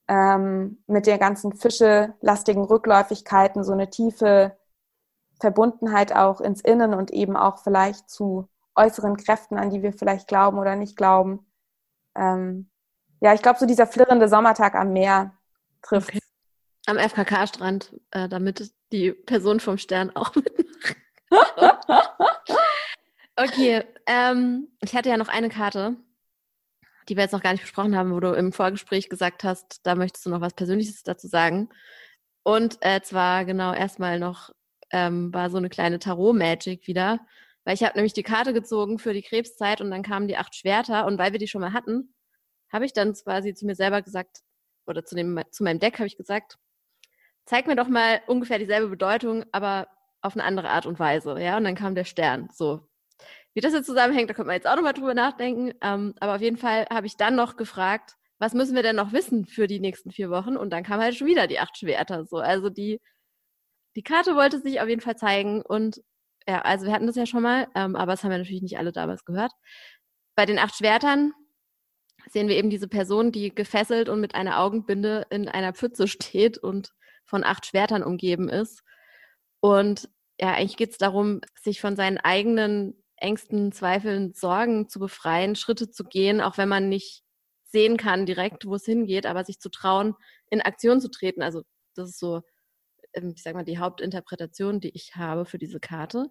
[0.08, 4.56] ähm, mit der ganzen Fische-lastigen Rückläufigkeiten so eine tiefe
[5.42, 10.30] Verbundenheit auch ins Innen und eben auch vielleicht zu äußeren Kräften, an die wir vielleicht
[10.30, 11.46] glauben oder nicht glauben.
[12.16, 12.70] Ähm,
[13.20, 15.34] ja, ich glaube, so dieser flirrende Sommertag am Meer
[15.82, 16.12] trifft.
[16.12, 16.29] Okay.
[16.90, 20.96] Am FKK-Strand, äh, damit die Person vom Stern auch mitmacht.
[23.36, 25.98] Okay, ähm, ich hatte ja noch eine Karte,
[27.08, 29.94] die wir jetzt noch gar nicht besprochen haben, wo du im Vorgespräch gesagt hast, da
[29.94, 31.70] möchtest du noch was Persönliches dazu sagen.
[32.44, 34.50] Und äh, zwar genau erstmal noch
[34.92, 37.20] ähm, war so eine kleine Tarot-Magic wieder,
[37.66, 40.56] weil ich habe nämlich die Karte gezogen für die Krebszeit und dann kamen die acht
[40.56, 42.16] Schwerter und weil wir die schon mal hatten,
[42.74, 44.42] habe ich dann quasi zu mir selber gesagt,
[44.88, 46.58] oder zu, dem, zu meinem Deck habe ich gesagt,
[47.50, 49.88] zeig mir doch mal ungefähr dieselbe Bedeutung, aber
[50.22, 52.82] auf eine andere Art und Weise, ja, und dann kam der Stern, so.
[53.56, 56.42] Wie das jetzt zusammenhängt, da könnte man jetzt auch nochmal drüber nachdenken, ähm, aber auf
[56.42, 59.80] jeden Fall habe ich dann noch gefragt, was müssen wir denn noch wissen für die
[59.80, 60.58] nächsten vier Wochen?
[60.58, 63.02] Und dann kam halt schon wieder die acht Schwerter, so, also die,
[63.96, 66.02] die Karte wollte sich auf jeden Fall zeigen und
[66.48, 68.78] ja, also wir hatten das ja schon mal, ähm, aber das haben wir natürlich nicht
[68.78, 69.52] alle damals gehört.
[70.36, 71.34] Bei den acht Schwertern
[72.30, 76.60] sehen wir eben diese Person, die gefesselt und mit einer Augenbinde in einer Pfütze steht
[76.60, 76.94] und
[77.30, 78.84] von acht Schwertern umgeben ist.
[79.62, 80.10] Und
[80.40, 85.90] ja, eigentlich geht es darum, sich von seinen eigenen Ängsten, Zweifeln, Sorgen zu befreien, Schritte
[85.90, 87.24] zu gehen, auch wenn man nicht
[87.66, 90.16] sehen kann direkt, wo es hingeht, aber sich zu trauen,
[90.50, 91.42] in Aktion zu treten.
[91.42, 91.64] Also
[91.96, 92.42] das ist so,
[93.14, 96.28] ähm, ich sag mal, die Hauptinterpretation, die ich habe für diese Karte.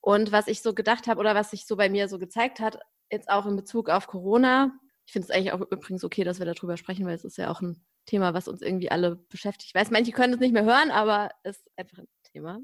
[0.00, 2.78] Und was ich so gedacht habe oder was sich so bei mir so gezeigt hat,
[3.10, 4.72] jetzt auch in Bezug auf Corona,
[5.06, 7.50] ich finde es eigentlich auch übrigens okay, dass wir darüber sprechen, weil es ist ja
[7.50, 9.70] auch ein Thema, was uns irgendwie alle beschäftigt.
[9.70, 12.60] Ich weiß, manche können es nicht mehr hören, aber es ist einfach ein Thema.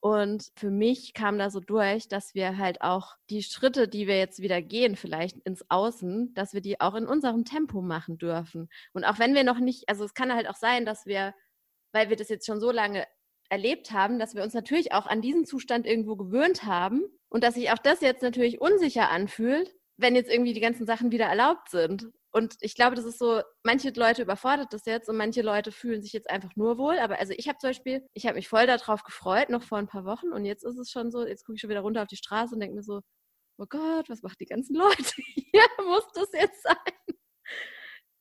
[0.00, 4.18] Und für mich kam da so durch, dass wir halt auch die Schritte, die wir
[4.18, 8.68] jetzt wieder gehen, vielleicht ins Außen, dass wir die auch in unserem Tempo machen dürfen.
[8.92, 11.34] Und auch wenn wir noch nicht, also es kann halt auch sein, dass wir,
[11.92, 13.06] weil wir das jetzt schon so lange
[13.48, 17.54] erlebt haben, dass wir uns natürlich auch an diesen Zustand irgendwo gewöhnt haben und dass
[17.54, 21.70] sich auch das jetzt natürlich unsicher anfühlt, wenn jetzt irgendwie die ganzen Sachen wieder erlaubt
[21.70, 22.10] sind.
[22.34, 26.02] Und ich glaube, das ist so, manche Leute überfordert das jetzt und manche Leute fühlen
[26.02, 26.98] sich jetzt einfach nur wohl.
[26.98, 29.86] Aber also ich habe zum Beispiel, ich habe mich voll darauf gefreut, noch vor ein
[29.86, 30.32] paar Wochen.
[30.32, 32.54] Und jetzt ist es schon so, jetzt gucke ich schon wieder runter auf die Straße
[32.54, 33.02] und denke mir so,
[33.58, 35.62] oh Gott, was macht die ganzen Leute hier?
[35.86, 37.16] Muss das jetzt sein?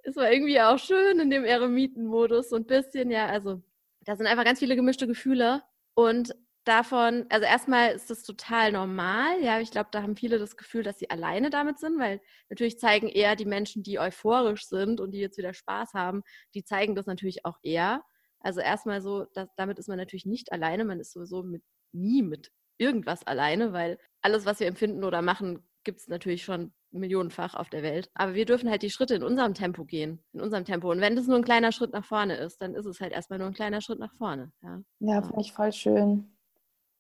[0.04, 3.64] Es war irgendwie auch schön in dem Eremitenmodus, so ein bisschen, ja, also
[4.02, 5.64] da sind einfach ganz viele gemischte Gefühle.
[5.96, 6.36] Und
[6.68, 9.42] davon, also erstmal ist das total normal.
[9.42, 12.80] Ja, ich glaube, da haben viele das Gefühl, dass sie alleine damit sind, weil natürlich
[12.80, 16.24] zeigen eher die Menschen, die euphorisch sind und die jetzt wieder Spaß haben,
[16.54, 18.04] die zeigen das natürlich auch eher.
[18.40, 20.86] Also erstmal so, dass, damit ist man natürlich nicht alleine.
[20.86, 21.64] Man ist sowieso mit,
[21.94, 26.74] nie mit irgendwas alleine, weil alles, was wir empfinden oder machen, gibt es natürlich schon
[26.92, 28.10] millionenfach auf der Welt.
[28.14, 30.92] Aber wir dürfen halt die Schritte in unserem Tempo gehen, in unserem Tempo.
[30.92, 33.40] Und wenn das nur ein kleiner Schritt nach vorne ist, dann ist es halt erstmal
[33.40, 34.52] nur ein kleiner Schritt nach vorne.
[34.62, 36.33] Ja, Ja, finde ich voll schön.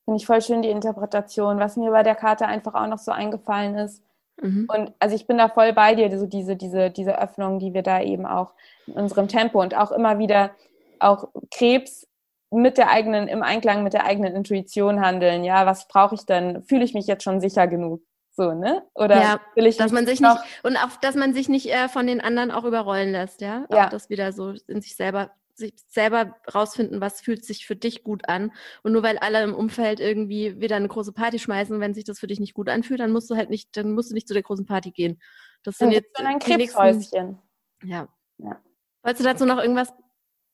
[0.05, 1.59] Finde ich voll schön die Interpretation.
[1.59, 4.03] Was mir bei der Karte einfach auch noch so eingefallen ist.
[4.41, 4.67] Mhm.
[4.73, 7.83] Und also ich bin da voll bei dir, so diese, diese, diese Öffnung, die wir
[7.83, 8.53] da eben auch
[8.87, 10.51] in unserem Tempo und auch immer wieder
[10.99, 12.07] auch Krebs
[12.51, 15.43] mit der eigenen, im Einklang mit der eigenen Intuition handeln.
[15.43, 16.63] Ja, was brauche ich denn?
[16.63, 18.01] Fühle ich mich jetzt schon sicher genug?
[18.35, 18.83] So, ne?
[18.95, 21.71] Oder Ja, will ich dass man sich noch- nicht und auch, dass man sich nicht
[21.71, 23.65] äh, von den anderen auch überrollen lässt, ja.
[23.71, 23.85] Ja.
[23.85, 28.03] Auch das wieder so in sich selber, sich selber rausfinden, was fühlt sich für dich
[28.03, 28.51] gut an.
[28.81, 32.19] Und nur weil alle im Umfeld irgendwie wieder eine große Party schmeißen, wenn sich das
[32.19, 34.33] für dich nicht gut anfühlt, dann musst du halt nicht, dann musst du nicht zu
[34.33, 35.21] der großen Party gehen.
[35.63, 37.39] Das sind dann jetzt dann ein Krebshäuschen.
[37.83, 38.07] ja.
[38.39, 38.59] Ja.
[39.03, 39.93] Wolltest du dazu noch irgendwas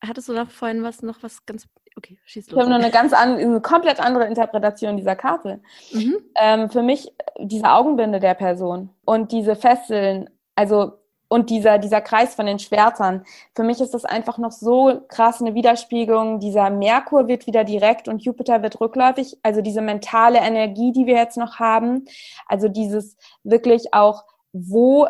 [0.06, 1.68] hattest du da vorhin was noch was ganz.
[1.98, 2.54] Okay, schieß los.
[2.54, 5.62] Ich habe nur eine ganz an, eine komplett andere Interpretation dieser Karte.
[5.92, 6.18] Mhm.
[6.36, 10.94] Ähm, für mich diese Augenbinde der Person und diese Fesseln, also
[11.30, 13.24] und dieser, dieser Kreis von den Schwertern.
[13.56, 16.40] Für mich ist das einfach noch so krass eine Widerspiegelung.
[16.40, 19.38] Dieser Merkur wird wieder direkt und Jupiter wird rückläufig.
[19.44, 22.06] Also diese mentale Energie, die wir jetzt noch haben.
[22.48, 25.08] Also dieses wirklich auch, wo,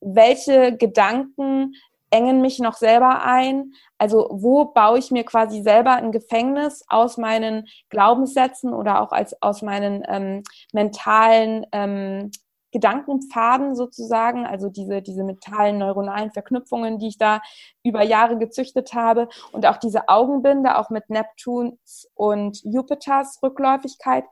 [0.00, 1.74] welche Gedanken
[2.10, 3.72] engen mich noch selber ein?
[3.96, 9.40] Also wo baue ich mir quasi selber ein Gefängnis aus meinen Glaubenssätzen oder auch als,
[9.40, 10.42] aus meinen ähm,
[10.72, 12.32] mentalen ähm,
[12.72, 17.40] Gedankenpfaden sozusagen, also diese, diese mentalen neuronalen Verknüpfungen, die ich da
[17.82, 24.24] über Jahre gezüchtet habe und auch diese Augenbinde, auch mit Neptuns und Jupiters Rückläufigkeit,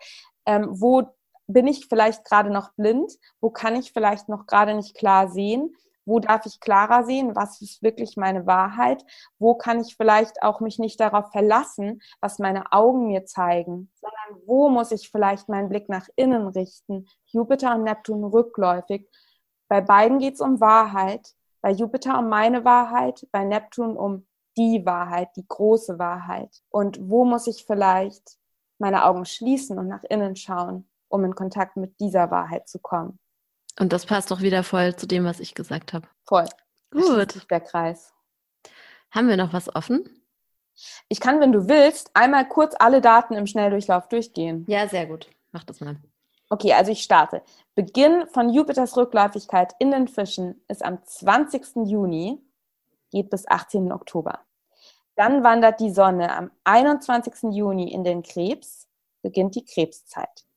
[0.46, 1.02] ähm, wo
[1.48, 5.74] bin ich vielleicht gerade noch blind, wo kann ich vielleicht noch gerade nicht klar sehen,
[6.08, 9.04] wo darf ich klarer sehen, was ist wirklich meine Wahrheit,
[9.38, 14.42] wo kann ich vielleicht auch mich nicht darauf verlassen, was meine Augen mir zeigen, sondern
[14.46, 17.06] wo muss ich vielleicht meinen Blick nach innen richten.
[17.26, 19.08] Jupiter und Neptun rückläufig.
[19.68, 24.26] Bei beiden geht es um Wahrheit, bei Jupiter um meine Wahrheit, bei Neptun um
[24.56, 26.62] die Wahrheit, die große Wahrheit.
[26.70, 28.38] Und wo muss ich vielleicht
[28.78, 33.18] meine Augen schließen und nach innen schauen, um in Kontakt mit dieser Wahrheit zu kommen?
[33.78, 36.08] Und das passt doch wieder voll zu dem, was ich gesagt habe.
[36.24, 36.46] Voll.
[36.90, 37.50] Gut.
[37.50, 38.12] Der Kreis.
[39.10, 40.08] Haben wir noch was offen?
[41.08, 44.64] Ich kann, wenn du willst, einmal kurz alle Daten im Schnelldurchlauf durchgehen.
[44.68, 45.28] Ja, sehr gut.
[45.52, 45.96] Mach das mal.
[46.50, 47.42] Okay, also ich starte.
[47.74, 51.84] Beginn von Jupiters Rückläufigkeit in den Fischen ist am 20.
[51.84, 52.40] Juni,
[53.10, 53.92] geht bis 18.
[53.92, 54.40] Oktober.
[55.14, 57.52] Dann wandert die Sonne am 21.
[57.52, 58.88] Juni in den Krebs,
[59.20, 60.47] beginnt die Krebszeit.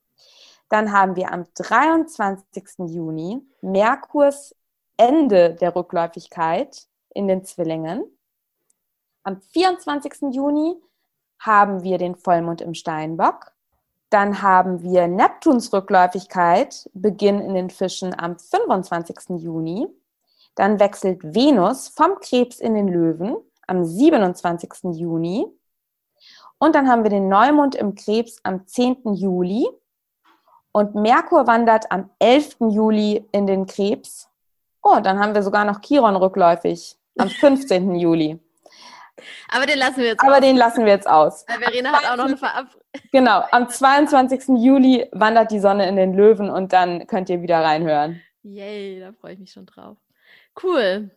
[0.71, 2.63] Dann haben wir am 23.
[2.87, 4.55] Juni Merkurs
[4.95, 8.05] Ende der Rückläufigkeit in den Zwillingen.
[9.23, 10.33] Am 24.
[10.33, 10.77] Juni
[11.39, 13.51] haben wir den Vollmond im Steinbock.
[14.09, 19.41] Dann haben wir Neptuns Rückläufigkeit, Beginn in den Fischen am 25.
[19.41, 19.89] Juni.
[20.55, 23.35] Dann wechselt Venus vom Krebs in den Löwen
[23.67, 24.71] am 27.
[24.93, 25.45] Juni.
[26.59, 29.15] Und dann haben wir den Neumond im Krebs am 10.
[29.15, 29.67] Juli.
[30.71, 32.57] Und Merkur wandert am 11.
[32.71, 34.29] Juli in den Krebs.
[34.83, 37.95] Oh, dann haben wir sogar noch Chiron rückläufig am 15.
[37.95, 38.39] Juli.
[39.49, 40.41] Aber den lassen wir jetzt Aber aus.
[40.41, 41.45] den lassen wir jetzt aus.
[41.47, 42.79] Weil Verena hat auch noch eine Verabredung.
[43.13, 44.57] Genau, am 22.
[44.61, 48.21] Juli wandert die Sonne in den Löwen und dann könnt ihr wieder reinhören.
[48.43, 49.97] Yay, da freue ich mich schon drauf.
[50.61, 51.09] Cool.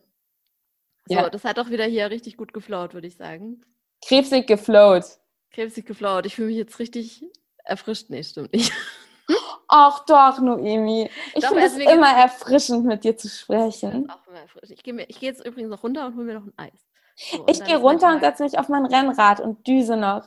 [1.07, 1.29] So, ja.
[1.29, 3.61] das hat doch wieder hier richtig gut geflowt, würde ich sagen.
[4.05, 5.03] Krebsig geflowt.
[5.51, 6.25] Krebsig geflowt.
[6.25, 7.25] Ich fühle mich jetzt richtig
[7.65, 8.09] erfrischt.
[8.09, 8.71] Nee, stimmt nicht.
[9.77, 11.09] Ach doch, Noemi.
[11.33, 14.09] Ich finde es immer erfrischend, mit dir zu sprechen.
[14.09, 14.71] Auch immer erfrischend.
[14.71, 16.87] Ich gehe geh jetzt übrigens noch runter und hole mir noch ein Eis.
[17.17, 20.23] So, ich gehe runter und setze mich auf mein Rennrad und düse noch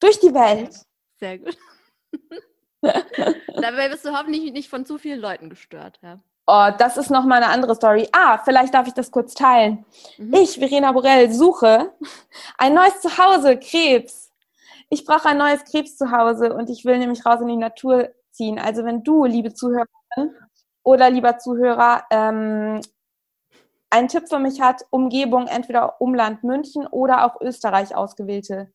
[0.00, 0.74] durch die Welt.
[1.20, 1.56] Sehr gut.
[2.82, 6.00] Dabei bist du hoffentlich nicht von zu vielen Leuten gestört.
[6.02, 6.18] Ja.
[6.48, 8.08] Oh, das ist noch mal eine andere Story.
[8.10, 9.84] Ah, vielleicht darf ich das kurz teilen.
[10.16, 10.34] Mhm.
[10.34, 11.92] Ich, Verena Borell, suche
[12.56, 14.32] ein neues Zuhause, Krebs.
[14.90, 18.08] Ich brauche ein neues Krebszuhause und ich will nämlich raus in die Natur
[18.38, 18.58] ziehen.
[18.58, 20.34] Also wenn du, liebe Zuhörerin
[20.82, 22.80] oder lieber Zuhörer, ähm,
[23.90, 28.72] einen Tipp für mich hat, Umgebung, entweder Umland München oder auch Österreich ausgewählte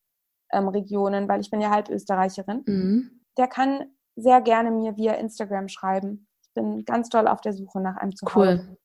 [0.51, 3.21] ähm, Regionen, weil ich bin ja halb Österreicherin, mhm.
[3.37, 3.85] der kann
[4.15, 6.27] sehr gerne mir via Instagram schreiben.
[6.43, 8.35] Ich bin ganz doll auf der Suche nach einem Zuhause.
[8.35, 8.77] Cool.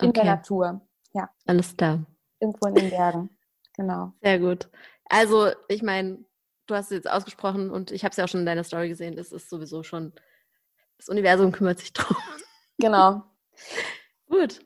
[0.00, 0.20] In okay.
[0.20, 0.80] der Natur.
[1.14, 1.30] Ja.
[1.46, 2.00] Alles da.
[2.38, 3.30] Irgendwo in den Bergen.
[3.74, 4.12] Genau.
[4.22, 4.68] Sehr gut.
[5.08, 6.24] Also, ich meine,
[6.72, 8.88] du hast es jetzt ausgesprochen und ich habe es ja auch schon in deiner Story
[8.88, 10.12] gesehen, das ist sowieso schon,
[10.98, 12.16] das Universum kümmert sich drum.
[12.78, 13.22] Genau.
[14.28, 14.60] Gut.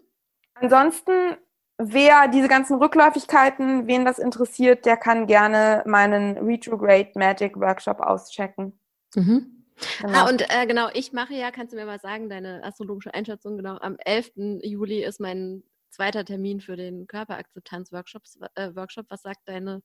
[0.54, 1.36] Ansonsten,
[1.78, 8.78] wer diese ganzen Rückläufigkeiten, wen das interessiert, der kann gerne meinen Retrograde Magic Workshop auschecken.
[9.14, 9.64] Mhm.
[10.00, 10.18] Genau.
[10.18, 13.58] Ah, und äh, genau, ich mache ja, kannst du mir mal sagen, deine astrologische Einschätzung,
[13.58, 14.32] genau, am 11.
[14.62, 18.22] Juli ist mein zweiter Termin für den Körperakzeptanz-Workshop.
[18.54, 19.06] Äh, Workshop.
[19.08, 19.82] Was sagt deine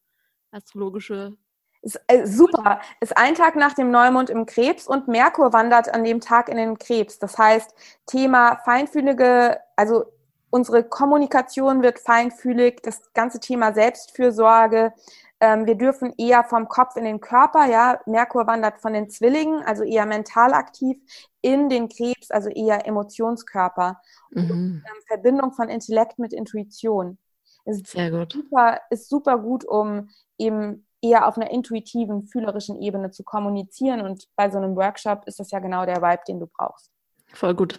[0.51, 1.37] astrologische
[1.81, 2.79] ist, äh, super.
[2.99, 6.57] Ist ein Tag nach dem Neumond im Krebs und Merkur wandert an dem Tag in
[6.57, 7.19] den Krebs.
[7.19, 7.73] Das heißt,
[8.05, 10.05] Thema feinfühlige, also
[10.51, 14.93] unsere Kommunikation wird feinfühlig, das ganze Thema Selbstfürsorge.
[15.39, 17.99] Ähm, wir dürfen eher vom Kopf in den Körper, ja.
[18.05, 20.97] Merkur wandert von den Zwillingen, also eher mental aktiv,
[21.41, 23.99] in den Krebs, also eher Emotionskörper.
[24.29, 24.41] Mhm.
[24.43, 27.17] Und, ähm, Verbindung von Intellekt mit Intuition.
[27.65, 28.33] Ist Sehr gut.
[28.33, 34.01] Super, ist super gut, um eben eher auf einer intuitiven, fühlerischen Ebene zu kommunizieren.
[34.01, 36.91] Und bei so einem Workshop ist das ja genau der Vibe, den du brauchst.
[37.33, 37.77] Voll gut.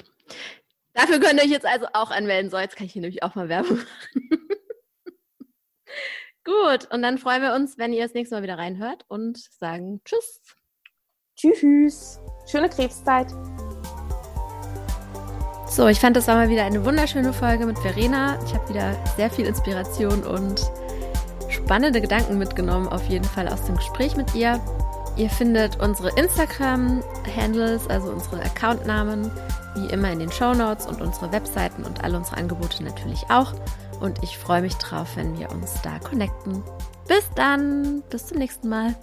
[0.95, 2.51] Dafür könnt ihr euch jetzt also auch anmelden.
[2.51, 4.49] So, jetzt kann ich hier nämlich auch mal Werbung machen.
[6.45, 10.01] Gut, und dann freuen wir uns, wenn ihr das nächste Mal wieder reinhört und sagen
[10.05, 10.41] Tschüss.
[11.37, 12.21] Tschüss.
[12.47, 13.31] Schöne Krebszeit.
[15.69, 18.39] So, ich fand, das war mal wieder eine wunderschöne Folge mit Verena.
[18.45, 20.61] Ich habe wieder sehr viel Inspiration und
[21.65, 24.61] spannende Gedanken mitgenommen, auf jeden Fall aus dem Gespräch mit ihr.
[25.17, 29.31] Ihr findet unsere Instagram-Handles, also unsere Accountnamen,
[29.75, 33.53] wie immer in den Show Notes und unsere Webseiten und alle unsere Angebote natürlich auch.
[34.01, 36.63] Und ich freue mich drauf, wenn wir uns da connecten.
[37.07, 38.97] Bis dann, bis zum nächsten Mal.